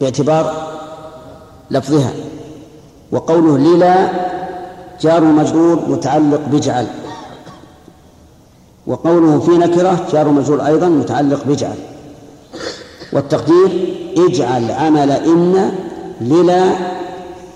باعتبار 0.00 0.72
لفظها 1.70 2.10
وقوله 3.12 3.58
للا 3.58 4.08
جار 5.02 5.24
مجرور 5.24 5.88
متعلق 5.88 6.40
بجعل. 6.52 6.86
وقوله 8.86 9.40
في 9.40 9.50
نكرة 9.50 10.06
جار 10.12 10.28
مجرور 10.28 10.66
أيضا 10.66 10.88
متعلق 10.88 11.44
بجعل. 11.44 11.76
والتقدير 13.12 13.96
اجعل 14.18 14.70
عمل 14.70 15.10
إن 15.10 15.72
للا 16.20 16.72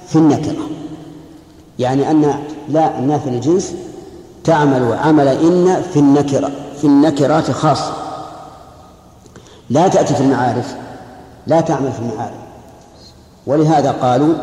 في 0.08 0.16
النكرة. 0.16 0.66
يعني 1.78 2.10
أن 2.10 2.34
لا 2.68 3.00
نافي 3.00 3.28
الجنس 3.28 3.74
تعمل 4.44 4.92
عمل 4.92 5.28
إن 5.28 5.82
في 5.92 5.98
النكرة 5.98 6.50
في 6.80 6.84
النكرات 6.84 7.50
خاصة. 7.50 7.92
لا 9.70 9.88
تأتي 9.88 10.14
في 10.14 10.20
المعارف 10.20 10.74
لا 11.46 11.60
تعمل 11.60 11.92
في 11.92 11.98
المعارف. 11.98 12.36
ولهذا 13.46 13.90
قالوا 13.90 14.34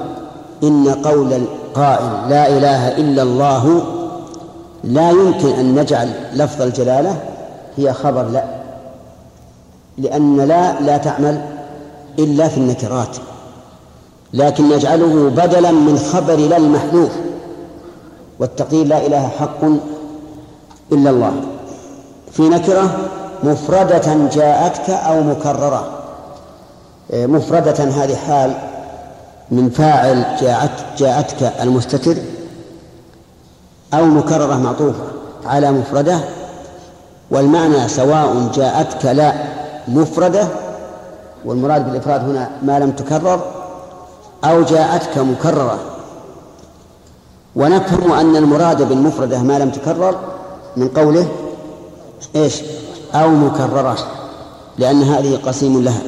إن 0.64 0.90
قول 0.90 1.46
القائل 1.74 2.30
لا 2.30 2.48
إله 2.58 2.98
إلا 2.98 3.22
الله 3.24 3.82
لا 4.84 5.12
يمكن 5.12 5.48
أن 5.48 5.76
نجعل 5.76 6.10
لفظ 6.34 6.62
الجلالة 6.62 7.16
هي 7.78 7.94
خبر 7.94 8.24
لا 8.24 8.44
لأن 9.98 10.38
لا 10.38 10.82
لا 10.82 10.98
تعمل 10.98 11.42
إلا 12.20 12.48
في 12.48 12.58
النكرات 12.58 13.18
لكن 14.34 14.70
نجعله 14.70 15.30
بدلا 15.30 15.72
من 15.72 15.98
خبر 16.14 16.36
لا 16.36 16.58
المحذوف 16.58 17.12
والتقدير 18.40 18.86
لا 18.86 19.06
إله 19.06 19.28
حق 19.28 19.64
إلا 20.92 21.10
الله. 21.10 21.34
في 22.32 22.42
نكرة 22.50 22.98
مفردة 23.44 24.30
جاءتك 24.34 24.90
أو 24.90 25.24
مكررة 25.24 25.90
مفردة 27.14 27.84
هذه 27.84 28.16
حال 28.16 28.73
من 29.54 29.70
فاعل 29.70 30.26
جاءت 30.42 30.72
جاءتك 30.98 31.54
المستتر 31.62 32.16
أو 33.94 34.06
مكررة 34.06 34.56
معطوفة 34.56 35.04
على 35.46 35.72
مفردة 35.72 36.20
والمعنى 37.32 37.88
سواء 37.88 38.52
جاءتك 38.56 39.06
لا 39.06 39.34
مفردة 39.88 40.48
والمراد 41.46 41.86
بالإفراد 41.86 42.22
هنا 42.22 42.50
ما 42.62 42.80
لم 42.80 42.92
تكرر 42.92 43.42
أو 44.44 44.64
جاءتك 44.64 45.18
مكررة. 45.18 45.80
ونفهم 47.56 48.12
أن 48.12 48.36
المراد 48.36 48.90
بالمفردة 48.90 49.40
ما 49.42 49.60
لم 49.60 49.70
تكرر 49.70 50.16
من 50.78 50.88
قوله 50.88 51.28
إيش؟ 52.36 52.62
أو 53.14 53.30
مكررة 53.30 53.98
لأن 54.78 55.04
هذه 55.04 55.40
قسيم 55.46 55.84
لها. 55.84 56.02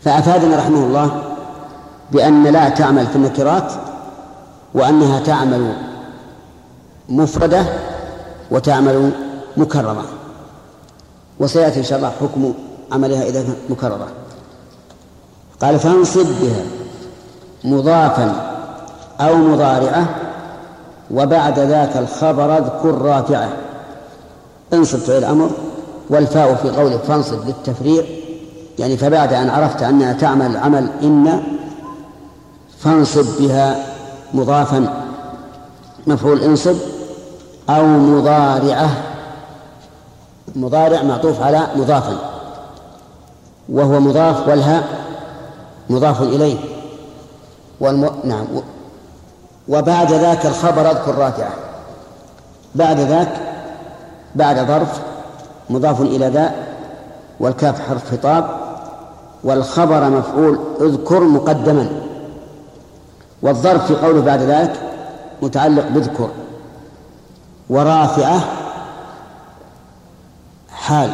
فأفادنا 0.00 0.56
رحمه 0.56 0.84
الله 0.86 1.25
بأن 2.12 2.46
لا 2.46 2.68
تعمل 2.68 3.06
في 3.06 3.16
النكرات 3.16 3.72
وأنها 4.74 5.20
تعمل 5.20 5.72
مفردة 7.08 7.64
وتعمل 8.50 9.10
مكررة. 9.56 10.04
وسيأتي 11.40 11.78
إن 11.78 11.84
شاء 11.84 11.98
الله 11.98 12.12
حكم 12.20 12.54
عملها 12.92 13.24
إذا 13.24 13.44
مكررة. 13.70 14.08
قال 15.62 15.78
فانصب 15.78 16.26
بها 16.40 16.62
مضافا 17.64 18.52
أو 19.20 19.36
مضارعة 19.36 20.06
وبعد 21.10 21.58
ذاك 21.58 21.96
الخبر 21.96 22.58
اذكر 22.58 23.02
رافعة. 23.02 23.48
انصب 24.74 24.98
فعل 24.98 25.18
الأمر 25.18 25.50
والفاء 26.10 26.54
في 26.54 26.70
قوله 26.70 26.98
فانصب 26.98 27.46
للتفريع. 27.46 28.04
يعني 28.78 28.96
فبعد 28.96 29.32
أن 29.32 29.50
عرفت 29.50 29.82
أنها 29.82 30.12
تعمل 30.12 30.56
عمل 30.56 30.88
إن 31.02 31.55
فانصب 32.78 33.26
بها 33.38 33.86
مضافا. 34.34 35.04
مفعول 36.06 36.42
انصب 36.42 36.76
أو 37.70 37.86
مضارعة. 37.86 38.90
مضارع 40.56 41.02
معطوف 41.02 41.42
على 41.42 41.66
مضافا. 41.76 42.16
وهو 43.68 44.00
مضاف 44.00 44.48
والهاء 44.48 44.84
مضاف 45.90 46.22
إليه. 46.22 46.56
والم... 47.80 48.10
نعم. 48.24 48.46
وبعد 49.68 50.12
ذاك 50.12 50.46
الخبر 50.46 50.90
أذكر 50.90 51.14
رافعه 51.14 51.52
بعد 52.74 53.00
ذاك 53.00 53.32
بعد 54.34 54.66
ظرف 54.66 55.00
مضاف 55.70 56.00
إلى 56.00 56.28
ذا 56.28 56.54
والكاف 57.40 57.88
حرف 57.88 58.10
خطاب 58.12 58.48
والخبر 59.44 60.10
مفعول 60.10 60.58
اذكر 60.80 61.20
مقدما. 61.20 61.88
والظرف 63.42 63.86
في 63.86 63.94
قوله 63.94 64.20
بعد 64.20 64.40
ذلك 64.42 64.72
متعلق 65.42 65.88
باذكر 65.88 66.28
ورافعة 67.70 68.40
حال. 70.70 71.10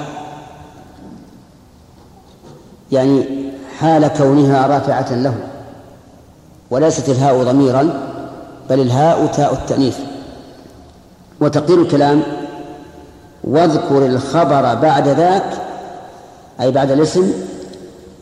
يعني 2.92 3.24
حال 3.78 4.08
كونها 4.08 4.66
رافعة 4.66 5.14
له 5.14 5.34
وليست 6.70 7.08
الهاء 7.08 7.42
ضميرا 7.42 7.82
بل 8.70 8.80
الهاء 8.80 9.26
تاء 9.26 9.52
التأنيث. 9.52 9.98
وتقدير 11.40 11.82
الكلام 11.82 12.22
واذكر 13.44 14.06
الخبر 14.06 14.74
بعد 14.74 15.08
ذاك 15.08 15.50
أي 16.60 16.70
بعد 16.70 16.90
الاسم 16.90 17.32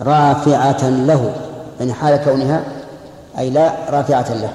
رافعة 0.02 0.88
له 0.88 1.32
يعني 1.80 1.92
حال 1.92 2.24
كونها 2.24 2.62
أي 3.38 3.50
لا 3.50 3.72
رافعة 3.90 4.34
له. 4.34 4.52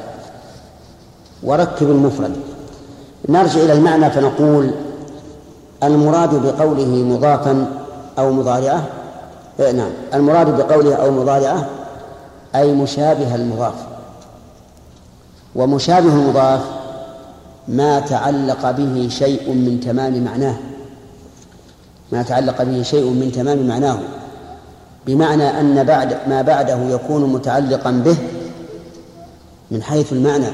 وركب 1.43 1.89
المفرد. 1.89 2.35
نرجع 3.29 3.61
إلى 3.61 3.73
المعنى 3.73 4.11
فنقول 4.11 4.71
المراد 5.83 6.35
بقوله 6.35 6.85
مضافا 6.85 7.67
أو 8.19 8.31
مضارعة. 8.31 8.83
إيه 9.59 9.71
نعم. 9.71 9.91
المراد 10.13 10.57
بقوله 10.57 10.95
أو 10.95 11.11
مضارعة 11.11 11.65
أي 12.55 12.73
مشابه 12.73 13.35
المضاف. 13.35 13.73
ومشابه 15.55 16.13
المضاف 16.13 16.61
ما 17.67 17.99
تعلق 17.99 18.71
به 18.71 19.07
شيء 19.11 19.49
من 19.49 19.79
تمام 19.79 20.23
معناه. 20.23 20.55
ما 22.11 22.23
تعلق 22.23 22.63
به 22.63 22.81
شيء 22.81 23.09
من 23.09 23.31
تمام 23.31 23.67
معناه. 23.67 23.97
بمعنى 25.07 25.59
أن 25.59 25.83
بعد 25.83 26.17
ما 26.27 26.41
بعده 26.41 26.77
يكون 26.89 27.33
متعلقا 27.33 27.91
به 27.91 28.17
من 29.71 29.83
حيث 29.83 30.13
المعنى 30.13 30.47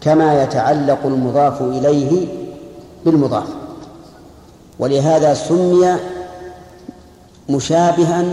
كما 0.00 0.42
يتعلق 0.42 0.98
المضاف 1.04 1.62
إليه 1.62 2.28
بالمضاف. 3.04 3.46
ولهذا 4.78 5.34
سمي 5.34 5.96
مشابها 7.50 8.24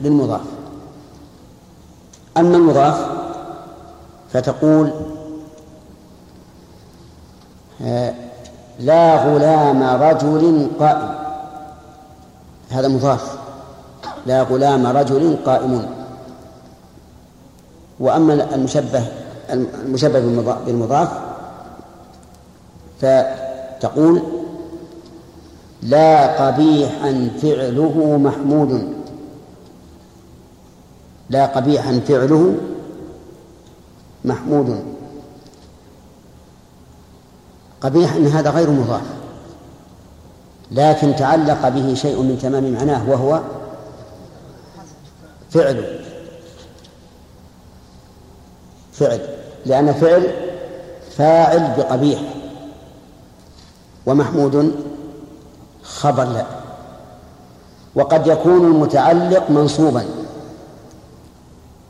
للمضاف. 0.00 0.40
أما 2.36 2.56
المضاف 2.56 3.06
فتقول 4.32 4.90
لا 8.80 9.16
غلام 9.24 9.82
رجل 9.82 10.68
قائم. 10.80 11.14
هذا 12.70 12.88
مضاف. 12.88 13.38
لا 14.26 14.42
غلام 14.42 14.86
رجل 14.86 15.36
قائم. 15.46 15.86
وأما 18.00 18.54
المشبه 18.54 19.04
المشبه 19.50 20.20
بالمضاف 20.66 21.08
فتقول 23.00 24.22
لا 25.82 26.46
قبيحا 26.46 27.30
فعله 27.42 28.18
محمود. 28.18 28.92
لا 31.30 31.46
قبيحا 31.46 32.00
فعله 32.08 32.54
محمود. 34.24 34.84
قبيح 37.80 38.14
إن 38.14 38.26
هذا 38.26 38.50
غير 38.50 38.70
مضاف 38.70 39.02
لكن 40.70 41.16
تعلق 41.16 41.68
به 41.68 41.94
شيء 41.94 42.22
من 42.22 42.38
تمام 42.38 42.72
معناه 42.72 43.10
وهو 43.10 43.40
فعل 45.50 46.05
فعل 48.98 49.20
لأن 49.66 49.92
فعل 49.92 50.26
فاعل 51.16 51.74
بقبيح 51.78 52.20
ومحمود 54.06 54.74
خبر 55.82 56.24
لا 56.24 56.44
وقد 57.94 58.26
يكون 58.26 58.66
المتعلق 58.66 59.50
منصوبا. 59.50 60.04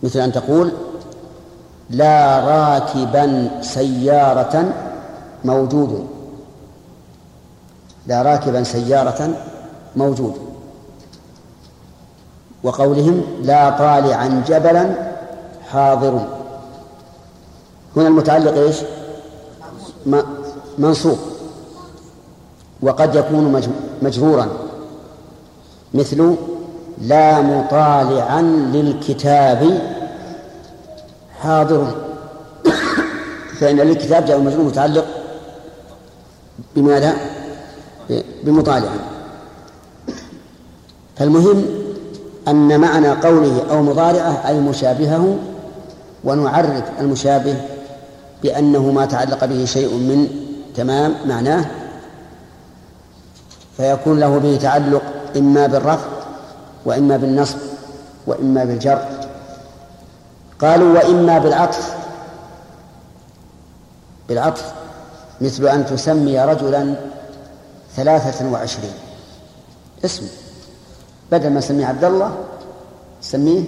مثل 0.03 0.21
أن 0.21 0.33
تقول 0.33 0.73
لا 1.91 2.41
راكبا 2.41 3.51
سيارة 3.63 4.73
موجود 5.45 6.07
لا 8.07 8.23
راكبا 8.23 8.63
سيارة 8.63 9.31
موجود. 9.97 10.35
وقولهم 12.63 13.23
لا 13.43 13.71
طالعا 13.71 14.43
جبلا 14.47 14.95
حاضر. 15.71 16.36
هنا 17.97 18.09
المتعلق 18.09 18.55
إيش؟ 18.55 18.77
منصوب 20.79 21.19
وقد 22.83 23.15
يكون 23.15 23.63
مجرورا 24.03 24.49
مثل 25.95 26.35
لا 27.03 27.41
مطالعا 27.41 28.43
للكتاب 28.73 29.81
حاضر 31.41 31.95
فإن 33.61 33.77
للكتاب 33.77 34.25
جاء 34.25 34.41
مجرور 34.41 34.65
متعلق 34.65 35.07
بماذا؟ 36.77 37.15
بمطالعا 38.45 38.99
فالمهم 41.17 41.65
أن 42.49 42.81
معنى 42.81 43.09
قوله 43.09 43.63
أو 43.71 43.83
مضارعة 43.83 44.49
أي 44.49 44.61
مشابهه 44.61 45.37
ونعرف 46.25 46.83
المشابه 47.01 47.57
بأنه 48.43 48.91
ما 48.91 49.07
تعلق 49.07 49.45
به 49.45 49.65
شيء 49.65 49.95
من 49.95 50.29
تمام 50.77 51.15
معناه 51.27 51.65
فيكون 53.77 54.21
له 54.21 54.39
به 54.39 54.57
تعلق 54.57 55.03
إما 55.37 55.67
بالرفع 55.67 56.09
وإما 56.85 57.17
بالنصب 57.17 57.59
وإما 58.27 58.65
بالجر. 58.65 59.09
قالوا 60.61 60.99
وإما 60.99 61.39
بالعطف 61.39 61.95
بالعطف 64.29 64.73
مثل 65.41 65.67
أن 65.67 65.87
تسمي 65.87 66.41
رجلا 66.41 66.95
ثلاثة 67.97 68.51
وعشرين. 68.51 68.93
اسم 70.05 70.27
بدل 71.33 71.51
ما 71.51 71.61
سميه 71.61 71.87
عبد 71.87 72.05
الله 72.05 72.37
سميه 73.21 73.63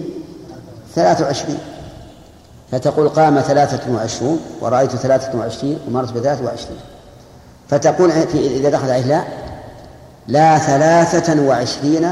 ثلاثة 0.95 1.25
وعشرين. 1.25 1.59
فتقول 2.71 3.09
قام 3.09 3.41
ثلاثة 3.41 3.93
وعشرون 3.93 4.39
ورأيت 4.61 4.95
ثلاثة 4.95 5.37
وعشرين 5.39 5.79
ومرت 5.87 6.13
بثلاثة 6.13 6.45
وعشرين. 6.45 6.79
فتقول 7.69 8.11
إذا 8.33 8.69
دخل 8.69 8.91
عليه 8.91 9.05
لا. 9.05 9.23
لا 10.27 10.57
ثلاثة 10.57 11.41
وعشرين 11.41 12.11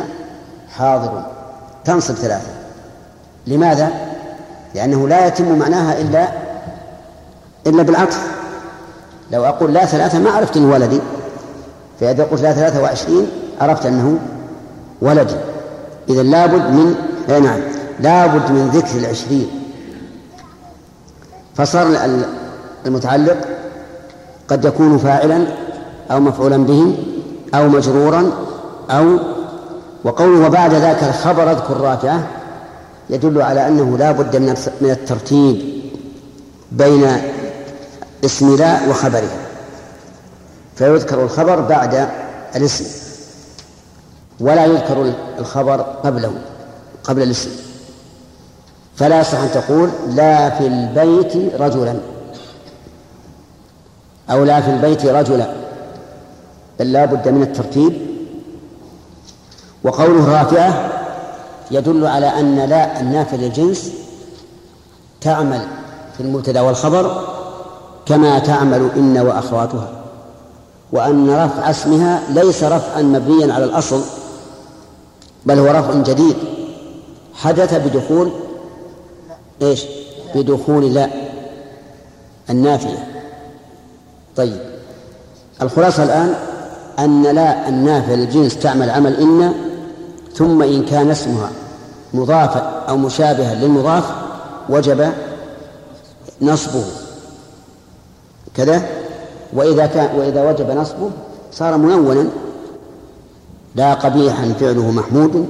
حاضر. 0.75 1.23
تنصب 1.85 2.13
ثلاثة. 2.13 2.49
لماذا؟ 3.47 3.89
لأنه 4.75 5.07
لا 5.07 5.27
يتم 5.27 5.59
معناها 5.59 6.01
إلا 6.01 6.27
إلا 7.67 7.83
بالعطف. 7.83 8.27
لو 9.31 9.45
أقول 9.45 9.73
لا 9.73 9.85
ثلاثة 9.85 10.19
ما 10.19 10.29
عرفت 10.29 10.57
أنه 10.57 10.73
ولدي. 10.73 10.99
فإذا 11.99 12.23
قلت 12.23 12.41
لا 12.41 12.53
ثلاثة 12.53 12.81
وعشرين 12.81 13.27
عرفت 13.61 13.85
أنه 13.85 14.19
ولدي 15.01 15.35
إذا 16.09 16.23
لابد 16.23 16.61
من 16.71 16.95
إيه 17.29 17.39
نعم. 17.39 17.59
لابد 17.99 18.51
من 18.51 18.69
ذكر 18.73 18.97
العشرين. 18.97 19.66
فصار 21.57 21.87
المتعلق 22.85 23.37
قد 24.47 24.65
يكون 24.65 24.97
فاعلا 24.97 25.47
أو 26.11 26.19
مفعولا 26.19 26.57
به 26.57 26.95
أو 27.55 27.67
مجرورا 27.69 28.31
أو 28.91 29.19
وقوله 30.03 30.45
وبعد 30.45 30.73
ذاك 30.73 31.03
الخبر 31.03 31.51
اذكر 31.51 31.77
رافعة 31.77 32.27
يدل 33.09 33.41
على 33.41 33.67
أنه 33.67 33.97
لا 33.97 34.11
بد 34.11 34.35
من 34.81 34.89
الترتيب 34.89 35.81
بين 36.71 37.17
اسم 38.25 38.55
لا 38.55 38.89
وخبره. 38.89 39.29
فيذكر 40.75 41.23
الخبر 41.23 41.59
بعد 41.61 42.09
الاسم 42.55 42.85
ولا 44.39 44.65
يذكر 44.65 45.13
الخبر 45.39 45.81
قبله 45.81 46.33
قبل 47.03 47.23
الاسم. 47.23 47.49
فلا 48.97 49.19
يصح 49.19 49.39
أن 49.39 49.51
تقول 49.51 49.89
لا 50.07 50.49
في 50.49 50.67
البيت 50.67 51.61
رجلا. 51.61 51.95
أو 54.29 54.43
لا 54.43 54.61
في 54.61 54.71
البيت 54.71 55.05
رجلا. 55.05 55.53
بل 56.79 56.91
لا 56.91 57.05
بد 57.05 57.27
من 57.27 57.41
الترتيب. 57.41 57.93
وقوله 59.83 60.41
رافعة 60.41 60.89
يدل 61.71 62.07
على 62.07 62.25
أن 62.39 62.55
لا 62.55 62.99
النافع 63.01 63.37
للجنس 63.37 63.91
تعمل 65.21 65.61
في 66.17 66.23
المبتدا 66.23 66.61
والخبر 66.61 67.27
كما 68.05 68.39
تعمل 68.39 68.89
إن 68.95 69.17
وأخواتها. 69.17 69.89
وأن 70.91 71.29
رفع 71.29 71.69
اسمها 71.69 72.21
ليس 72.29 72.63
رفعا 72.63 73.01
مبنيا 73.01 73.53
على 73.53 73.65
الأصل 73.65 74.01
بل 75.45 75.59
هو 75.59 75.65
رفع 75.65 75.93
جديد. 75.93 76.35
حدث 77.33 77.73
بدخول 77.73 78.31
إيش؟ 79.61 79.85
بدخول 80.35 80.93
لا. 80.93 81.09
النافية 82.49 83.07
طيب. 84.35 84.59
الخلاصة 85.61 86.03
الآن 86.03 86.33
أن 86.99 87.23
لا 87.23 87.69
النافية 87.69 88.15
للجنس 88.15 88.59
تعمل 88.59 88.89
عمل 88.89 89.15
إن 89.15 89.53
ثم 90.33 90.61
إن 90.61 90.85
كان 90.85 91.09
اسمها 91.09 91.49
مضافا 92.13 92.59
أو 92.89 92.97
مشابها 92.97 93.55
للمضاف 93.55 94.03
وجب 94.69 95.11
نصبه. 96.41 96.83
كذا؟ 98.55 98.81
وإذا 99.53 99.85
كان 99.85 100.19
وإذا 100.19 100.49
وجب 100.49 100.71
نصبه 100.71 101.09
صار 101.51 101.77
منونا. 101.77 102.29
لا 103.75 103.93
قبيحا 103.93 104.53
فعله 104.59 104.91
محمود 104.91 105.47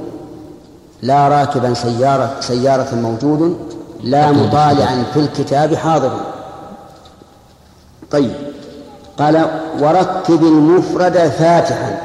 لا 1.01 1.27
راكبا 1.27 1.73
سيارة 1.73 2.35
سيارة 2.39 2.95
موجود 2.95 3.57
لا 4.03 4.31
مطالعا 4.31 5.03
في 5.13 5.19
الكتاب 5.19 5.75
حاضر 5.75 6.19
طيب. 8.11 8.33
قال 9.19 9.61
وركب 9.79 10.43
المفرد 10.43 11.17
فاتحا. 11.17 12.01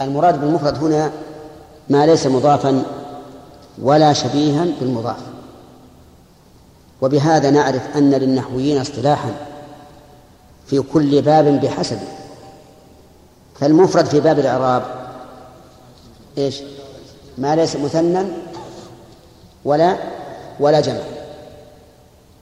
المراد 0.00 0.40
بالمفرد 0.40 0.84
هنا 0.84 1.10
ما 1.90 2.06
ليس 2.06 2.26
مضافا 2.26 2.82
ولا 3.82 4.12
شبيها 4.12 4.66
بالمضاف. 4.80 5.16
وبهذا 7.00 7.50
نعرف 7.50 7.96
أن 7.96 8.10
للنحويين 8.10 8.80
اصطلاحا 8.80 9.30
في 10.66 10.80
كل 10.80 11.22
باب 11.22 11.60
بحسبه 11.60 12.08
فالمفرد 13.60 14.04
في 14.04 14.20
باب 14.20 14.38
الإعراب 14.38 14.82
إيش؟ 16.38 16.60
ما 17.38 17.56
ليس 17.56 17.76
مثنى 17.76 18.24
ولا 19.64 19.96
ولا 20.60 20.80
جمع. 20.80 21.00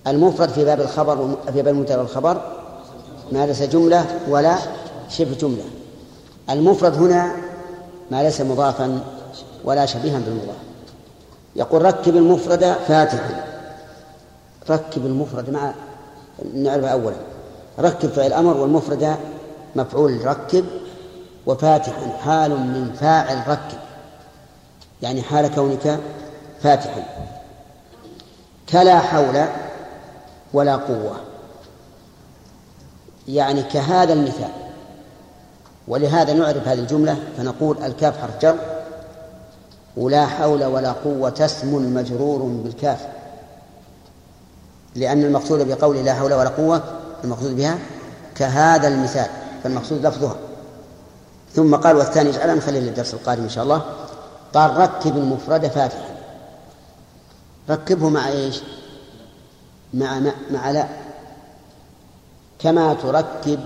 المفرد 0.06 0.48
في 0.48 0.64
باب 0.64 0.80
الخبر 0.80 1.36
في 1.46 1.62
باب 1.62 1.68
المبتدا 1.68 1.98
والخبر 1.98 2.40
ما 3.32 3.46
ليس 3.46 3.62
جملة 3.62 4.06
ولا 4.28 4.56
شبه 5.08 5.34
جملة. 5.34 5.64
المفرد 6.50 6.94
هنا 6.94 7.36
ما 8.10 8.22
ليس 8.22 8.40
مضافا 8.40 9.00
ولا 9.64 9.86
شبيها 9.86 10.18
بالمضاف. 10.18 10.56
يقول 11.56 11.82
ركب 11.82 12.16
المفرد 12.16 12.72
فاتحا. 12.88 13.44
ركب 14.70 15.06
المفرد 15.06 15.50
مع 15.50 15.74
نعرف 16.54 16.84
أولا. 16.84 17.16
ركب 17.78 18.08
فعل 18.08 18.26
الأمر 18.26 18.56
والمفرد 18.56 19.16
مفعول 19.76 20.26
ركب 20.26 20.64
وفاتحا. 21.46 22.16
حال 22.24 22.50
من 22.50 22.92
فاعل 23.00 23.48
ركب. 23.48 23.78
يعني 25.02 25.22
حال 25.22 25.54
كونك 25.54 26.00
فاتحا. 26.62 27.02
كلا 28.68 28.98
حول 28.98 29.44
ولا 30.52 30.76
قوة. 30.76 31.16
يعني 33.28 33.62
كهذا 33.62 34.12
المثال 34.12 34.50
ولهذا 35.88 36.32
نعرف 36.32 36.68
هذه 36.68 36.78
الجملة 36.78 37.16
فنقول 37.36 37.84
الكاف 37.84 38.20
حرف 38.20 38.42
جر 38.42 38.56
ولا 39.96 40.26
حول 40.26 40.64
ولا 40.64 40.92
قوة 40.92 41.34
اسم 41.40 41.94
مجرور 41.94 42.42
بالكاف. 42.42 43.06
لأن 44.94 45.24
المقصود 45.24 45.68
بقول 45.68 45.96
لا 45.96 46.14
حول 46.14 46.34
ولا 46.34 46.48
قوة 46.48 46.82
المقصود 47.24 47.56
بها 47.56 47.78
كهذا 48.34 48.88
المثال 48.88 49.26
فالمقصود 49.64 50.06
لفظها. 50.06 50.36
ثم 51.54 51.76
قال 51.76 51.96
والثاني 51.96 52.30
اجعلها 52.30 52.54
نخليه 52.54 52.80
للدرس 52.80 53.14
القادم 53.14 53.42
إن 53.42 53.48
شاء 53.48 53.64
الله 53.64 53.82
قال 54.54 54.76
ركب 54.76 55.16
المفرد 55.16 55.66
فاتحا. 55.66 56.15
ركبه 57.70 58.08
مع 58.08 58.28
إيش؟ 58.28 58.60
مع 59.94 60.18
مع, 60.18 60.32
مع 60.50 60.70
لا. 60.70 60.88
كما 62.58 62.94
تركب 62.94 63.60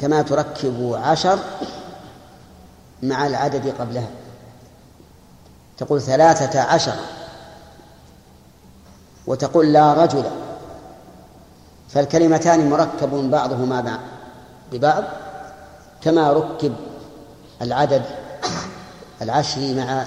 كما 0.00 0.22
تركب 0.22 0.92
عشر 1.02 1.38
مع 3.02 3.26
العدد 3.26 3.74
قبلها. 3.78 4.08
تقول 5.78 6.02
ثلاثة 6.02 6.60
عشر. 6.60 6.94
وتقول 9.26 9.72
لا 9.72 9.94
رجل. 9.94 10.24
فالكلمتان 11.88 12.70
مركب 12.70 13.30
بعضهما 13.30 13.98
ببعض 14.72 15.04
كما 16.02 16.32
ركب 16.32 16.74
العدد 17.62 18.02
العشري 19.22 19.74
مع 19.74 20.06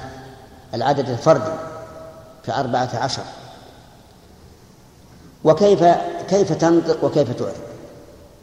العدد 0.74 1.10
الفردي 1.10 1.67
كأربعة 2.48 2.90
عشر. 2.94 3.24
وكيف 5.44 5.84
كيف 6.30 6.54
تنطق 6.54 7.04
وكيف 7.04 7.32
تعرف 7.32 7.62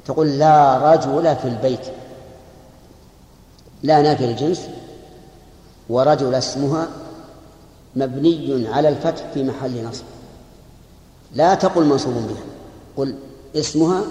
تقول 0.05 0.39
لا 0.39 0.79
رجل 0.93 1.37
في 1.37 1.49
البيت. 1.49 1.87
لا 3.83 4.03
نافي 4.03 4.25
الجنس 4.25 4.61
ورجل 5.89 6.35
اسمها 6.35 6.89
مبني 7.97 8.69
على 8.69 8.89
الفتح 8.89 9.25
في 9.35 9.43
محل 9.43 9.85
نصب. 9.85 10.05
لا 11.33 11.55
تقل 11.55 11.85
منصوب 11.85 12.15
بها. 12.15 12.45
قل 12.97 13.17
اسمها 13.57 14.03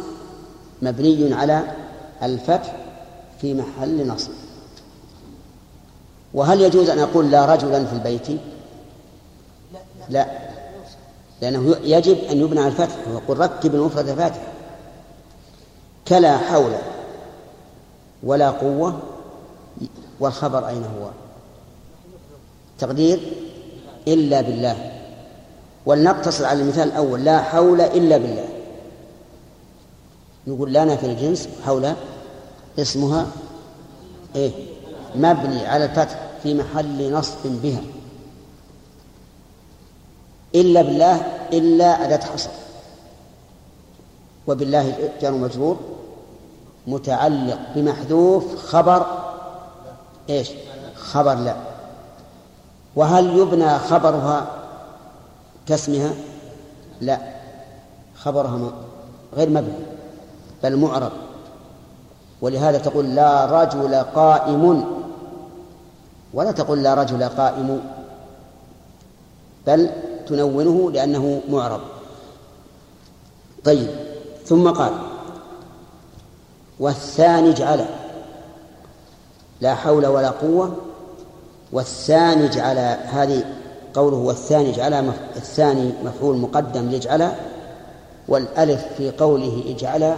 مبني 0.82 1.34
على 1.34 1.64
الفتح 2.24 2.76
في 3.42 3.54
محل 3.54 4.08
نصب. 4.08 4.32
وهل 6.34 6.62
يجوز 6.62 6.90
أن 6.90 7.00
أقول 7.00 7.32
لا 7.32 7.46
رجلا 7.46 7.86
في 7.86 7.94
البيت؟ 7.94 8.28
لا. 10.10 10.28
لأنه 11.42 11.76
يجب 11.84 12.18
أن 12.32 12.38
يبنى 12.42 12.60
على 12.60 12.68
الفتح 12.68 12.96
ويقول 13.08 13.40
ركب 13.40 13.76
المفرد 13.76 14.06
فاتح 14.06 14.42
كلا 16.08 16.38
حول 16.38 16.72
ولا 18.24 18.50
قوة 18.50 19.00
والخبر 20.20 20.68
أين 20.68 20.84
هو؟ 20.84 21.10
تقدير؟ 22.80 23.20
إلا 24.08 24.42
بالله. 24.42 24.92
ولنقتصر 25.86 26.46
على 26.46 26.62
المثال 26.62 26.88
الأول 26.88 27.24
لا 27.24 27.42
حول 27.42 27.82
إلا 27.82 28.18
بالله. 28.18 28.46
نقول 30.48 30.74
لا 30.74 30.86
نافي 30.86 31.06
الجنس 31.06 31.50
حول 31.66 31.94
اسمها 32.80 33.28
إيه؟ 34.36 34.52
مبني 35.16 35.68
على 35.68 35.86
الفتح 35.86 36.20
في 36.44 36.54
محل 36.54 37.14
نصب 37.14 37.46
بها. 37.46 37.82
إلا 40.56 40.82
بالله 40.82 41.16
إلا 41.54 42.06
أداة 42.06 42.26
حصر 42.26 42.50
وبالله 44.48 45.10
جار 45.22 45.32
مجرور 45.32 45.80
متعلق 46.88 47.60
بمحذوف 47.76 48.66
خبر 48.66 49.06
إيش؟ 50.30 50.50
خبر 50.96 51.34
لا. 51.34 51.56
وهل 52.96 53.38
يبنى 53.38 53.80
خبرها 53.80 54.48
كاسمها 55.68 56.14
لا. 57.02 57.18
خبرها 58.16 58.72
غير 59.36 59.50
مبني 59.50 59.74
بل 60.64 60.78
معرب 60.78 61.12
ولهذا 62.42 62.78
تقول 62.78 63.16
لا 63.16 63.46
رجل 63.64 63.96
قائم. 63.96 64.86
ولا 66.34 66.52
تقول 66.52 66.84
لا 66.84 66.94
رجل 66.94 67.24
قائم 67.24 67.82
بل 69.68 69.90
تنونه 70.28 70.92
لأنه 70.92 71.42
معرب 71.50 71.82
طيب 73.64 73.90
ثم 74.46 74.70
قال 74.70 74.94
والثاني 76.80 77.50
اجعله 77.50 77.88
لا 79.62 79.76
حول 79.76 80.06
ولا 80.06 80.30
قوة. 80.30 80.76
والثاني 81.74 82.46
اجعل 82.46 82.78
هذه 83.04 83.44
قوله 83.94 84.18
والثاني 84.18 84.70
اجعل 84.70 84.94
الثاني 85.36 85.92
مفعول 86.06 86.38
مقدم 86.38 86.90
لاجعل 86.90 87.32
والألف 88.28 88.86
في 88.98 89.12
قوله 89.12 89.64
اجعل 89.68 90.18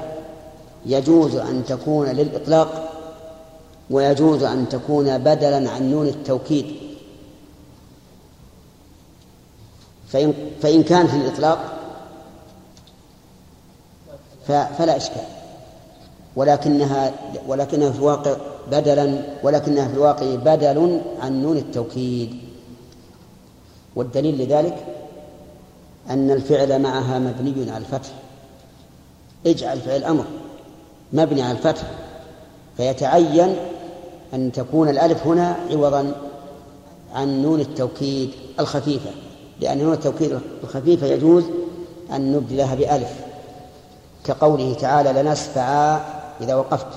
يجوز 0.86 1.36
أن 1.36 1.66
تكون 1.68 2.08
للإطلاق 2.08 2.92
ويجوز 3.90 4.44
أن 4.44 4.70
تكون 4.70 5.18
بدلا 5.18 5.70
عن 5.70 5.92
نون 5.92 6.08
التوكيد. 6.08 6.66
فإن, 10.16 10.34
فإن 10.62 10.84
كانت 10.84 11.14
للإطلاق 11.14 11.60
فلا 14.48 14.98
إشكال. 14.98 15.24
ولكنها 16.36 17.14
ولكنها 17.48 17.92
في 17.92 18.00
الواقع 18.00 18.36
بدلا 18.72 19.22
ولكنها 19.44 19.88
في 19.88 19.94
الواقع 19.94 20.36
بدل 20.36 21.02
عن 21.22 21.42
نون 21.42 21.58
التوكيد. 21.58 22.36
والدليل 23.96 24.38
لذلك 24.38 24.86
أن 26.10 26.32
الفعل 26.32 26.82
معها 26.82 27.20
مبني 27.20 27.72
على 27.72 27.78
الفتح. 27.78 28.10
اجعل 29.46 29.80
فعل 29.80 30.04
أمر 30.04 30.26
مبني 31.14 31.42
على 31.42 31.52
الفتح. 31.58 31.84
فيتعين 32.78 33.56
أن 34.34 34.52
تكون 34.52 34.90
الألف 34.90 35.28
هنا 35.28 35.56
عوضا 35.72 36.16
عن 37.14 37.42
نون 37.42 37.60
التوكيد 37.60 38.30
الخفيفة. 38.60 39.10
لأن 39.62 39.78
نون 39.78 39.94
التوكيد 39.94 40.40
الخفيفة 40.64 41.08
يجوز 41.08 41.44
أن 42.12 42.34
نبدلها 42.34 42.76
بألف. 42.76 43.10
كقوله 44.24 44.74
تعالى 44.74 45.22
لنسفعا 45.22 46.02
إذا 46.42 46.56
وقفت. 46.56 46.88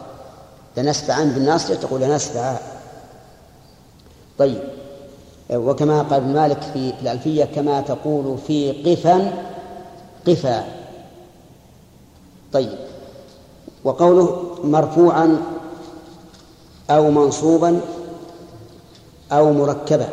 لنسفعا 0.76 1.24
بالناصية 1.24 1.74
تقول 1.74 2.00
لنسفعا 2.00 2.58
طيب. 4.38 4.58
وكما 5.52 6.02
قال 6.02 6.14
ابن 6.14 6.32
مالك 6.32 6.62
في 6.62 6.92
الألفية 7.02 7.44
كما 7.44 7.80
تقول 7.80 8.38
في 8.46 8.72
قفا 8.72 9.32
قفا. 10.26 10.64
طيب. 12.52 12.78
وقوله 13.84 14.54
مرفوعا 14.64 15.42
أو 16.90 17.10
منصوبا 17.10 17.80
أو 19.32 19.52
مركبا. 19.52 20.08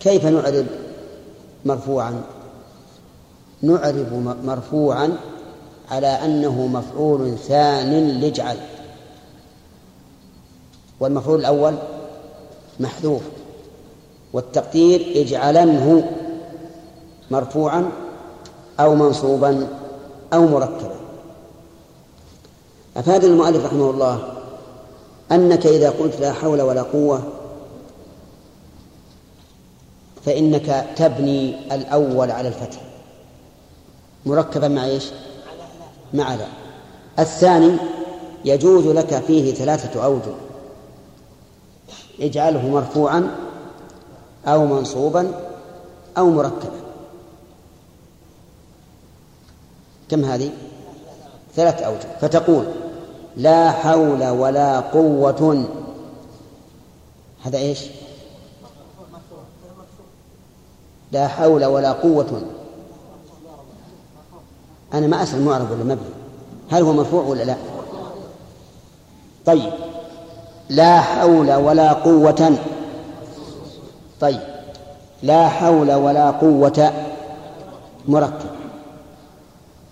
كيف 0.00 0.26
نعرب 0.26 0.66
مرفوعا. 1.64 2.22
نعرب 3.62 4.36
مرفوعا 4.44 5.16
على 5.90 6.06
أنه 6.06 6.66
مفعول 6.66 7.38
ثان 7.38 8.08
لاجعل 8.08 8.56
والمفعول 11.00 11.40
الأول 11.40 11.74
محذوف. 12.80 13.22
والتقدير 14.32 15.12
اجعلنه 15.22 16.10
مرفوعا 17.30 17.90
أو 18.80 18.94
منصوبا 18.94 19.68
أو 20.32 20.46
مركبا. 20.46 20.94
أفاد 22.96 23.24
المؤلف 23.24 23.64
رحمه 23.64 23.90
الله 23.90 24.32
أنك 25.32 25.66
إذا 25.66 25.90
قلت 25.90 26.20
لا 26.20 26.32
حول 26.32 26.62
ولا 26.62 26.82
قوة 26.82 27.22
فإنك 30.28 30.86
تبني 30.96 31.54
الأول 31.74 32.30
على 32.30 32.48
الفتح 32.48 32.80
مركبا 34.26 34.68
مع 34.68 34.84
إيش؟ 34.84 35.04
مع 36.14 36.34
لا 36.34 36.46
الثاني 37.18 37.76
يجوز 38.44 38.86
لك 38.86 39.22
فيه 39.26 39.54
ثلاثة 39.54 40.04
أوجه 40.04 40.34
اجعله 42.20 42.68
مرفوعا 42.68 43.36
أو 44.46 44.66
منصوبا 44.66 45.32
أو 46.18 46.30
مركبا 46.30 46.80
كم 50.08 50.24
هذه؟ 50.24 50.50
ثلاثة 51.56 51.86
أوجه 51.86 52.18
فتقول 52.20 52.64
لا 53.36 53.70
حول 53.70 54.28
ولا 54.28 54.80
قوة 54.80 55.68
هذا 57.44 57.58
إيش؟ 57.58 57.80
لا 61.12 61.28
حول 61.28 61.64
ولا 61.64 61.92
قوة. 61.92 62.42
أنا 64.94 65.06
ما 65.06 65.22
أسأل 65.22 65.44
معرب 65.44 65.70
ولا 65.70 65.84
مبني 65.84 66.08
هل 66.70 66.82
هو 66.82 66.92
مرفوع 66.92 67.22
ولا 67.22 67.42
لا؟ 67.42 67.56
طيب. 69.46 69.72
لا 70.68 71.00
حول 71.00 71.54
ولا 71.54 71.92
قوة. 71.92 72.58
طيب. 74.20 74.40
لا 75.22 75.48
حول 75.48 75.92
ولا 75.92 76.30
قوة. 76.30 76.92
مركب. 78.08 78.50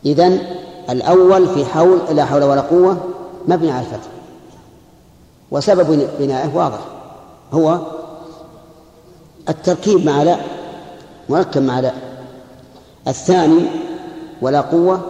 إذن 0.07 0.41
الأول 0.91 1.49
في 1.49 1.65
حول 1.65 1.99
لا 2.11 2.25
حول 2.25 2.45
ولا 2.45 2.61
قوة 2.61 2.97
مبني 3.49 3.71
على 3.71 3.87
الفتح. 3.87 4.09
وسبب 5.51 6.09
بنائه 6.19 6.57
واضح. 6.57 6.81
هو 7.53 7.79
التركيب 9.49 10.07
مع 10.07 10.23
لا. 10.23 10.56
مركب 11.29 11.63
مع 11.63 11.81
لا. 11.81 11.93
الثاني 13.09 13.69
ولا 14.43 14.61
قوة 14.61 15.01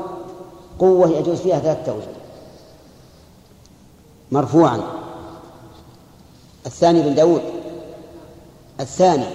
قوة 0.78 1.08
يجوز 1.08 1.40
فيها 1.40 1.58
ثلاثة 1.58 1.92
أوجه 1.92 2.06
مرفوعا. 4.32 4.80
الثاني 6.66 7.02
بن 7.02 7.14
داود. 7.14 7.42
الثاني. 8.80 9.26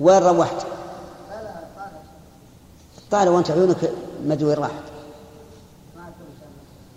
وين 0.00 0.22
روحت؟ 0.22 0.66
طال 3.10 3.28
وانت 3.28 3.50
عيونك 3.50 3.92
مدري 4.24 4.44
وين 4.44 4.56
راحت. 4.56 4.82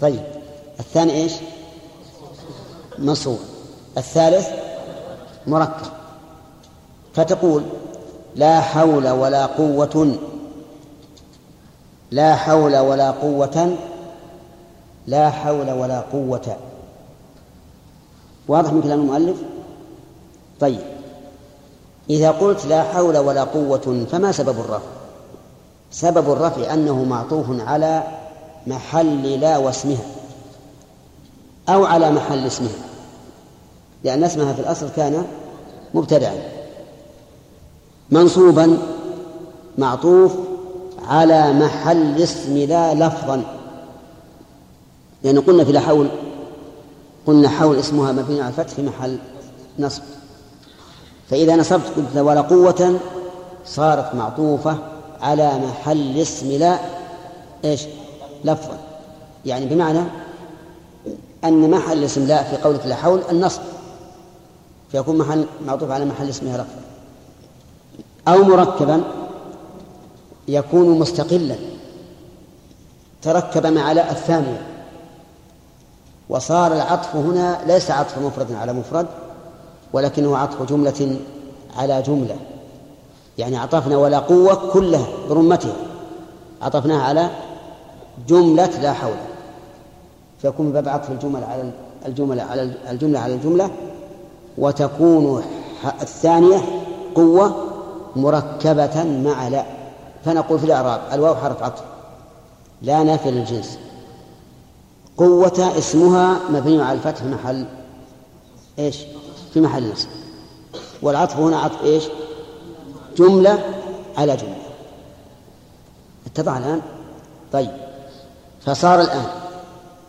طيب. 0.02 0.24
الثاني 0.80 1.14
إيش؟ 1.14 1.34
منصوب. 2.98 3.40
الثالث 3.98 4.48
مركب. 5.48 5.92
فتقول 7.14 7.64
لا 8.36 8.62
حول 8.62 9.10
ولا 9.10 9.46
قوة 9.46 10.18
لا 12.12 12.36
حول 12.36 12.78
ولا 12.78 13.12
قوة 13.12 13.78
لا 15.08 15.30
حول 15.30 15.72
ولا 15.72 16.00
قوة. 16.00 16.58
واضح 18.48 18.74
من 18.74 18.82
كلام 18.82 19.00
المؤلف؟ 19.00 19.38
طيب. 20.60 20.82
إذا 22.10 22.32
قلت 22.32 22.66
لا 22.66 22.84
حول 22.84 23.18
ولا 23.18 23.44
قوة 23.44 24.06
فما 24.12 24.32
سبب 24.32 24.60
الرفع؟ 24.60 24.88
سبب 25.92 26.32
الرفع 26.32 26.74
أنه 26.74 27.04
معطوف 27.04 27.46
على 27.68 28.04
محل 28.68 29.40
لا 29.40 29.58
واسمها 29.58 30.06
أو 31.70 31.86
على 31.86 32.12
محل 32.12 32.48
اسمها 32.48 32.82
لأن 34.04 34.24
اسمها 34.24 34.54
في 34.54 34.60
الأصل 34.60 34.90
كان 34.96 35.26
مبتدعا. 35.94 36.61
منصوبا 38.12 38.78
معطوف 39.78 40.34
على 41.08 41.54
محل 41.54 42.22
اسم 42.22 42.58
لا 42.58 42.94
لفظا. 42.94 43.44
لأن 45.24 45.40
قلنا 45.40 45.64
في 45.64 45.72
لا 45.72 45.80
حول 45.80 46.08
قلنا 47.28 47.50
حول 47.50 47.78
اسمها 47.78 48.12
مبني 48.12 48.42
على 48.42 48.50
الفتح 48.50 48.74
في 48.74 48.82
محل 48.82 49.18
نصب. 49.80 50.02
فإذا 51.30 51.56
نصبت 51.56 51.86
قلت 51.96 52.18
ولا 52.18 52.42
قوة 52.42 53.00
صارت 53.66 54.16
معطوفة 54.16 54.78
على 55.22 55.52
محل 55.60 56.18
اسم 56.18 56.52
لا 56.52 56.80
إيش؟ 57.66 57.82
لفظا. 58.46 58.78
يعني 59.46 59.66
بمعنى 59.66 60.04
أن 61.44 61.70
محل 61.72 62.04
اسم 62.04 62.28
لا 62.28 62.44
في 62.44 62.58
قولك 62.58 62.86
لا 62.86 62.96
حول 62.96 63.22
النصب. 63.32 63.62
فيكون 64.92 65.18
محل 65.18 65.46
معطوف 65.68 65.92
على 65.92 66.06
محل 66.06 66.30
اسمها 66.30 66.58
لفظا. 66.58 66.91
أو 68.28 68.44
مركبا 68.44 69.04
يكون 70.48 71.00
مستقلا 71.00 71.56
تركب 73.22 73.66
مع 73.66 73.92
لا 73.92 74.12
الثانية 74.12 74.62
وصار 76.30 76.74
العطف 76.74 77.16
هنا 77.16 77.62
ليس 77.68 77.92
عطف 77.92 78.18
مفرد 78.18 78.54
على 78.54 78.74
مفرد 78.74 79.08
ولكنه 79.94 80.38
عطف 80.38 80.62
جملة 80.62 81.18
على 81.78 82.02
جملة. 82.02 82.36
يعني 83.38 83.58
عطفنا 83.58 83.98
ولا 83.98 84.20
قوة 84.20 84.72
كلها 84.74 85.08
برمتها 85.30 85.74
عطفناها 86.62 87.04
على 87.04 87.30
جملة 88.28 88.82
لا 88.82 88.94
حول. 88.94 89.16
فيكون 90.42 90.66
من 90.66 90.72
باب 90.72 90.90
عطف 90.90 91.12
الجمل 91.12 91.44
على 91.44 91.72
الجملة 92.06 92.44
على 92.44 92.74
الجملة 92.90 93.20
على 93.20 93.34
الجملة 93.34 93.70
وتكون 94.58 95.44
الثانية 96.02 96.58
قوة 97.16 97.71
مركبة 98.16 99.04
مع 99.04 99.48
لا. 99.48 99.66
فنقول 100.26 100.60
في 100.60 100.66
الإعراب 100.66 101.02
الواو 101.12 101.36
حرف 101.36 101.64
عطف. 101.64 101.84
لا 102.82 103.04
نافي 103.04 103.32
للجنس 103.32 103.78
قوة 105.18 105.74
اسمها 105.78 106.40
مبني 106.50 106.82
على 106.82 106.98
الفتح 106.98 107.24
محل. 107.24 107.66
إيش؟ 108.80 108.98
في 109.54 109.62
محل 109.62 109.92
نصب. 109.92 110.08
والعطف 111.02 111.38
هنا 111.38 111.60
عطف 111.60 111.84
إيش؟ 111.84 112.04
جملة 113.18 113.60
على 114.18 114.38
جملة. 114.38 114.56
اتضح 116.26 116.58
الآن؟ 116.58 116.82
طيب. 117.52 117.72
فصار 118.66 119.02
الآن. 119.02 119.26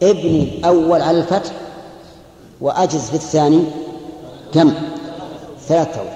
ابني 0.02 0.58
الأول 0.58 1.02
على 1.02 1.18
الفتح 1.18 1.52
وأجز 2.60 3.10
في 3.10 3.14
الثاني 3.14 3.64
كم؟ 4.54 4.72
ثلاثة 5.68 6.00
أوجه 6.00 6.11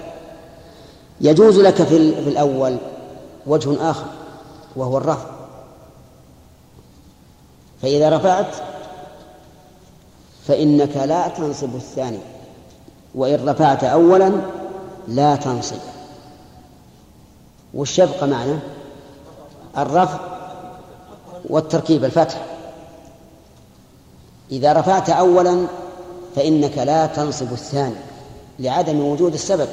يجوز 1.20 1.58
لك 1.58 1.82
في 1.82 1.96
الأول 2.28 2.76
وجه 3.46 3.90
آخر 3.90 4.06
وهو 4.76 4.98
الرفع. 4.98 5.26
فإذا 7.82 8.16
رفعت 8.16 8.54
فإنك 10.46 10.96
لا 10.96 11.28
تنصب 11.28 11.76
الثاني 11.76 12.18
وإن 13.14 13.48
رفعت 13.48 13.84
أولا 13.84 14.32
لا 15.08 15.36
تنصب. 15.36 15.76
يبقى 17.74 18.28
معنا 18.28 18.58
الرفع 19.78 20.18
والتركيب 21.44 22.04
الفتح. 22.04 22.44
إذا 24.50 24.72
رفعت 24.72 25.10
أولا 25.10 25.66
فإنك 26.36 26.78
لا 26.78 27.06
تنصب 27.06 27.52
الثاني 27.52 27.94
لعدم 28.58 29.00
وجود 29.00 29.34
السبب. 29.34 29.68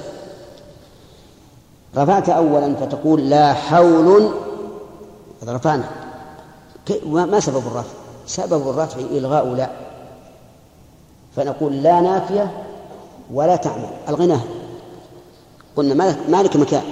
رفعت 1.98 2.30
أولا 2.30 2.76
فتقول 2.76 3.30
لا 3.30 3.54
حول. 3.54 4.34
هذا 5.44 5.56
رفعنا. 5.56 5.90
ما 7.04 7.40
سبب 7.40 7.68
الرفع؟ 7.68 7.90
سبب 8.28 8.70
الرفع 8.70 9.00
إلغاء 9.00 9.46
لا. 9.48 9.70
فنقول 11.36 11.84
لا 11.84 12.02
نافية 12.02 12.64
ولا 13.34 13.56
تعمل. 13.56 13.90
ألغناه 14.10 14.42
قلنا 15.76 16.16
ما 16.30 16.44
لك 16.44 16.56
مكان. 16.56 16.84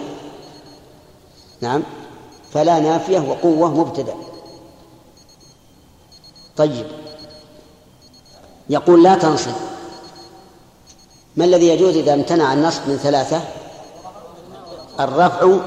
نعم. 1.61 1.83
فلا 2.53 2.79
نافية 2.79 3.19
وقوة 3.19 3.69
مبتدأ. 3.69 4.13
طيب. 6.57 6.85
يقول 8.69 9.03
لا 9.03 9.15
تنصب. 9.15 9.51
ما 11.37 11.45
الذي 11.45 11.67
يجوز 11.67 11.97
إذا 11.97 12.13
امتنع 12.13 12.53
النصب 12.53 12.81
من 12.87 12.97
ثلاثة؟ 12.97 13.41
الرفع 15.03 15.57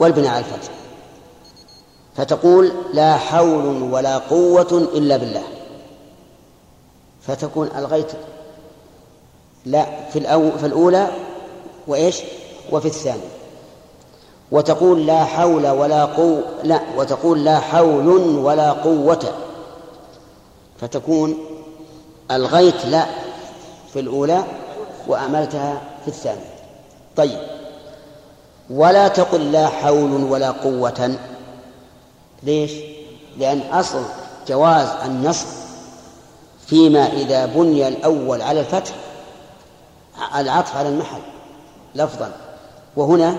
والبناء 0.00 0.30
على 0.30 0.38
الفتح. 0.38 0.72
فتقول 2.16 2.72
لا 2.92 3.16
حول 3.16 3.82
ولا 3.82 4.18
قوة 4.18 4.88
إلا 4.94 5.16
بالله. 5.16 5.42
فتكون 7.26 7.68
ألغيت 7.76 8.12
لا 9.66 9.86
في 10.12 10.18
الأو 10.18 10.50
في 10.58 10.66
الأولى 10.66 11.08
وإيش؟ 11.86 12.22
وفي 12.72 12.86
الثانية. 12.86 13.28
وتقول 14.50 15.06
لا 15.06 15.24
حول 15.24 15.66
ولا 15.66 16.04
قوة 16.04 16.42
لا 16.62 16.80
وتقول 16.96 17.44
لا 17.44 17.58
حول 17.58 18.08
ولا 18.38 18.72
قوة. 18.72 19.32
فتكون 20.80 21.38
ألغيت 22.30 22.86
لا 22.86 23.06
في 23.92 24.00
الأولى 24.00 24.44
وأعملتها 25.06 25.80
في 26.02 26.08
الثانية. 26.08 26.54
طيب. 27.16 27.53
ولا 28.70 29.08
تقل 29.08 29.52
لا 29.52 29.68
حول 29.68 30.24
ولا 30.24 30.50
قوة. 30.50 31.18
ليش؟ 32.42 32.72
لأن 33.38 33.60
أصل 33.60 34.02
جواز 34.48 34.88
النصب 35.04 35.46
فيما 36.66 37.12
إذا 37.12 37.46
بني 37.46 37.88
الأول 37.88 38.42
على 38.42 38.60
الفتح 38.60 38.94
العطف 40.36 40.76
على 40.76 40.88
المحل 40.88 41.20
لفظا. 41.94 42.32
وهنا 42.96 43.38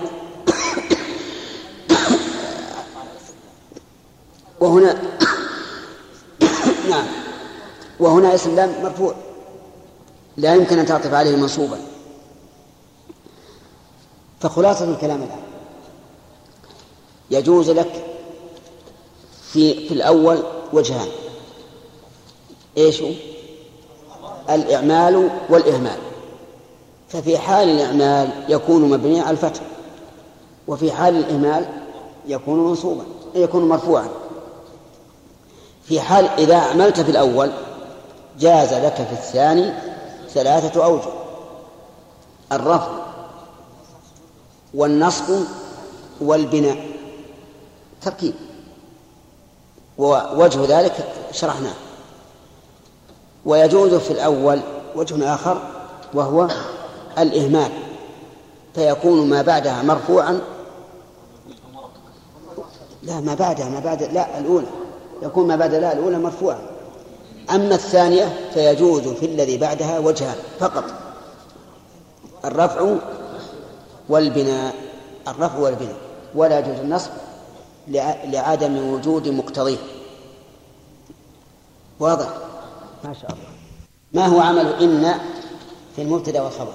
وهنا 4.60 4.92
نعم. 6.90 7.06
وهنا 8.00 8.34
اسم 8.34 8.56
لام 8.56 8.82
مرفوع. 8.82 9.14
لا 10.36 10.54
يمكن 10.54 10.78
أن 10.78 10.86
تعطف 10.86 11.14
عليه 11.14 11.36
منصوبا. 11.36 11.95
فخلاصة 14.40 14.84
الكلام 14.84 15.22
الآن. 15.22 15.42
يجوز 17.30 17.70
لك 17.70 18.04
في 19.52 19.88
في 19.88 19.94
الأول 19.94 20.42
وجهان. 20.72 21.08
إيش؟ 22.76 23.02
الإعمال 24.50 25.30
والإهمال. 25.48 25.98
ففي 27.08 27.38
حال 27.38 27.68
الإعمال 27.68 28.30
يكون 28.48 28.90
مبنيا 28.90 29.22
على 29.22 29.30
الفتح 29.30 29.60
وفي 30.68 30.92
حال 30.92 31.16
الإهمال 31.16 31.66
يكون 32.26 32.58
منصوبا 32.68 33.04
يكون 33.34 33.68
مرفوعا. 33.68 34.08
في 35.84 36.00
حال 36.00 36.28
إذا 36.28 36.54
أعملت 36.54 37.00
في 37.00 37.10
الأول 37.10 37.52
جاز 38.38 38.74
لك 38.74 38.94
في 38.94 39.12
الثاني 39.12 39.72
ثلاثة 40.28 40.84
أوجه. 40.84 41.08
الرفع 42.52 43.06
والنصب 44.76 45.44
والبناء. 46.20 46.86
تركيب. 48.02 48.34
ووجه 49.98 50.80
ذلك 50.80 51.08
شرحناه. 51.32 51.74
ويجوز 53.44 53.94
في 53.94 54.10
الأول 54.10 54.60
وجه 54.96 55.34
آخر 55.34 55.62
وهو 56.14 56.48
الإهمال. 57.18 57.70
فيكون 58.74 59.30
ما 59.30 59.42
بعدها 59.42 59.82
مرفوعا. 59.82 60.40
لا 63.02 63.20
ما 63.20 63.34
بعدها 63.34 63.68
ما 63.68 63.80
بعد 63.80 64.02
لا 64.02 64.38
الأولى. 64.38 64.66
يكون 65.22 65.48
ما 65.48 65.56
بعد 65.56 65.74
لا 65.74 65.92
الأولى 65.92 66.18
مرفوعا. 66.18 66.58
أما 67.50 67.74
الثانية 67.74 68.50
فيجوز 68.54 69.08
في 69.08 69.26
الذي 69.26 69.58
بعدها 69.58 69.98
وجهان 69.98 70.36
فقط. 70.60 70.84
الرفع 72.44 72.94
والبناء 74.08 74.74
الرفع 75.28 75.58
والبناء 75.58 75.96
ولا 76.34 76.58
يجوز 76.58 76.78
النصب 76.78 77.10
لعدم 78.24 78.92
وجود 78.92 79.28
مقتضيه. 79.28 79.78
واضح؟ 82.00 82.28
ما 83.04 83.14
شاء 83.14 83.30
الله. 83.32 83.48
ما 84.12 84.26
هو 84.26 84.40
عمل 84.40 84.66
إن 84.66 85.20
في 85.96 86.02
المبتدأ 86.02 86.42
والخبر؟ 86.42 86.72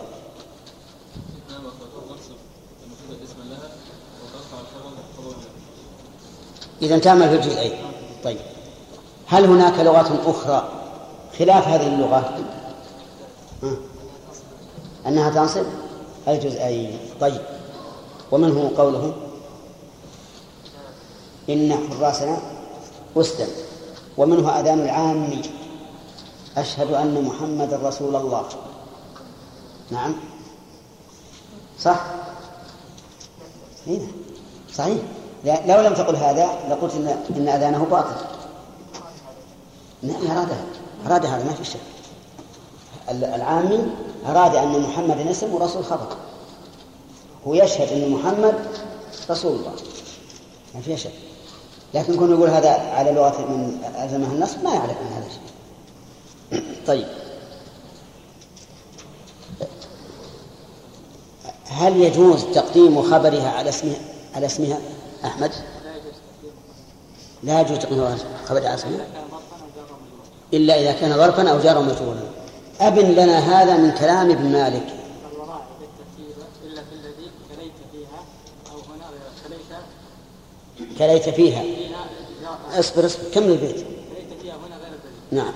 إذا 6.82 7.00
تعمل 7.00 7.30
في 7.30 7.36
الجزئين. 7.36 7.74
طيب. 8.24 8.38
هل 9.28 9.46
هناك 9.46 9.80
لغات 9.80 10.08
أخرى 10.26 10.70
خلاف 11.40 11.68
هذه 11.68 11.88
اللغة؟ 11.88 12.40
ها؟ 13.64 13.76
أنها 15.08 15.30
تنصب؟ 15.30 15.66
الجزئين 16.28 17.00
طيب. 17.22 17.42
ومنه 18.32 18.72
قوله 18.78 19.14
إن 21.50 21.78
حراسنا 21.90 22.38
أسدا 23.18 23.48
ومنه 24.18 24.60
أذان 24.60 24.80
العامي 24.80 25.42
أشهد 26.58 26.94
أن 26.94 27.24
محمد 27.24 27.74
رسول 27.74 28.16
الله. 28.16 28.46
نعم. 29.92 30.16
صح؟ 31.80 32.06
هنا. 33.88 34.08
صحيح. 34.74 35.02
لو 35.46 35.82
لم 35.82 35.94
تقل 35.94 36.16
هذا 36.16 36.50
لقلت 36.70 36.96
إن, 36.96 37.08
إن 37.38 37.48
أذانه 37.48 37.86
باطل. 37.92 38.16
نعم 40.04 40.28
أرادها. 40.28 40.66
أراد 41.08 41.26
هذا 41.26 41.44
ما 41.44 41.54
في 41.54 41.64
شك. 41.64 41.80
العامي 43.12 43.80
أراد 44.26 44.56
أن 44.56 44.80
محمد 44.80 45.28
اسم 45.28 45.54
ورسول 45.54 45.86
خبر 45.86 46.18
هو 47.48 47.54
يشهد 47.54 47.92
أن 47.92 48.10
محمد 48.10 48.54
رسول 49.30 49.56
الله. 49.56 49.74
ما 50.76 50.82
فيها 50.82 50.96
شك. 50.96 51.12
لكن 51.94 52.18
كون 52.18 52.32
يقول 52.32 52.50
هذا 52.50 52.70
على 52.70 53.12
لغة 53.12 53.42
من 53.42 53.84
ألزمها 54.04 54.32
النصب 54.32 54.64
ما 54.64 54.74
يعرف 54.74 54.98
من 55.02 55.12
هذا 55.16 55.26
الشيء. 55.28 56.64
طيب. 56.88 57.08
هل 61.66 62.02
يجوز 62.02 62.44
تقديم 62.44 63.02
خبرها 63.02 63.50
على 63.50 63.70
اسمها 63.70 63.98
على 64.36 64.46
اسمها 64.46 64.80
أحمد؟ 65.26 65.52
لا 67.44 67.62
يجوز 67.62 67.80
تقديم 67.80 68.18
خبرها 68.46 68.68
على 68.70 68.74
اسمها. 68.74 69.06
إلا 70.54 70.80
إذا 70.80 70.92
كان 70.92 71.18
ظرفا 71.18 71.50
أو 71.50 71.60
جارا 71.60 71.82
مجرورا 71.82 72.41
أبن 72.82 73.12
لنا 73.12 73.40
هذا 73.40 73.78
من 73.78 73.92
كلام 73.92 74.32
ابن 74.32 74.52
مالك. 74.52 74.88
إلا 76.66 76.82
كليت 77.56 77.74
فيها. 77.92 78.20
أو 78.72 78.78
هنا 78.78 79.06
كليت 79.48 79.70
كليت 80.98 81.30
فيها 81.36 81.64
اصبر 82.80 83.06
اصبر 83.06 83.24
كمل 83.34 83.52
البيت. 83.52 83.76
كليت 83.76 84.42
فيها 84.42 84.54
هنا 84.54 84.78
غير 84.78 84.94
نعم. 85.32 85.54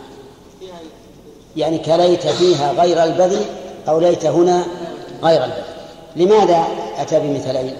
يعني 1.56 1.78
كليت 1.78 2.28
فيها 2.28 2.72
غير 2.72 3.04
البذل 3.04 3.46
أو 3.88 4.00
ليت 4.00 4.26
هنا 4.26 4.66
غير 5.24 5.44
البذل. 5.44 5.64
لماذا 6.16 6.68
أتى 6.98 7.20
وال 7.20 7.76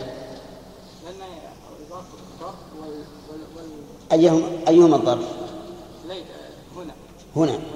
أيهما 4.12 4.48
أيهما 4.68 4.96
الظرف 4.96 5.26
هنا 7.36 7.54
هنا. 7.54 7.75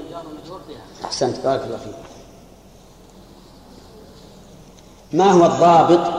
أحسنت 1.06 1.40
بارك 1.40 1.64
الله 1.64 1.78
فيك. 1.78 1.94
ما 5.14 5.32
هو 5.32 5.46
الضابط 5.46 6.14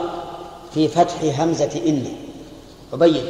في 0.73 0.87
فتح 0.87 1.39
همزة 1.39 1.81
إن؟ 1.85 2.15
أبين 2.93 3.25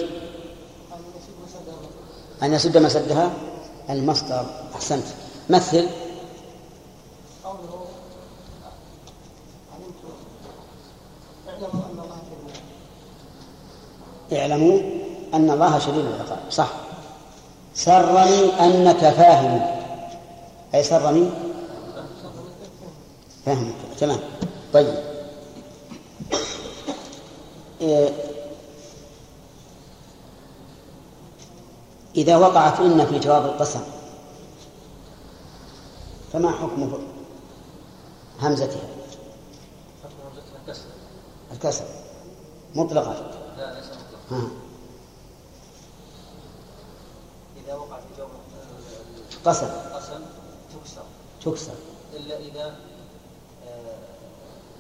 أن 2.44 2.54
يسد 2.54 2.78
مسدها؟ 2.78 3.32
المصدر. 3.90 4.46
أحسنت. 4.76 5.06
مثل؟ 5.50 5.88
اعلموا 14.34 14.80
أن 15.34 15.52
الله 15.52 15.80
شديد 15.80 16.06
العقاب. 16.06 16.40
صح. 16.50 16.70
سرني 17.76 18.66
أنك 18.66 18.98
فاهم. 18.98 19.81
أي 20.76 20.84
سرني 20.84 21.30
فاهم 23.46 23.74
تمام. 24.00 24.20
طيب. 24.74 24.96
إيه، 27.82 28.10
إذا 32.16 32.38
وقعت 32.38 32.80
إن 32.80 33.06
في 33.06 33.20
جواب 33.20 33.46
القسم 33.46 33.82
فما 36.34 36.52
حكم 36.52 37.08
همزتها؟ 38.42 38.82
الكسر. 41.52 41.86
مطلقا. 42.76 43.14
لا 43.58 43.74
ليس 43.74 43.86
مطلقا. 43.86 44.48
إذا 47.66 47.74
وقع 47.76 48.00
في 48.00 48.06
جواب 48.18 48.30
قسم. 48.30 49.66
القسم 49.66 49.91
تكسر. 51.46 51.74
إلا 52.14 52.38
إذا 52.38 52.76
آه، 53.68 53.98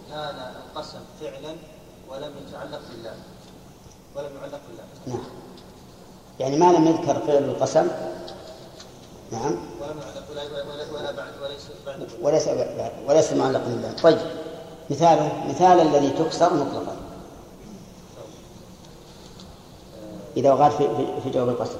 كان 0.09 0.53
القسم 0.55 0.99
فعلا 1.21 1.55
ولم 2.09 2.31
يتعلق 2.47 2.81
بالله. 2.89 3.13
ولم 4.15 4.35
يعلق 4.41 4.59
بالله. 4.67 4.83
نعم. 5.07 5.23
يعني 6.39 6.57
ما 6.57 6.65
لم 6.65 6.87
يذكر 6.87 7.19
فعل 7.19 7.43
القسم؟ 7.43 7.87
نعم. 9.31 9.51
ولم 9.81 9.99
يعلق 9.99 10.31
ولا 10.31 10.43
ولا 10.43 10.91
ولا 10.91 11.11
بعد 11.11 11.33
وليس 11.41 11.61
بعد. 11.85 12.07
وليس 12.21 12.47
وليس 13.07 13.33
معلقا 13.33 13.63
بالله. 13.63 13.93
طيب. 14.03 14.17
مثاله 14.89 15.47
مثال 15.49 15.79
الذي 15.79 16.09
تكسر 16.09 16.53
مطلقا. 16.53 16.95
إذا 20.37 20.53
وقعت 20.53 20.71
في, 20.71 20.95
في, 20.95 21.21
في 21.23 21.29
جواب 21.29 21.49
القسم. 21.49 21.77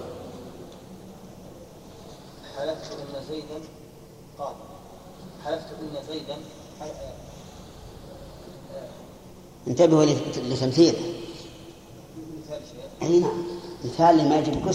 حلفت 2.57 2.91
أن 2.91 3.23
زيدا 3.29 3.61
قال 4.37 4.53
حلفت 5.45 5.65
أن 5.81 6.03
زيدا 6.09 6.37
انتبهوا 9.67 10.05
لت- 10.05 10.37
لتمثيله 10.37 10.99
مثال 12.47 12.61
شيء. 12.71 13.09
أي 13.09 13.19
نعم. 13.19 13.43
مثال 13.85 14.17
لما 14.17 14.39
يجب 14.39 14.69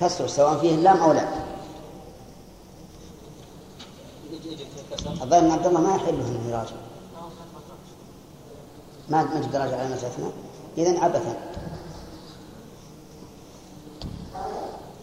كسره 0.00 0.26
سواء 0.26 0.58
فيه 0.58 0.74
اللام 0.74 0.96
أو 0.96 1.12
لا. 1.12 1.28
الظاهر 5.22 5.42
أن 5.46 5.50
عبد 5.50 5.66
الله 5.66 5.80
ما 5.80 5.94
يحب 5.96 6.14
له 6.14 6.28
انه 6.28 6.48
يراجع. 6.48 6.76
ما 9.08 9.22
ما 9.22 9.40
تقدر 9.40 9.60
راجع 9.60 9.76
على 9.78 9.94
مسألتنا. 9.94 10.30
اذا 10.78 11.00
عبثا. 11.00 11.36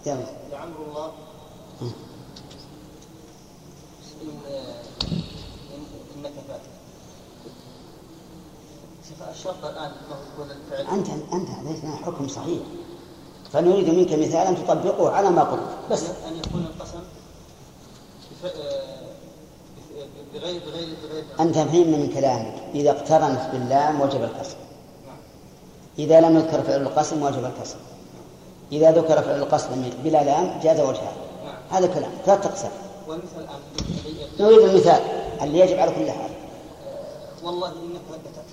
يلا 0.05 0.26
لعمر 0.51 0.76
الله. 0.88 1.12
شوف 9.09 9.30
الشرط 9.30 9.65
الآن 9.65 9.91
أنه 9.91 10.17
يكون 10.34 10.51
الفعل 10.51 10.97
انت 10.97 11.07
أنت 11.34 11.49
ليس 11.63 12.01
حكم 12.03 12.28
صحيح. 12.28 12.59
فنريد 13.53 13.89
منك 13.89 14.13
مثالا 14.13 14.51
تطبقه 14.51 15.11
على 15.11 15.30
ما 15.30 15.43
قلت. 15.43 15.61
بس. 15.91 16.03
أن 16.03 16.38
يكون 16.45 16.65
القسم 16.65 16.99
آه، 18.45 18.49
بغير 20.34 20.61
بغير 20.65 20.88
بغير 21.03 21.24
أنت 21.39 21.55
فهمنا 21.55 21.97
من 21.97 22.11
كلامك. 22.13 22.53
إذا 22.76 22.91
اقترنت 22.91 23.49
باللام 23.51 24.01
وجب 24.01 24.24
الكسر 24.24 24.57
إذا 25.99 26.22
لم 26.22 26.36
يذكر 26.38 26.61
فعل 26.61 26.82
القسم 26.82 27.24
وجب 27.24 27.45
الكسر 27.45 27.78
إذا 28.72 28.91
ذكر 28.91 29.22
فعل 29.22 29.39
القسم 29.39 29.89
بلا 30.03 30.24
لام 30.24 30.59
جاز 30.63 30.80
وجهها 30.80 31.13
نعم. 31.45 31.55
هذا 31.70 31.88
كلام. 31.88 32.11
ثلاث 32.26 32.45
اقسام 32.45 32.72
نريد 34.39 34.60
المثال 34.60 35.01
اللي 35.41 35.60
يجب 35.60 35.80
على 35.80 35.91
كل 35.91 36.12
حال. 36.12 36.32
آه، 36.32 37.45
والله 37.45 37.68
إنك 37.68 38.01
لكتب 38.12 38.43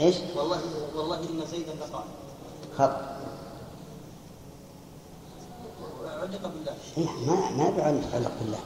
إيش؟ 0.00 0.16
والله 0.36 0.60
والله 0.96 1.18
إن 1.18 1.46
زيدا 1.50 1.72
لقال 1.74 2.04
خطأ 2.78 3.18
علق 6.20 6.42
بالله 6.42 6.74
إيه 6.98 7.26
ما 7.26 7.50
ما 7.50 7.70
بعلق 7.70 8.32
بالله. 8.40 8.58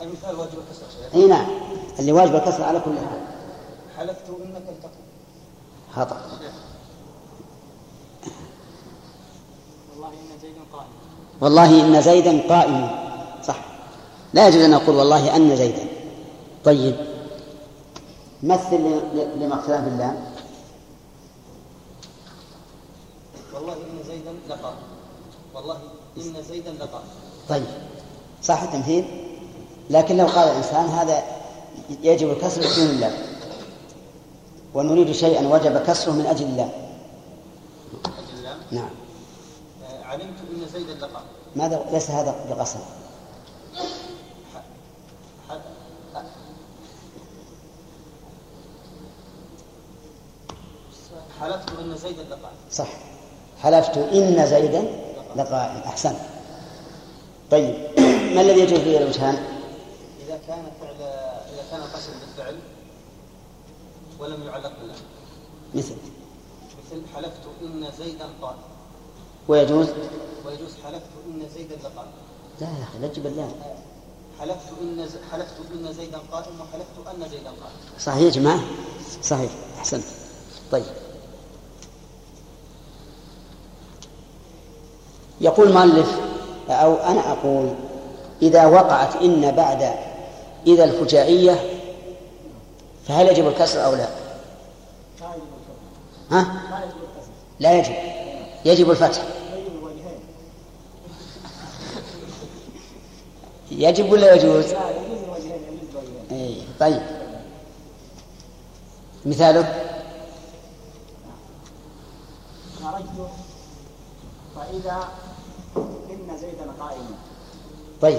المثال 0.00 0.36
واجب 0.36 0.52
الكسر 0.58 1.14
إي 1.14 1.26
نعم 1.26 1.46
اللي 1.98 2.12
واجب 2.12 2.34
الكسر 2.34 2.62
على 2.62 2.80
كل 2.80 2.98
حال. 2.98 3.20
حلفت 3.98 4.28
إنك 4.44 4.68
التقي 4.68 5.02
خطأ. 5.94 6.16
والله 9.90 10.08
إن 10.08 10.38
زيدا 10.42 10.60
قائم. 10.72 10.88
والله 11.40 11.80
إن 11.86 12.02
زيدا 12.02 12.48
قائم. 12.48 13.11
لا 14.34 14.48
يجوز 14.48 14.62
أن 14.62 14.70
نقول 14.70 14.96
والله 14.96 15.36
أن 15.36 15.56
زيدا. 15.56 15.86
طيب. 16.64 16.96
مثل 18.42 19.00
لما 19.36 19.54
اختلاف 19.54 19.84
بالله. 19.84 20.22
والله 23.54 23.72
إن 23.72 23.98
زيدا 24.06 24.32
لقال 24.48 24.74
والله 25.54 25.76
إن 26.16 26.42
زيدا 26.48 26.70
لقال 26.70 27.02
طيب. 27.48 27.66
صح 28.42 28.62
التمثيل؟ 28.62 29.04
لكن 29.90 30.16
لو 30.16 30.26
قال 30.26 30.48
الإنسان 30.48 30.84
هذا 30.84 31.22
يجب 32.02 32.30
الكسر 32.30 32.60
بدون 32.60 32.90
الله. 32.90 33.18
ونريد 34.74 35.12
شيئا 35.12 35.48
وجب 35.48 35.78
كسره 35.78 36.12
من 36.12 36.26
أجل 36.26 36.44
الله. 36.44 36.70
أجل 38.04 38.38
الله؟ 38.38 38.56
نعم. 38.70 38.90
آه، 39.84 40.04
علمت 40.04 40.38
إن 40.54 40.68
زيدا 40.72 40.94
لقال 40.94 41.22
ماذا؟ 41.56 41.84
ليس 41.92 42.10
هذا 42.10 42.34
بقسم 42.50 42.78
حلفت 51.42 51.70
إن 51.78 51.96
زيدا 51.96 52.22
لقال 52.22 52.52
صح. 52.72 52.88
حلفت 53.62 53.96
إن 53.98 54.46
زيدا 54.46 54.82
لقائم 55.36 55.80
أحسن. 55.86 56.14
طيب. 57.50 57.74
ما 58.34 58.40
الذي 58.40 58.60
يجوز 58.60 58.78
فيه 58.80 58.98
الوجهان 58.98 59.34
إذا 60.26 60.40
كان 60.46 60.64
فعل 60.80 60.94
إذا 61.52 61.62
كان 61.70 61.80
قسم 61.94 62.12
بالفعل 62.20 62.58
ولم 64.18 64.42
يعلق 64.46 64.72
بالله. 64.80 64.94
مثل. 65.74 65.96
مثل 66.86 67.02
حلفت 67.14 67.40
إن 67.62 67.86
زيدا 67.98 68.26
قال. 68.42 68.56
ويجوز؟ 69.48 69.88
ويجوز 70.46 70.70
حلفت 70.84 71.10
إن 71.26 71.48
زيدا 71.54 71.76
لقال 71.76 72.06
لا 72.60 72.66
يا 72.66 72.82
أخي 72.82 72.98
لا 72.98 73.08
تجيب 73.08 73.26
الله 73.26 73.52
حلفت 74.40 74.66
إن 74.82 75.08
ز... 75.08 75.16
حلفت 75.32 75.54
إن 75.74 75.92
زيدا 75.92 76.18
قائم 76.32 76.60
وحلفت 76.60 77.14
أن 77.14 77.28
زيدا 77.30 77.50
قائم 77.50 77.76
صحيح 78.00 78.22
يا 78.22 78.30
جماعة؟ 78.30 78.60
صحيح. 79.22 79.50
أحسنت 79.78 80.04
طيب. 80.72 80.84
يقول 85.42 85.68
المؤلف 85.68 86.18
أو 86.70 86.94
أنا 86.94 87.32
أقول 87.32 87.74
إذا 88.42 88.66
وقعت 88.66 89.16
إن 89.16 89.50
بعد 89.50 89.94
إذا 90.66 90.84
الفجائية 90.84 91.60
فهل 93.08 93.28
يجب 93.28 93.48
الكسر 93.48 93.84
أو 93.84 93.94
لا؟ 93.94 94.08
ها؟ 96.30 96.46
لا 97.60 97.78
يجب 97.78 97.94
يجب 98.64 98.90
الفتح 98.90 99.22
يجب 103.70 104.12
ولا 104.12 104.34
يجوز؟ 104.34 104.64
إيه 106.30 106.62
طيب 106.80 107.02
مثاله 109.26 109.74
خرجت 112.82 113.30
فإذا 114.56 115.08
إن 115.76 116.36
زيدا 116.40 116.72
قائم 116.80 117.14
طيب. 118.00 118.18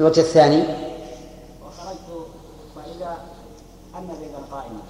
الوجه 0.00 0.20
الثاني. 0.20 0.62
وخرجت 1.66 2.26
فإذا 2.76 3.18
أن 3.94 4.08
زيدا 4.20 4.38
قائم 4.52 4.80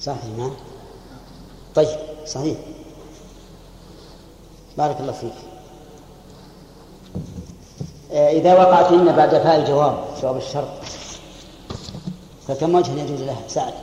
صحيح 0.00 0.24
ما 0.38 0.50
طيب 1.74 1.98
صحيح. 2.26 2.58
بارك 4.78 5.00
الله 5.00 5.12
فيك. 5.12 5.32
آه، 8.12 8.30
إذا 8.30 8.54
وقعت 8.54 8.92
إن 8.92 9.16
بعد 9.16 9.30
فاء 9.30 9.56
الجواب 9.56 10.04
جواب 10.22 10.36
الشرط. 10.36 10.68
فكم 12.48 12.74
وجه 12.74 12.92
يجوز 12.92 13.22
لها؟ 13.22 13.48
سعد 13.48 13.74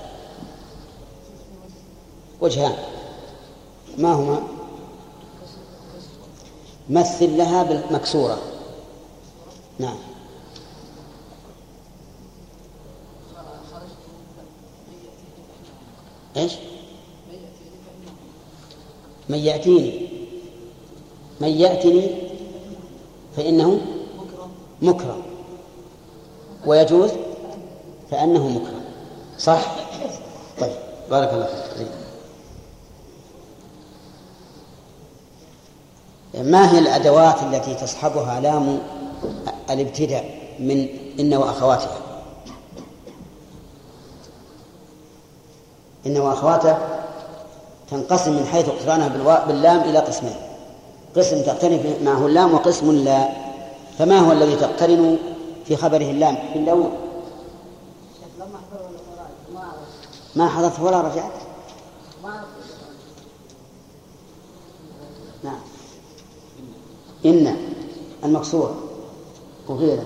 وجهان. 2.42 2.76
ما 3.98 4.14
هما؟ 4.14 4.55
مثل 6.90 7.38
لها 7.38 7.64
بالمكسورة. 7.64 8.38
نعم. 9.80 9.98
إيش؟ 16.38 16.54
من 19.30 19.38
يأتيني. 19.38 20.08
من 21.42 21.48
يأتني 21.48 22.12
فإنه 23.38 23.82
مكرم. 24.82 25.22
ويجوز 26.66 27.12
فأنه 28.12 28.48
مكرم. 28.48 28.84
صح؟ 29.38 29.76
طيب. 30.60 30.76
بارك 31.10 31.34
الله 31.34 31.46
فيك. 31.78 32.05
ما 36.38 36.72
هي 36.72 36.80
الأدوات 36.80 37.44
التي 37.44 37.76
تصحبها 37.76 38.40
لام 38.40 38.80
الابتداء 39.70 40.56
من 40.60 40.88
إن 41.20 41.34
وأخواتها؟ 41.34 41.98
إن 46.06 46.18
وأخواتها 46.18 47.04
تنقسم 47.92 48.32
من 48.32 48.46
حيث 48.46 48.70
اقترانها 48.70 49.08
باللام 49.48 49.80
إلى 49.80 50.00
قسمين. 50.00 50.36
قسم 51.16 51.42
تقترن 51.42 51.96
معه 52.04 52.26
اللام 52.26 52.54
وقسم 52.54 52.92
لا. 52.92 53.30
فما 54.00 54.20
هو 54.20 54.32
الذي 54.32 54.56
تقترن 54.56 55.18
في 55.66 55.76
خبره 55.76 56.12
اللام؟ 56.12 56.38
باللون 56.54 56.92
ما 60.36 60.50
حضرت 60.50 60.80
ولا 60.80 61.02
رجعت 61.02 61.32
نعم 65.44 65.60
إن 67.26 67.56
المكسورة 68.24 68.76
وغيره. 69.68 70.06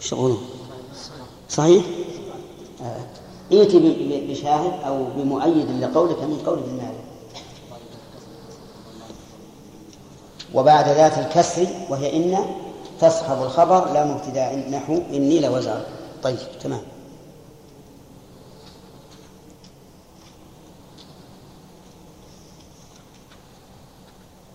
شغله 0.00 0.38
صحيح؟ 1.50 1.84
آه. 2.82 3.00
ائت 3.52 3.76
ب- 3.76 3.82
ب- 3.82 4.30
بشاهد 4.30 4.82
أو 4.86 5.04
بمؤيد 5.16 5.70
لقولك 5.80 6.22
من 6.22 6.42
قول 6.46 6.58
ابن 6.58 6.76
مالك. 6.76 7.04
وبعد 10.54 10.88
ذات 10.88 11.18
الكسر 11.18 11.66
وهي 11.90 12.16
إن 12.16 12.38
تصحب 13.00 13.42
الخبر 13.42 13.92
لا 13.92 14.04
مبتدا 14.04 14.68
نحو 14.70 14.94
إني 15.12 15.40
لوزار 15.40 15.86
طيب 16.22 16.38
تمام. 16.62 16.80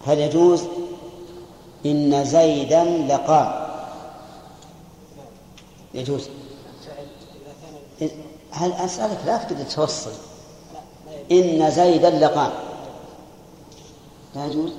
هل 0.06 0.20
يجوز؟ 0.20 0.64
إن 1.86 2.26
زيدا 2.26 2.84
لقام 2.84 3.68
يجوز. 5.93 6.30
هل 8.52 8.74
أسألك 8.74 9.20
لا 9.26 9.38
تقدر 9.38 9.64
توصل. 9.64 10.12
إن 11.32 11.72
زيدا 11.72 12.10
لقام 12.10 12.52
لا 14.36 14.45
يجوز. 14.45 14.72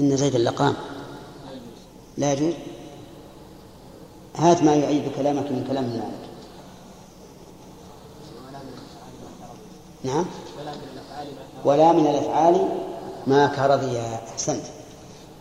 إن 0.00 0.16
زيدا 0.16 0.38
لقام 0.38 0.74
لا 2.18 2.32
يجوز. 2.32 2.54
هات 4.36 4.62
ما 4.62 4.74
يؤيد 4.74 5.12
كلامك 5.16 5.50
من 5.50 5.64
كلام 5.68 5.84
مالك 5.84 6.30
نعم. 10.04 10.26
ولا 11.64 11.92
من 11.92 12.06
الأفعال 12.06 12.68
ما 13.26 13.46
كرضيا 13.46 14.20
أحسنت. 14.32 14.64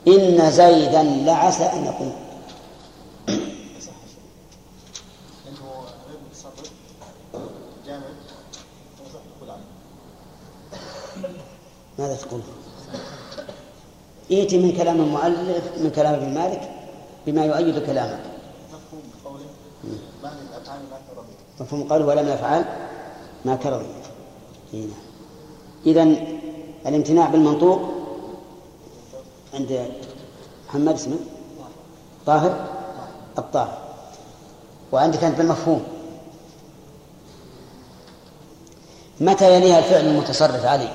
إن 0.07 0.51
زيدا 0.51 1.03
لعسى 1.03 1.63
أن 1.63 1.85
يقوم. 1.85 2.15
ماذا 11.99 12.15
تقول؟ 12.15 12.41
ائتي 14.31 14.57
من 14.57 14.71
كلام 14.71 15.01
المؤلف 15.01 15.63
من 15.77 15.89
كلام 15.95 16.13
ابن 16.13 16.33
مالك 16.33 16.71
بما 17.25 17.45
يؤيد 17.45 17.85
كلامك. 17.85 18.19
مفهوم 18.73 19.03
قوله 19.25 19.45
ما 20.23 20.29
من 20.33 20.47
الأفعال؟ 20.51 20.81
ما 20.91 20.97
كرضي 21.09 21.33
مفهوم 21.59 21.83
قوله 21.83 22.05
ولم 22.05 22.27
يفعل 22.27 22.65
ما 23.45 23.55
كرر 23.55 23.85
إذا 25.85 26.03
الامتناع 26.85 27.29
بالمنطوق 27.29 27.79
عند 29.53 29.91
محمد 30.69 30.93
اسمه؟ 30.93 31.17
طاهر؟ 32.25 32.67
الطاهر. 33.37 33.77
وعندك 34.91 35.23
أنت 35.23 35.37
بالمفهوم. 35.37 35.83
متى 39.21 39.55
يليها 39.55 39.79
الفعل 39.79 40.05
المتصرف 40.05 40.65
علي 40.65 40.89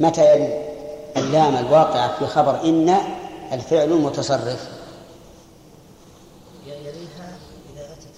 متى 0.00 0.34
يلي 0.34 0.70
اللام 1.16 1.56
الواقعة 1.56 2.18
في 2.18 2.26
خبر 2.26 2.64
إن 2.64 2.96
الفعل 3.52 3.92
المتصرف 3.92 4.68
يليها 6.66 7.38
إذا 7.74 7.84
أتت 7.92 8.14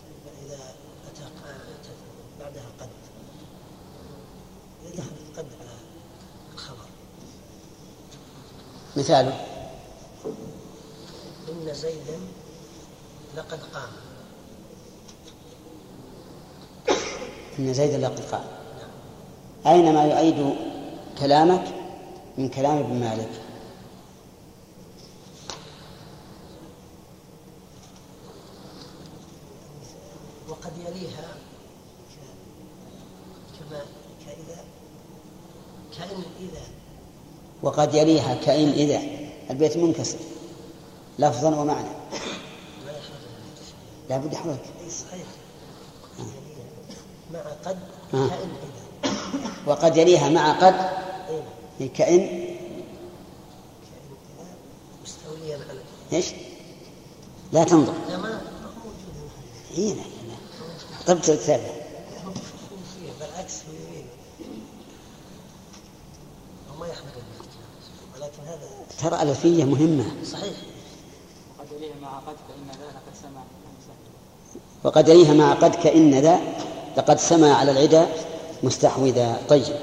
إذا 0.46 0.58
أتى 1.08 1.22
أتت 1.22 1.96
بعدها 2.40 2.62
قد 2.80 2.88
إذا 4.84 4.92
دخلت 4.92 5.38
قد 5.38 5.46
على 5.60 5.70
الخبر 6.54 6.86
مثاله 9.02 9.46
إن 11.48 11.74
زيدا 11.74 12.18
لقد 13.36 13.60
قام. 13.74 13.88
إن 17.58 17.74
زيدا 17.74 17.98
لقد 17.98 18.20
قال 18.20 18.44
أين 19.66 19.94
ما 19.94 20.04
يؤيد 20.04 20.54
كلامك 21.18 21.64
من 22.38 22.48
كلام 22.48 22.78
ابن 22.78 23.00
مالك 23.00 23.30
وقد 30.48 30.72
يليها 30.78 31.34
ك- 32.12 33.58
كما 33.58 33.80
كإذا 34.26 34.64
كأن 35.98 36.22
إذا 36.40 36.62
وقد 37.62 37.94
يليها 37.94 38.34
كإن 38.34 38.68
إذا 38.68 39.00
البيت 39.50 39.76
منكسر 39.76 40.18
لفظا 41.18 41.48
ومعنى. 41.48 41.88
لا 44.10 44.16
بد 44.16 44.32
يحرك 44.32 44.60
صحيح 44.90 45.26
مع 47.32 47.40
قد 47.64 47.78
آه. 48.14 48.28
كأن 48.28 48.50
إذا 48.62 49.12
وقد 49.66 49.96
يليها 49.96 50.28
مع 50.28 50.52
قد 50.52 50.74
نعم. 51.80 51.88
كإن 51.88 52.44
مستوليا 55.04 55.58
على 55.70 55.80
إيش؟ 56.12 56.26
لا 57.52 57.64
تنظر 57.64 57.94
لا 58.08 58.16
ما 58.16 58.28
هو 58.28 58.40
موجود 58.84 59.96
هنا. 59.96 60.02
لا 60.02 60.34
طبت 61.06 61.30
الكتاب 61.30 61.60
هو 61.60 62.32
فيه 62.32 63.12
بالعكس 63.20 63.54
هو 63.54 63.72
يمين 63.74 64.06
وما 66.76 66.86
يحمل 66.86 67.08
الكلام 67.08 67.32
ولكن 68.16 68.42
هذا 68.42 68.68
ترى 68.98 69.22
الألفية 69.22 69.64
مهمة. 69.64 70.04
صحيح. 70.32 70.54
وقد 71.58 71.72
يليه 71.72 71.94
مع 72.02 72.18
قد 72.18 72.36
فإن 72.48 72.68
ذا 72.78 72.86
لقد 72.88 73.14
سمع. 73.22 73.42
وقد 74.84 75.08
يليها 75.08 75.34
مع 75.34 75.54
قد 75.54 75.74
كإن 75.74 76.14
ذا 76.14 76.40
لقد 76.96 77.18
سمع 77.18 77.54
على 77.56 77.70
العدا 77.70 78.08
مستحوذا. 78.62 79.42
طيب. 79.48 79.76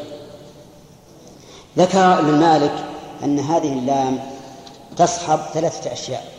ذكر 1.78 2.20
ابن 2.20 2.40
مالك 2.40 2.86
أن 3.24 3.40
هذه 3.40 3.74
اللام 3.80 4.20
تصحب 4.98 5.40
ثلاثة 5.54 5.94
أشياء. 5.94 6.34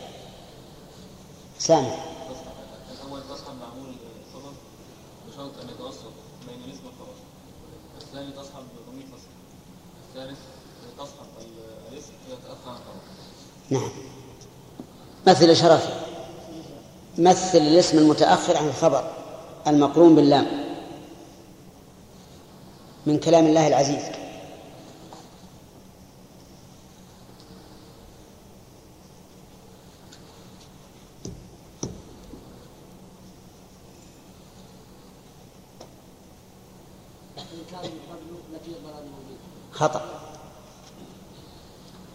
سامع 1.59 1.93
الأول 3.03 3.21
تصحب 3.29 3.55
معمول 3.61 3.95
الخبر 4.27 4.51
بشرط 5.27 5.51
أن 5.63 5.69
يتوسط 5.75 6.11
بين 6.47 6.59
الاسم 6.65 6.81
والخبر 6.85 7.15
الثاني 8.01 8.31
تصحب 8.31 8.63
ضمير 8.91 9.05
فصل 9.05 9.31
الثالث 10.09 10.39
تصحب 10.99 11.27
ال- 11.41 11.93
الاسم 11.93 12.13
إذا 12.27 12.35
تأخر 12.35 12.69
عن 12.69 12.75
الخبر 12.75 13.01
نعم. 13.71 13.89
مثل 15.27 15.55
شرف. 15.55 15.89
مثل 17.17 17.57
الاسم 17.57 17.97
المتأخر 17.97 18.57
عن 18.57 18.67
الخبر 18.67 19.11
المقرون 19.67 20.15
باللام. 20.15 20.47
من 23.05 23.19
كلام 23.19 23.45
الله 23.47 23.67
العزيز. 23.67 24.21
خطأ 39.81 40.01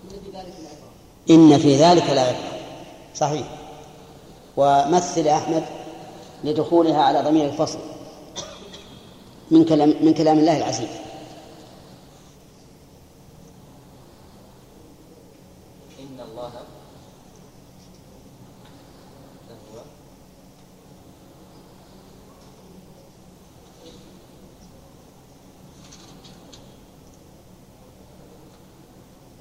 إن 0.04 0.08
في 0.08 0.30
ذلك 0.38 0.54
العبرة 0.58 0.90
إن 1.30 1.58
في 1.58 1.76
ذلك 1.76 2.10
لعبرة 2.10 2.60
صحيح. 3.14 3.46
ومثل 4.56 5.28
أحمد 5.28 5.64
لدخولها 6.44 7.02
على 7.02 7.22
ضمير 7.22 7.48
الفصل 7.48 7.78
من 9.50 9.64
كلام 9.64 9.94
من 10.00 10.14
كلام 10.14 10.38
الله 10.38 10.56
العزيز. 10.56 10.88
إن 16.00 16.20
الله 16.20 16.50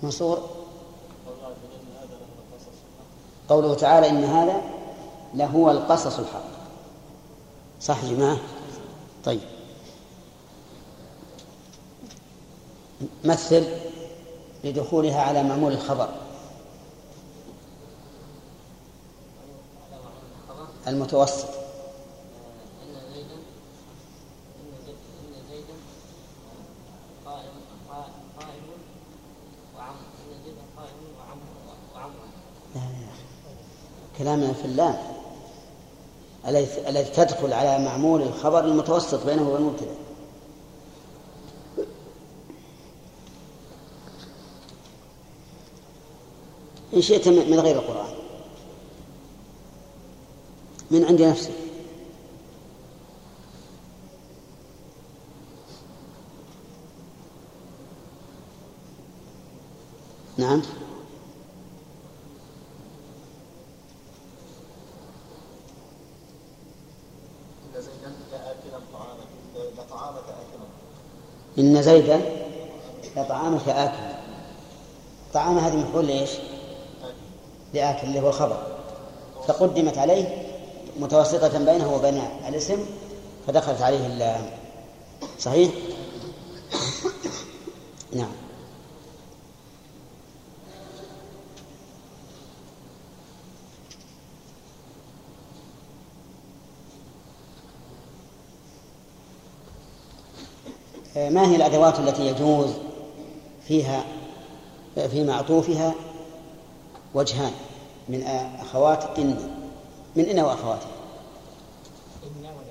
منصور؟ 0.04 0.55
قوله 3.50 3.74
تعالى 3.76 4.10
إن 4.10 4.24
هذا 4.24 4.62
لهو 5.34 5.72
القصص 5.72 6.20
الحق. 6.20 6.44
صح 7.82 8.04
يا 8.04 8.10
جماعة؟ 8.14 8.38
طيب. 9.26 9.40
مثل 13.24 13.66
لدخولها 14.64 15.22
على 15.22 15.44
معمول 15.44 15.72
الخبر. 15.74 16.10
المتوسط 20.88 21.48
إن 22.84 22.96
زيدا 23.14 23.36
إن 24.56 24.86
زيد 24.86 24.96
إن 25.26 25.42
زيدا 25.52 25.74
قائم 27.26 27.52
قا- 27.90 28.40
قائم 28.40 28.64
وعم 29.78 29.96
إن 29.96 30.44
زيدا 30.46 30.62
قائم 30.78 30.98
وعم 31.20 31.38
وعم 31.96 32.12
لا 32.76 32.82
لا 34.25 34.25
كلامنا 34.36 34.54
في 34.54 34.66
اللام 34.66 34.98
التي 36.88 37.12
تدخل 37.26 37.54
على 37.54 37.86
معمول 37.86 38.22
الخبر 38.22 38.66
المتوسط 38.66 39.26
بينه 39.26 39.50
وبين 39.50 39.56
المبتدا 39.58 39.96
إن 46.94 47.02
شئت 47.02 47.28
من 47.28 47.52
من 47.52 47.60
غير 47.60 47.76
القرآن. 47.76 48.14
من 50.92 51.06
عند 51.06 51.22
نفسك. 51.22 51.52
نعم 60.38 60.62
إن 67.76 67.82
زيدا 67.82 68.14
لآكلا 68.32 68.80
طعامك 68.94 69.28
لطعامك 69.78 70.24
آكلا 70.24 70.66
إن 71.60 71.82
زيدا 71.82 72.22
لطعامك 73.18 73.70
آكل 73.70 74.16
طعام 75.34 75.58
هذه 75.58 75.76
مفعول 75.76 76.08
لإيش؟ 76.08 76.30
لآكل 77.74 78.08
اللي 78.08 78.20
هو 78.20 78.30
الخبر 78.30 78.64
فقدمت 79.48 79.98
عليه 79.98 80.46
متوسطة 81.00 81.60
بينه 81.66 81.96
وبين 81.96 82.22
الاسم 82.48 82.86
فدخلت 83.48 83.82
عليه 83.82 84.06
اللام 84.08 84.46
صحيح؟ 85.40 85.72
نعم 88.14 88.32
ما 101.16 101.48
هي 101.48 101.56
الأدوات 101.56 102.00
التي 102.00 102.28
يجوز 102.28 102.70
فيها 103.68 104.06
في 104.96 105.24
معطوفها 105.24 105.94
وجهان 107.14 107.52
من 108.10 108.24
أخوات 108.62 109.20
إن 109.20 109.38
من 110.16 110.26
إن 110.26 110.40
وأخواتها 110.40 110.92
إنا 112.26 112.50
ولكن 112.50 112.64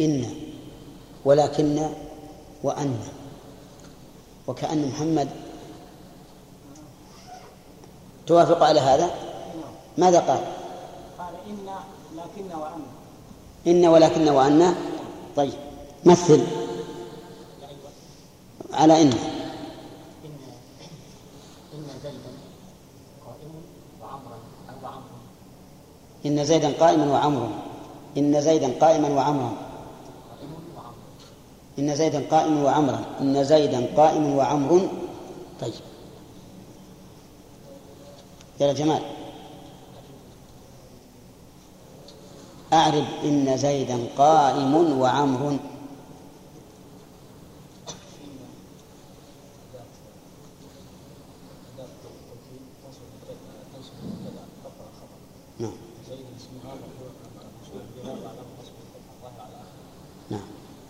إن 0.00 0.34
ولكن 1.24 1.90
وأن 2.62 2.98
وكأن 4.46 4.88
محمد 4.88 5.28
توافق 8.26 8.62
على 8.62 8.80
هذا؟ 8.80 9.10
ماذا 9.98 10.20
قال؟ 10.20 10.59
إنا 11.46 11.80
لكن 12.16 12.58
وأنا 12.58 12.86
إن 13.66 13.86
ولكن 13.86 14.28
وأن. 14.28 14.74
طيب 15.36 15.52
مثل. 16.04 16.46
على 18.72 19.02
إن. 19.02 19.12
إن 20.24 20.30
إن 21.74 21.84
زيدا 22.02 22.28
قائم 23.24 23.50
وعمرا 24.02 24.38
أو 24.70 25.00
إن 26.26 26.44
زيدا 26.44 26.68
قائما 26.80 27.08
وعمرا 27.08 27.52
إن 28.18 28.40
زيدا 28.40 28.70
قائما 28.80 29.08
وعمرا 29.14 29.52
إن 31.78 31.94
زيدا 31.94 32.22
قائم 32.30 32.62
وعمرا 32.64 33.04
إن 33.20 33.44
زيدا 33.44 33.86
قائم 33.96 34.36
وعمر 34.36 34.88
طيب. 35.60 35.72
يا 38.60 38.72
جمال 38.72 39.02
أعرب 42.72 43.04
إن 43.24 43.56
زيدا 43.56 43.98
قائم 44.18 44.74
وعمر 45.00 45.58
نعم 55.60 55.72
نعم 60.30 60.40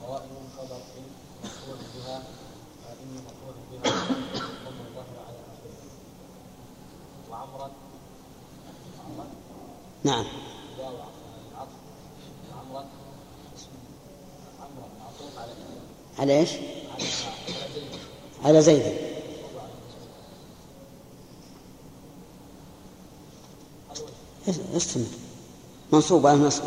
قوائم 0.02 0.30
خبر 0.56 0.76
إن 0.76 1.04
مفعول 1.44 1.78
بها 1.94 2.22
إن 3.02 3.14
مفعول 3.26 3.54
بها 3.72 3.92
ضم 4.64 4.80
الظهر 4.86 5.16
على 5.28 5.38
آخره 5.52 5.90
وعمرا 7.30 7.70
عمرا 9.06 9.26
نعم 10.04 10.24
واو 10.78 10.88
العطف 11.54 11.72
وعمرا 12.52 12.84
اسم 13.56 13.68
عمرا 14.60 14.88
معطوف 15.00 15.38
على 15.38 15.52
على 16.18 16.38
إيش؟ 16.40 16.50
زيد. 18.60 19.10
أستمر. 24.76 25.04
منصوب 25.92 26.26
على 26.26 26.36
النصب 26.36 26.62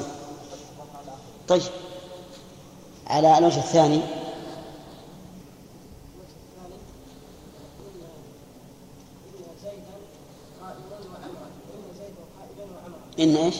طيب. 1.47 1.61
على 3.07 3.37
الوجه 3.37 3.59
الثاني 3.59 4.01
إن 13.19 13.35
إيش؟ 13.35 13.55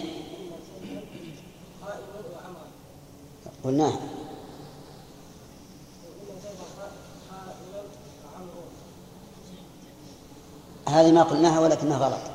قلناه 3.64 3.94
هذه 10.88 11.12
ما 11.12 11.24
قلناها 11.24 11.60
ولكنها 11.60 11.98
غلط 11.98 12.34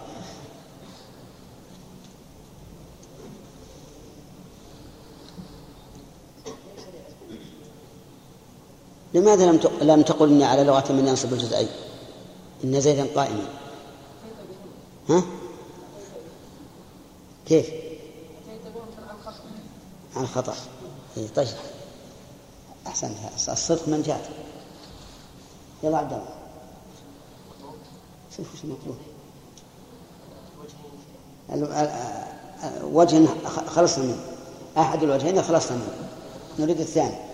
لماذا 9.29 9.47
لم 9.53 9.61
لم 9.81 10.03
تقل 10.03 10.29
اني 10.29 10.45
على 10.45 10.65
لغة 10.65 10.93
من 10.93 11.07
ينصب 11.09 11.33
الجزئين؟ 11.33 11.69
إن 12.65 12.81
زيدا 12.81 13.07
قائما. 13.17 13.47
ها؟ 15.09 15.23
كيف؟ 17.47 17.71
عن 20.17 20.27
خطأ. 20.27 20.55
إيه 21.17 21.29
طيب. 21.29 21.49
أحسنت 22.87 23.17
الصدق 23.49 23.89
من 23.89 24.03
جاء. 24.03 24.31
يلا 25.83 25.99
عبد 25.99 26.13
الله. 26.13 26.29
شوف 28.37 28.55
وش 28.55 28.65
المطلوب. 28.65 28.97
ال- 31.53 31.65
ال- 31.65 31.93
ال- 32.65 32.85
وجه 32.85 33.27
خلصنا 33.67 34.05
منه. 34.05 34.21
أحد 34.79 35.03
الوجهين 35.03 35.43
خلصنا 35.43 35.77
منه. 35.77 36.09
نريد 36.59 36.81
الثاني. 36.81 37.28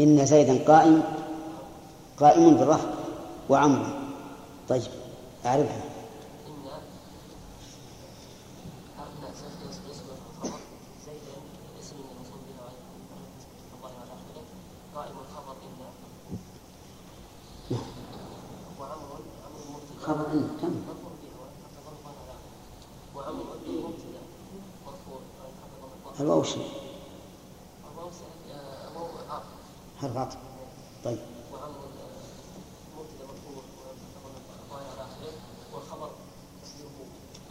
إن 0.00 0.26
زيدا 0.26 0.64
قائم 0.72 1.02
قائم 2.20 2.54
بالرفع 2.56 2.88
وعمر. 3.48 3.86
طيب 4.68 4.82
أعرفها 5.46 5.80
خبر 20.02 20.26
إن 20.32 20.48
كم 20.62 20.82
الواو 26.20 26.42
شيء 26.42 26.68
حرف 30.00 30.16
عطف 30.16 30.36
طيب 31.04 31.18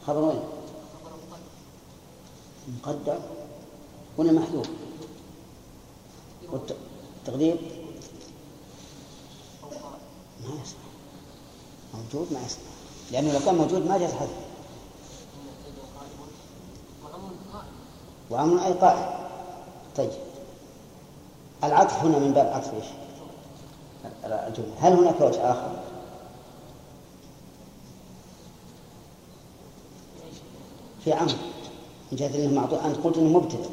خبر 0.08 0.22
وين؟ 0.22 0.40
مقدر 2.68 3.20
ولا 4.18 4.32
محذوف؟ 4.32 4.68
والتقدير 6.52 7.58
ما 10.44 10.50
يصلح 10.62 10.86
موجود 11.94 12.34
ما 12.34 12.40
يصلح 12.46 12.62
لأنه 13.12 13.34
لو 13.34 13.40
كان 13.46 13.56
موجود 13.56 13.88
ما 13.88 13.98
جاز 13.98 14.14
حذف 14.14 14.46
وأمر 18.30 18.66
أي 18.66 18.74
قائم 18.74 19.06
طيب 19.98 20.12
العطف 21.64 21.94
هنا 21.94 22.20
من 22.20 22.32
باب 22.34 22.48
عطف 22.48 22.74
إيش؟ 22.74 22.86
الجملة 24.26 24.74
هل 24.80 24.94
هناك 24.94 25.22
وجه 25.22 25.52
آخر؟ 25.52 25.85
في 31.06 31.14
عمرو 31.14 31.34
من 32.12 32.18
جهة 32.18 32.36
أنه 32.36 32.62
معطوف 32.62 32.86
أنت 32.86 32.98
قلت 32.98 33.18
أنه 33.18 33.30
مبتدع 33.30 33.70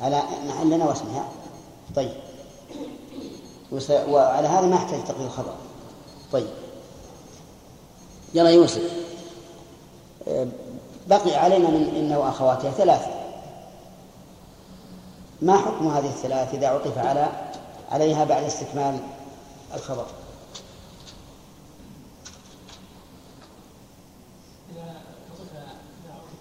على 0.00 0.22
محلنا 0.48 0.84
واسمها 0.84 1.28
طيب. 1.96 2.12
وس... 3.72 3.90
وعلى 3.90 4.48
هذا 4.48 4.66
ما 4.66 4.76
احتاج 4.76 5.04
تقرير 5.04 5.26
الخبر. 5.26 5.54
طيب. 6.32 6.48
يلا 8.34 8.50
يوسف. 8.50 8.92
أه، 10.28 10.46
بقي 11.08 11.34
علينا 11.34 11.68
من 11.70 11.94
إنه 11.96 12.18
وأخواتها 12.18 12.70
ثلاثة. 12.70 13.19
ما 15.42 15.56
حكم 15.58 15.88
هذه 15.88 16.06
الثلاث 16.06 16.54
إذا 16.54 16.68
عطف 16.68 16.98
على 16.98 17.28
عليها 17.90 18.24
بعد 18.24 18.44
استكمال 18.44 19.00
الخبر؟ 19.74 20.06
إذا 24.70 24.82
عطف 25.30 25.52
إذا 25.52 26.14
عطف 26.14 26.40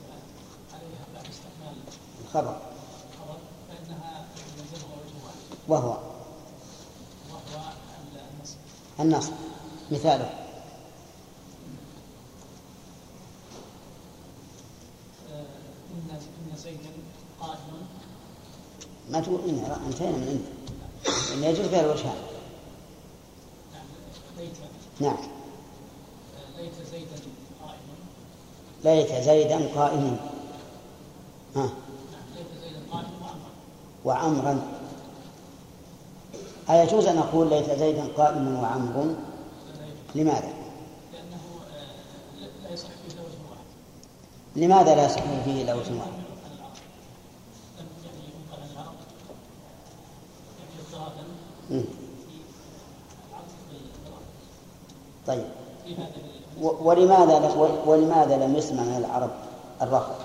عليها 0.73 1.05
بعد 1.15 1.25
استكمال 1.25 1.75
الخبر 2.25 2.57
الخبر 3.13 3.39
فإنها 3.69 4.25
يلزمها 4.37 4.95
وجه 4.95 5.25
واحد 5.25 5.37
وهو 5.67 5.97
وهو 7.29 7.61
النصب 8.19 8.57
النصب 8.99 9.33
مثاله 9.91 10.29
آه، 15.31 15.45
إن 15.91 16.19
إن 16.51 16.57
زيدا 16.57 16.91
قائم 17.41 17.87
تقول 19.21 19.39
إن 19.49 19.77
انتهينا 19.87 20.17
من 20.17 20.45
إن 21.07 21.37
إن 21.37 21.43
يجوز 21.43 21.65
فيها 21.67 21.81
الوجهان 21.81 22.15
نعم. 23.73 23.85
ليت 24.37 24.51
نعم 24.99 25.17
ليت 26.57 26.73
زيدا 26.91 27.15
قائم 27.63 27.79
ليت 28.83 29.23
زيدا 29.25 29.67
قائم 29.75 30.17
ها 31.55 31.69
وعمرا 34.05 34.61
أيجوز 36.69 37.05
أن 37.05 37.17
أقول 37.17 37.49
ليت 37.49 37.69
زيدا 37.79 38.07
قائم 38.17 38.55
وعمر 38.63 39.15
لماذا؟ 40.15 40.53
لأنه 41.13 41.37
آه، 41.73 42.41
لا- 42.41 42.67
لا 42.67 42.73
يصح 42.73 42.87
فيه 42.87 43.13
إلا 43.13 43.21
وجه 43.21 43.37
واحد. 43.51 43.63
لماذا 44.55 44.95
لا 44.95 45.05
يصح 45.05 45.21
فيه 45.45 45.61
إلا 45.63 45.73
وجه 45.73 45.91
واحد؟ 45.97 46.11
عن 46.11 46.51
العرب 46.57 46.75
لم 47.79 47.85
يعني 48.05 48.23
ينقل 48.25 48.61
عن 48.63 48.69
العرب 48.73 48.95
يعني 50.59 50.71
اضطرابا 50.87 51.23
مم. 51.69 51.81
في 51.81 52.35
العطف 53.29 53.55
بالضرب 53.71 54.21
طيب 55.27 55.45
في 55.85 55.95
هذا 55.95 56.11
ال- 56.15 56.63
و- 56.65 56.88
ولماذا 56.99 57.55
ولماذا 57.85 58.45
لم 58.45 58.55
يسمع 58.55 58.83
من 58.83 58.97
العرب 58.97 59.29
الرفض؟ 59.81 60.15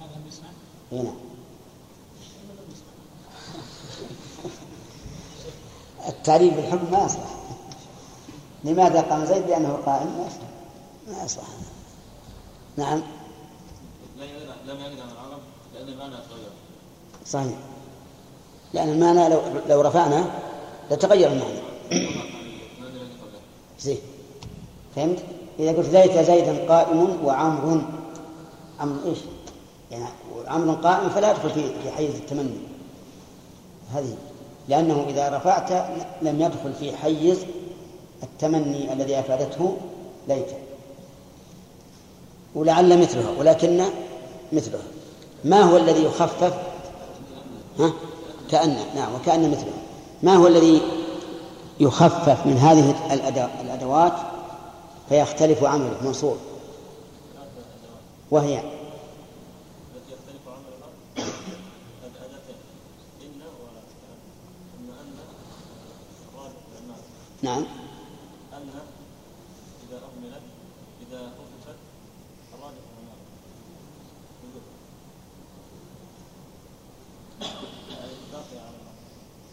ماذا 0.00 0.10
لم 0.16 0.26
يسمع؟ 0.28 0.48
هنا. 0.92 1.12
التعريف 6.08 6.54
بالحكم 6.54 6.90
ما 6.92 7.04
يصلح 7.04 7.30
لماذا 8.64 9.00
قام 9.00 9.24
زيد؟ 9.24 9.46
بأنه 9.46 9.78
قائم 9.86 10.06
ما 10.06 10.26
يصلح 10.26 10.48
ما 11.08 11.24
يصلح 11.24 11.44
نعم. 12.76 13.02
لم 14.66 14.76
عن 14.76 15.10
العرب 15.10 15.40
لأن 15.74 15.88
المعنى 15.88 16.14
يتغير 16.14 16.50
صحيح. 17.26 17.58
لأن 18.74 18.88
المعنى 18.88 19.28
لو, 19.28 19.40
لو 19.68 19.80
رفعنا 19.80 20.30
لتغير 20.90 21.32
المعنى. 21.32 21.60
زين 21.90 22.20
فهمت؟ 24.96 25.18
إذا 25.58 25.72
قلت 25.72 25.88
ليت 25.88 26.18
زيدا 26.18 26.66
قائم 26.68 27.18
وعمر 27.24 27.82
عمرو 28.80 28.98
إيش؟ 29.06 29.18
يعني 29.90 30.04
عمرو 30.46 30.72
قائم 30.72 31.08
فلا 31.08 31.30
يدخل 31.30 31.50
في 31.50 31.62
في 31.82 31.90
حيز 31.90 32.14
التمني. 32.14 32.58
هذه. 33.94 34.16
لأنه 34.68 35.04
إذا 35.08 35.36
رفعت 35.36 35.72
لم 36.22 36.40
يدخل 36.40 36.72
في 36.80 36.96
حيز 36.96 37.38
التمني 38.22 38.92
الذي 38.92 39.18
أفادته 39.18 39.76
ليت 40.28 40.46
ولعل 42.54 43.00
مثلها 43.00 43.30
ولكن 43.38 43.84
مثلها. 44.52 44.82
ما 45.44 45.60
هو 45.60 45.76
الذي 45.76 46.04
يخفف؟ 46.04 46.54
ها؟ 47.78 47.92
كأن 48.50 48.76
نعم 48.94 49.14
وكأن 49.14 49.50
مثله 49.50 49.72
ما 50.22 50.34
هو 50.34 50.46
الذي 50.46 50.80
يخفف 51.80 52.46
من 52.46 52.56
هذه 52.56 52.94
الأدو- 53.08 53.60
الأدوات؟ 53.64 54.12
فيختلف 55.10 55.64
عمله 55.64 56.04
منصور 56.04 56.38
وهي 58.30 58.62
نعم. 67.42 67.64
إذا 69.88 69.96
أهملت 69.96 70.42
إذا 71.08 71.32
الراجح 72.54 72.90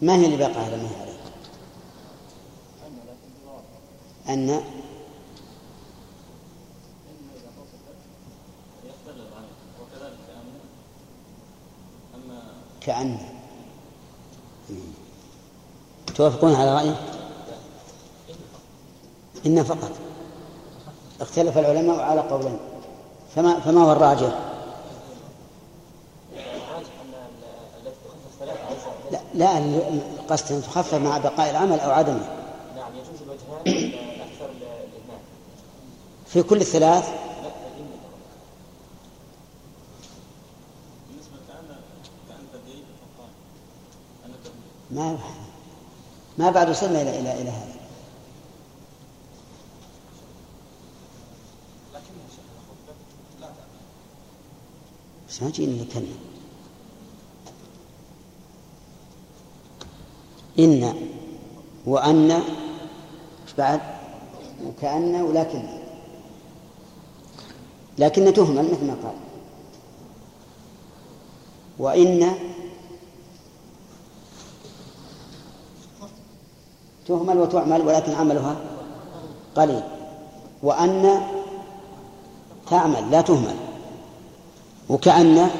ما 0.02 0.16
هي 0.16 0.24
اللي 0.26 0.36
باقي 0.36 0.64
على 0.64 0.76
ما 0.76 0.88
هي 0.90 1.00
عليه 1.00 1.18
أن 2.86 2.96
لكن 3.06 3.30
بواقع 3.44 3.78
أن 4.28 4.50
إن 4.50 4.62
إذا 7.36 7.50
خففت 7.58 7.98
يختل 8.84 9.20
العمل 9.20 9.48
وكذلك 9.80 10.18
أن 10.36 10.60
أما 12.14 12.42
كأن 12.88 13.18
توافقون 16.16 16.54
على 16.54 16.74
رأيه 16.74 17.00
إن 19.46 19.62
فقط. 19.62 19.90
اختلف 21.20 21.58
العلماء 21.58 22.00
على 22.00 22.20
قولين. 22.20 22.58
فما 23.34 23.60
فما 23.60 23.82
هو 23.84 23.92
الراجح؟ 23.92 24.38
ان 26.32 27.12
لا 29.12 29.20
لا 29.34 29.58
القصد 29.58 30.52
أن 30.52 30.62
تخفف 30.62 30.94
مع 30.94 31.18
بقاء 31.18 31.50
العمل 31.50 31.80
أو 31.80 31.90
عدمه. 31.90 32.28
نعم 32.76 32.92
يجوز 32.94 33.22
الوجهان 33.22 33.60
الأكثر 33.66 34.50
الإهمال. 34.50 35.20
في 36.26 36.42
كل 36.42 36.60
الثلاث 36.60 37.08
لا 37.08 37.48
الإن 37.48 37.88
بالنسبة 41.08 41.36
كأن 41.48 41.76
كأن 42.28 42.44
تدريب 42.52 42.84
فقال 43.00 43.30
أن 44.26 44.32
تبني 44.44 44.70
ما 44.90 45.18
ما 46.38 46.50
بعد 46.50 46.70
وصلنا 46.70 47.02
إلى 47.02 47.20
إلى 47.20 47.42
إلى 47.42 47.50
هذا. 47.50 47.74
بس 55.28 55.42
ما 55.42 55.50
جينا 55.50 55.82
نتكلم. 55.82 56.18
إن 60.58 60.94
وأن 61.86 62.30
إيش 62.30 63.54
بعد؟ 63.58 63.80
وكأن 64.64 65.14
ولكن. 65.14 65.62
لكن 67.98 68.32
تهمل 68.32 68.70
مثل 68.72 68.84
ما 68.84 68.96
قال. 69.02 69.14
وإن 71.78 72.34
تهمل 77.08 77.38
وتعمل 77.38 77.86
ولكن 77.86 78.12
عملها 78.12 78.56
قليل. 79.56 79.82
وأن 80.62 81.20
تعمل 82.70 83.10
لا 83.10 83.20
تهمل. 83.20 83.56
وكأن 84.88 85.50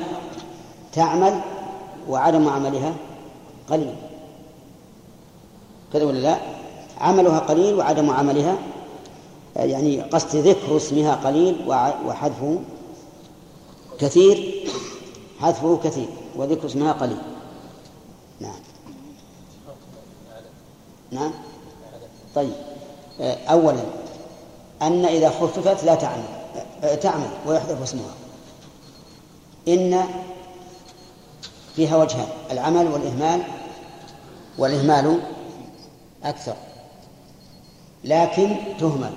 تعمل 0.92 1.40
وعدم 2.08 2.48
عملها 2.48 2.94
قليل. 3.70 3.94
كذا 5.92 6.04
ولا 6.04 6.18
لا؟ 6.18 6.38
عملها 7.00 7.38
قليل 7.38 7.74
وعدم 7.74 8.10
عملها 8.10 8.56
يعني 9.56 10.00
قصد 10.00 10.36
ذكر 10.36 10.76
اسمها 10.76 11.14
قليل 11.14 11.68
وحذفه 12.06 12.58
كثير 13.98 14.64
حذفه 15.40 15.78
كثير 15.84 16.08
وذكر 16.36 16.66
اسمها 16.66 16.92
قليل. 16.92 17.18
نعم. 18.40 18.67
نعم. 21.10 21.30
طيب. 22.34 22.52
آه، 23.20 23.36
أولا 23.46 23.80
أن 24.82 25.04
إذا 25.04 25.28
خففت 25.28 25.84
لا 25.84 25.94
تعمل. 25.94 26.24
آه، 26.84 26.94
تعمل 26.94 27.28
ويحذف 27.46 27.82
اسمها. 27.82 28.14
إن 29.68 30.04
فيها 31.76 31.96
وجهان 31.96 32.28
العمل 32.50 32.86
والإهمال 32.86 33.42
والإهمال 34.58 35.20
أكثر. 36.24 36.54
لكن 38.04 38.56
تهمل. 38.80 39.12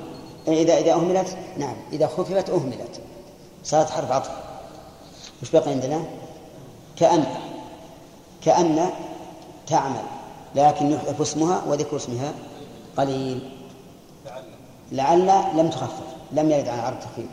إذا 0.48 0.78
إذا 0.78 0.94
أهملت 0.94 1.38
نعم. 1.58 1.76
إذا 1.94 2.08
خففت 2.08 2.50
أهملت. 2.50 3.02
صارت 3.64 3.90
حرف 3.90 4.12
عطف. 4.12 4.32
وش 5.42 5.52
بقي 5.52 5.72
عندنا؟ 5.72 6.02
كأن 6.96 7.26
كأن 8.46 8.90
تعمل. 9.68 10.21
لكن 10.56 10.92
يحذف 10.92 11.22
اسمها 11.22 11.64
وذكر 11.68 11.96
اسمها 11.96 12.34
قليل. 12.98 13.50
لعل 14.92 15.28
لم 15.58 15.70
تخفف 15.70 16.04
لم 16.32 16.52
يرد 16.52 16.68
على 16.68 16.82
عرض 16.82 17.00
تخفيف. 17.00 17.26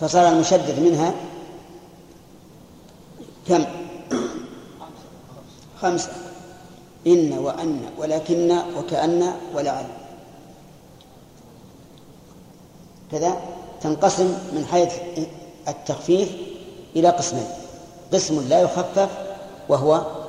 فصار 0.00 0.28
المشدد 0.28 0.80
منها 0.80 1.14
كم؟ 3.48 3.64
خمسة. 5.82 6.12
إن 7.06 7.38
وأن 7.38 7.80
ولكن 7.98 8.58
وكأن 8.78 9.32
ولعل. 9.54 9.86
كذا 13.12 13.40
تنقسم 13.80 14.38
من 14.52 14.66
حيث 14.70 14.92
التخفيف 15.68 16.32
إلى 16.96 17.08
قسمين. 17.08 17.46
قسم 18.12 18.48
لا 18.48 18.60
يخفف 18.60 19.08
وهو 19.68 20.19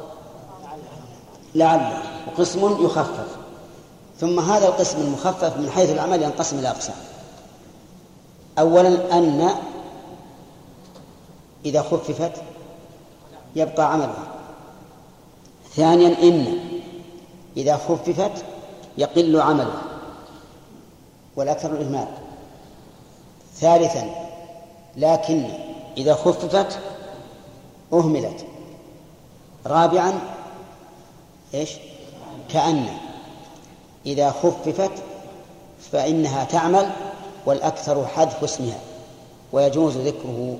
لعل 1.56 1.94
وقسم 2.28 2.86
يخفف. 2.86 3.28
ثم 4.19 4.40
هذا 4.40 4.68
القسم 4.68 5.02
المخفف 5.02 5.57
من 5.57 5.69
حيث 5.69 5.90
العمل 5.90 6.23
ينقسم 6.23 6.60
إلى 6.60 6.69
أقسام. 6.69 6.95
أولا 8.60 9.18
أن 9.18 9.49
إذا 11.65 11.82
خففت 11.82 12.32
يبقى 13.56 13.94
عملها. 13.94 14.28
ثانيا 15.76 16.07
إن 16.22 16.60
إذا 17.57 17.78
خففت 17.78 18.45
يقل 18.98 19.41
عملها. 19.41 19.82
والأكثر 21.36 21.72
الإهمال. 21.72 22.07
ثالثا 23.56 24.10
لكن 24.98 25.44
إذا 25.98 26.14
خففت 26.14 26.80
أهملت. 27.94 28.45
رابعا 29.65 30.31
إيش؟ 31.53 31.69
كأن. 32.49 32.88
إذا 34.06 34.32
خففت 34.32 34.91
فإنها 35.91 36.44
تعمل 36.44 36.90
والأكثر 37.45 38.06
حذف 38.06 38.44
اسمها 38.44 38.80
ويجوز 39.52 39.98
ذكره 39.98 40.57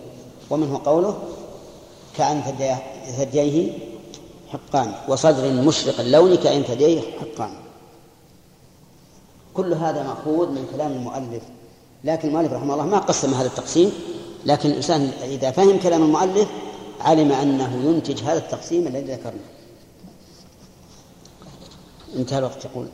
ومنه 0.50 0.82
قوله 0.86 1.18
كأن 2.18 2.42
ثدييه 3.18 3.72
حقان 4.50 4.94
وصدر 5.08 5.52
مشرق 5.52 6.00
اللون 6.00 6.36
كأن 6.36 6.64
ثدييه 6.64 7.02
حقان. 7.02 7.54
كل 9.54 9.74
هذا 9.74 10.04
مأخوذ 10.04 10.50
من 10.50 10.68
كلام 10.74 10.92
المؤلف 10.92 11.44
لكن 12.04 12.28
المؤلف 12.28 12.54
رحمه 12.54 12.74
الله 12.74 12.86
ما 12.86 12.98
قسم 12.98 13.34
هذا 13.34 13.48
التقسيم 13.48 13.92
لكن 14.46 14.70
الإنسان 14.70 15.12
إذا 15.24 15.52
فهم 15.52 15.80
كلام 15.80 16.04
المؤلف 16.04 16.48
علم 17.02 17.32
أنه 17.32 17.90
ينتج 17.90 18.24
هذا 18.24 18.38
التقسيم 18.38 18.88
الذي 18.88 19.14
ذكرناه 19.14 19.51
انتهى 22.16 22.38
الوقت 22.38 22.66
يقول. 22.66 22.88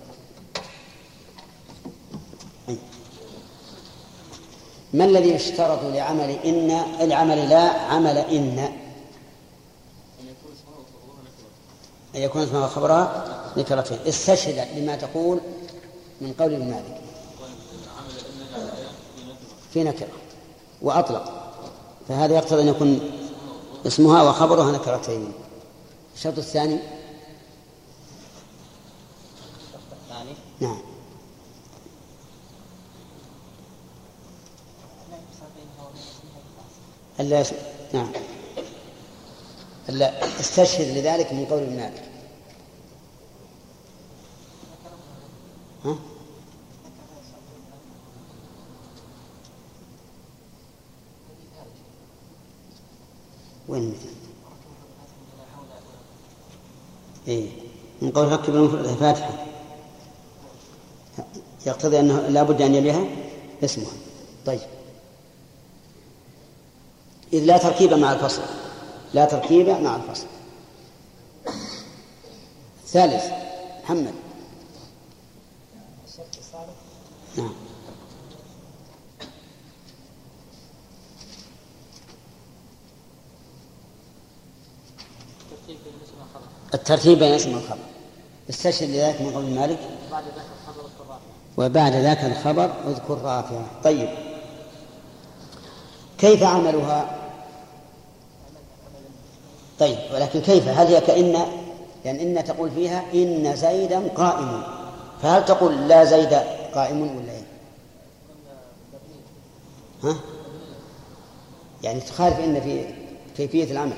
ما 4.93 5.05
الذي 5.05 5.29
يشترط 5.29 5.83
لعمل 5.83 6.29
إن 6.29 6.71
العمل 7.01 7.49
لا 7.49 7.69
عمل 7.69 8.17
إن؟ 8.17 8.59
أن 12.15 12.21
يكون 12.21 12.41
اسمها 12.41 12.65
وخبرها 12.65 13.25
نكرتين 13.57 13.97
استشهد 14.07 14.77
لما 14.77 14.95
تقول 14.95 15.39
من 16.21 16.33
قول 16.39 16.53
ابن 16.53 16.69
مالك 16.69 17.01
في 19.73 19.83
نكرة 19.83 20.07
وأطلق. 20.81 21.53
فهذا 22.07 22.35
يقتضي 22.35 22.61
أن 22.61 22.67
يكون 22.67 22.99
اسمها 23.87 24.23
وخبرها 24.23 24.71
نكرتين. 24.71 25.31
الشرط 26.15 26.37
الثاني 26.37 26.79
نعم. 30.61 30.77
ألا 37.19 37.43
نعم. 37.93 38.11
ألا 39.89 40.39
استشهد 40.39 40.97
لذلك 40.97 41.33
من 41.33 41.45
قول 41.45 41.63
ابن 41.63 41.75
مالك 41.75 42.03
ها؟ 45.85 45.95
وين 53.67 53.83
المثال؟ 53.83 54.11
إيه. 57.27 57.49
من 58.01 58.11
قول 58.11 58.31
ركب 58.31 58.55
المفردة 58.55 58.95
فاتحة. 58.95 59.47
يقتضي 61.67 61.99
أنه 61.99 62.27
لا 62.27 62.43
بد 62.43 62.61
أن 62.61 62.75
يليها 62.75 63.05
اسمها. 63.63 63.91
طيب. 64.45 64.59
إذ 67.33 67.43
لا 67.43 67.57
تركيب 67.57 67.93
مع 67.93 68.13
الفصل. 68.13 68.41
لا 69.13 69.25
تركيب 69.25 69.69
مع 69.69 69.95
الفصل. 69.95 70.27
ثالث. 72.87 73.23
محمد. 73.83 74.13
نعم. 77.37 77.53
الترتيب 86.73 87.19
بين 87.19 87.31
اسم 87.31 87.53
والخبر 87.53 87.77
استشهد 88.49 88.89
لذلك 88.89 89.21
من 89.21 89.33
قول 89.33 89.45
مالك. 89.45 89.79
وبعد 91.57 91.93
ذاك 91.93 92.23
الخبر 92.23 92.71
اذكر 92.87 93.17
رافعة 93.21 93.65
طيب 93.83 94.09
كيف 96.17 96.43
عملها 96.43 97.17
طيب 99.79 99.97
ولكن 100.13 100.41
كيف 100.41 100.67
هل 100.67 100.87
هي 100.87 101.01
كإن 101.01 101.45
لأن 102.05 102.37
إن 102.37 102.43
تقول 102.43 102.71
فيها 102.71 103.03
إن 103.13 103.55
زيدا 103.55 104.07
قائم 104.07 104.63
فهل 105.21 105.45
تقول 105.45 105.87
لا 105.87 106.03
زيد 106.03 106.33
قائم 106.73 107.01
ولا 107.01 107.31
إيه؟ 107.31 107.47
ها؟ 110.03 110.15
يعني 111.83 111.99
تخالف 111.99 112.39
إن 112.39 112.61
في 112.61 112.93
كيفية 113.37 113.71
العمل 113.71 113.97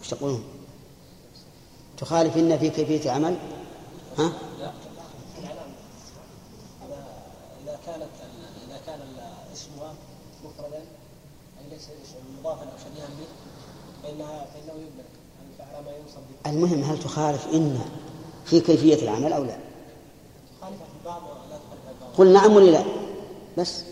وش 0.00 0.08
تقولون؟ 0.08 0.44
تخالف 1.98 2.36
إن 2.36 2.58
في 2.58 2.70
كيفية 2.70 3.04
العمل 3.04 3.36
ها؟ 4.18 4.32
إذا 7.64 7.78
كانت 7.86 8.08
إذا 8.68 8.78
كان 8.86 9.00
اسمها 9.52 9.94
مفردا 10.44 10.78
أي 11.60 11.65
به 16.44 16.50
المهم 16.50 16.82
هل 16.82 16.98
تخالف 16.98 17.46
إن 17.52 17.80
في 18.44 18.60
كيفية 18.60 19.02
العمل 19.02 19.32
أو 19.32 19.44
لا؟ 19.44 19.56
تخالف 20.60 20.80
ولا 21.04 21.14
تخالف 21.14 22.18
قل 22.18 22.32
نعم 22.32 22.56
ولا 22.56 22.70
لا؟ 22.70 22.84
بس. 23.58 23.82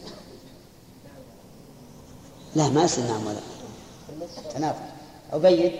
لا 2.57 2.69
ما 2.69 2.85
يصير 2.85 3.05
نعم 3.05 3.27
ولا 3.27 3.39
تناقض 4.55 4.79
أبين 5.33 5.73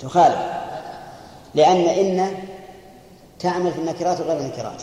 تخالف. 0.00 0.38
لأن 1.54 1.76
إن 1.76 2.38
تعمل 3.38 3.72
في 3.72 3.78
النكرات 3.78 4.20
وغير 4.20 4.40
النكرات. 4.40 4.82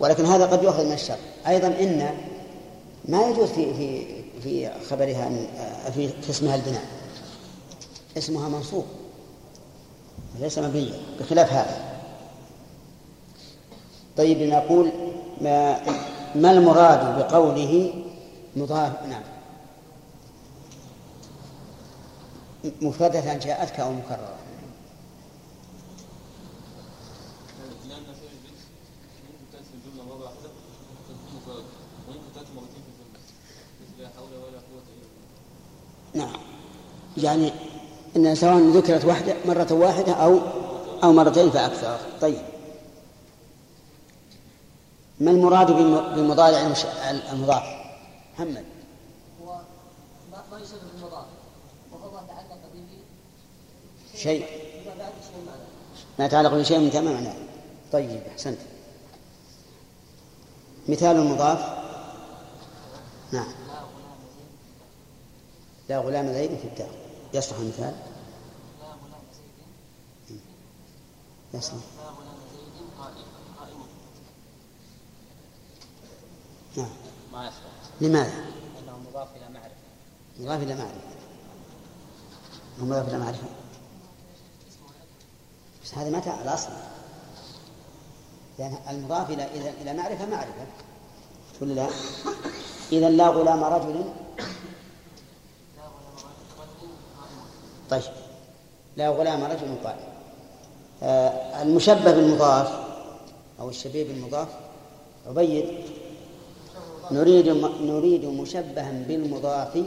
ولكن 0.00 0.24
هذا 0.24 0.46
قد 0.46 0.62
يؤخذ 0.62 0.84
من 0.84 0.92
الشر. 0.92 1.18
أيضا 1.46 1.66
إن 1.66 2.10
ما 3.04 3.28
يجوز 3.28 3.48
في 3.48 3.74
في 3.74 4.17
في 4.42 4.70
خبرها 4.90 5.30
في 5.94 6.10
اسمها 6.30 6.54
البناء. 6.54 6.84
اسمها 8.16 8.48
منصوب. 8.48 8.84
ليس 10.40 10.58
مبنيا 10.58 11.00
بخلاف 11.20 11.52
هذا. 11.52 12.00
طيب 14.16 14.38
نقول 14.42 14.92
ما 15.40 15.80
ما 16.34 16.50
المراد 16.50 17.18
بقوله 17.18 17.94
مضاف 18.56 19.02
نعم. 19.02 19.22
مفردة 22.82 23.34
جاءتك 23.34 23.80
أو 23.80 23.92
مكررة 23.92 24.38
لأن 27.88 28.04
فعل 28.04 28.32
الجنس 28.38 28.62
ممكن 29.24 29.44
تأتي 29.52 29.64
في 29.64 29.74
الجملة 29.74 30.04
مرة 30.04 30.24
واحدة 30.24 30.48
وتكون 31.08 31.36
مفردة 31.36 31.64
وممكن 32.08 32.32
تأتي 32.34 32.52
مرتين 32.56 32.82
في 32.84 32.90
الجملة 32.92 33.20
مثل 33.82 34.02
لا 34.02 34.08
حول 34.16 34.32
ولا 34.34 34.58
قوة 34.68 34.82
إلا 34.92 35.06
بالله 35.08 35.28
نعم. 36.14 36.32
يعني 37.16 37.52
إن 38.16 38.34
سواء 38.34 38.58
ذكرت 38.58 39.04
واحدة 39.04 39.34
مرة 39.46 39.66
واحدة 39.72 40.12
أو 40.12 40.38
أو 41.04 41.12
مرتين 41.12 41.50
فأكثر. 41.50 41.98
طيب. 42.20 42.42
ما 45.20 45.30
المراد 45.30 45.70
المش- 45.70 46.86
المضاف؟ 47.32 47.62
محمد. 48.34 48.64
هو 49.44 49.60
ما 50.32 50.42
ما 50.52 50.58
يشبه 50.58 50.76
بالمضاف. 50.94 51.24
وهو 51.92 52.10
ما 52.10 52.20
تعلق 52.28 52.58
به 52.74 52.98
شيء. 54.18 54.46
ما 56.18 56.24
يتعلق 56.26 56.54
بشيء 56.54 56.78
من 56.78 56.90
تمام 56.90 57.14
معناه. 57.14 57.34
طيب 57.92 58.20
أحسنت. 58.32 58.58
مثال 60.88 61.16
المضاف؟ 61.16 61.78
نعم. 63.32 63.52
لا 65.88 65.98
غلام 65.98 66.32
زيد 66.32 66.50
في 66.58 66.64
الدار. 66.64 66.90
يصلح 67.34 67.58
المثال؟ 67.58 67.94
يصلح. 71.54 71.82
نعم. 76.76 76.88
ما 77.32 77.46
يصلح 77.46 77.60
لماذا؟ 78.00 78.44
لأنه 78.76 78.98
مضاف 79.10 79.28
إلى 79.36 79.48
معرفة. 79.48 79.74
مضاف 80.40 80.62
إلى 80.62 80.74
معرفة. 80.74 81.00
مضاف 82.78 83.08
إلى 83.08 83.18
معرفة 83.18 83.48
بس 85.84 85.94
هذا 85.94 86.18
متى 86.18 86.30
الأصل 86.30 86.70
لأن 88.58 88.78
المضاف 88.90 89.30
إلى 89.30 89.72
إلى 89.82 89.94
معرفة 89.94 90.26
معرفة. 90.26 90.66
ولا 91.60 91.72
لا؟ 91.72 91.88
إذا 92.92 93.10
لا 93.10 93.28
غلام 93.28 93.64
رجل 93.64 94.04
طيب. 97.90 98.02
لا 98.96 99.08
غلام 99.08 99.44
رجل 99.44 99.74
قائم. 99.84 99.98
آه 101.02 101.62
المشبه 101.62 102.12
بالمضاف 102.12 102.72
أو 103.60 103.68
الشبيه 103.68 104.04
بالمضاف 104.04 104.48
عبيد 105.26 105.64
نريد 107.10 107.48
نريد 107.82 108.24
مشبها 108.24 109.04
بالمضاف 109.08 109.84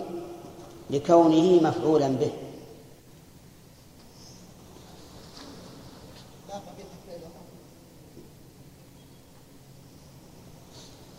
لكونه 0.90 1.64
مفعولا 1.70 2.08
به 2.08 2.32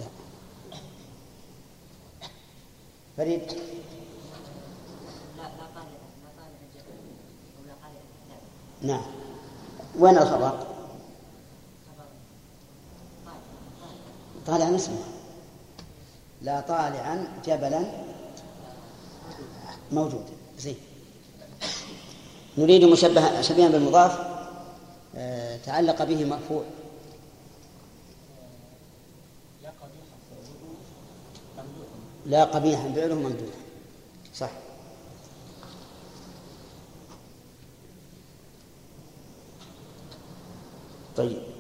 لا. 0.01 0.07
فريد 3.17 3.41
لا 5.37 5.43
لا 5.43 5.49
طالع 5.75 5.89
لا 6.23 6.31
طالع 6.37 6.49
الجبل 6.63 6.99
أو 7.59 7.65
لا 7.67 7.75
طالع 7.83 8.01
الكتاب 8.01 8.43
نعم 8.83 9.03
وين 9.99 10.19
الخبر؟ 10.19 10.49
خبر 10.49 12.05
طالع 14.47 14.59
طالعا 14.59 14.77
اسمه 14.77 14.99
لا 16.43 16.61
طالعا 16.61 17.29
جبلا 17.47 17.85
موجود 19.93 20.25
زين 20.59 20.77
نريد 22.63 22.85
مشبه 22.85 23.43
شبيها 23.43 23.69
بالمضاف 23.69 24.19
آه، 25.17 25.57
تعلق 25.57 26.05
به 26.05 26.25
مرفوع. 26.25 26.65
لا 32.27 32.45
قبيحا 32.45 32.93
فعله 32.93 33.15
ممدوح. 33.15 33.55
صح. 34.35 34.51
طيب. 41.17 41.52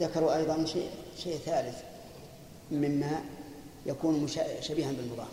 ذكروا 0.00 0.36
أيضا 0.36 0.64
شيء 0.64 0.90
شيء 1.18 1.38
ثالث 1.38 1.76
مما 2.70 3.24
يكون 3.86 4.28
شبيها 4.60 4.92
بالمضاف. 4.92 5.28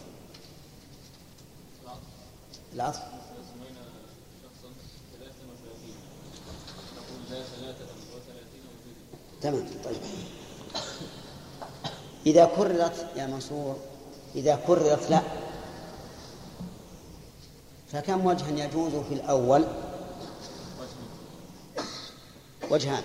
العطف. 2.74 3.00
تمام 9.42 9.68
طيب. 9.84 10.02
إذا 12.26 12.46
كررت 12.46 13.08
يا 13.16 13.28
منصور 13.28 13.76
إذا 14.36 14.56
كررت 14.68 15.10
لا. 15.10 15.22
فكم 17.92 18.26
وجها 18.26 18.66
يجوز 18.66 18.92
في 18.96 19.14
الأول؟ 19.14 19.66
وجهان. 22.72 23.04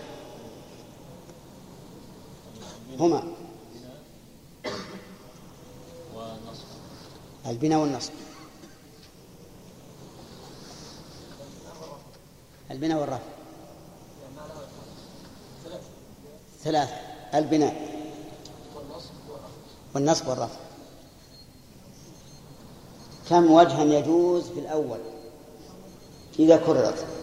هما 3.01 3.23
ونصف 6.15 6.65
البناء 7.47 7.79
والنصب. 7.79 8.13
البناء 12.71 13.01
والرفع. 13.01 13.25
ثلاث 16.65 16.91
البناء. 17.35 17.91
والنصب 19.95 20.29
والرفع. 20.29 20.61
كم 23.29 23.51
وجها 23.51 23.85
يجوز 23.85 24.49
في 24.49 24.61
الأول؟ 24.61 24.99
إذا 26.39 26.57
كررت. 26.57 27.20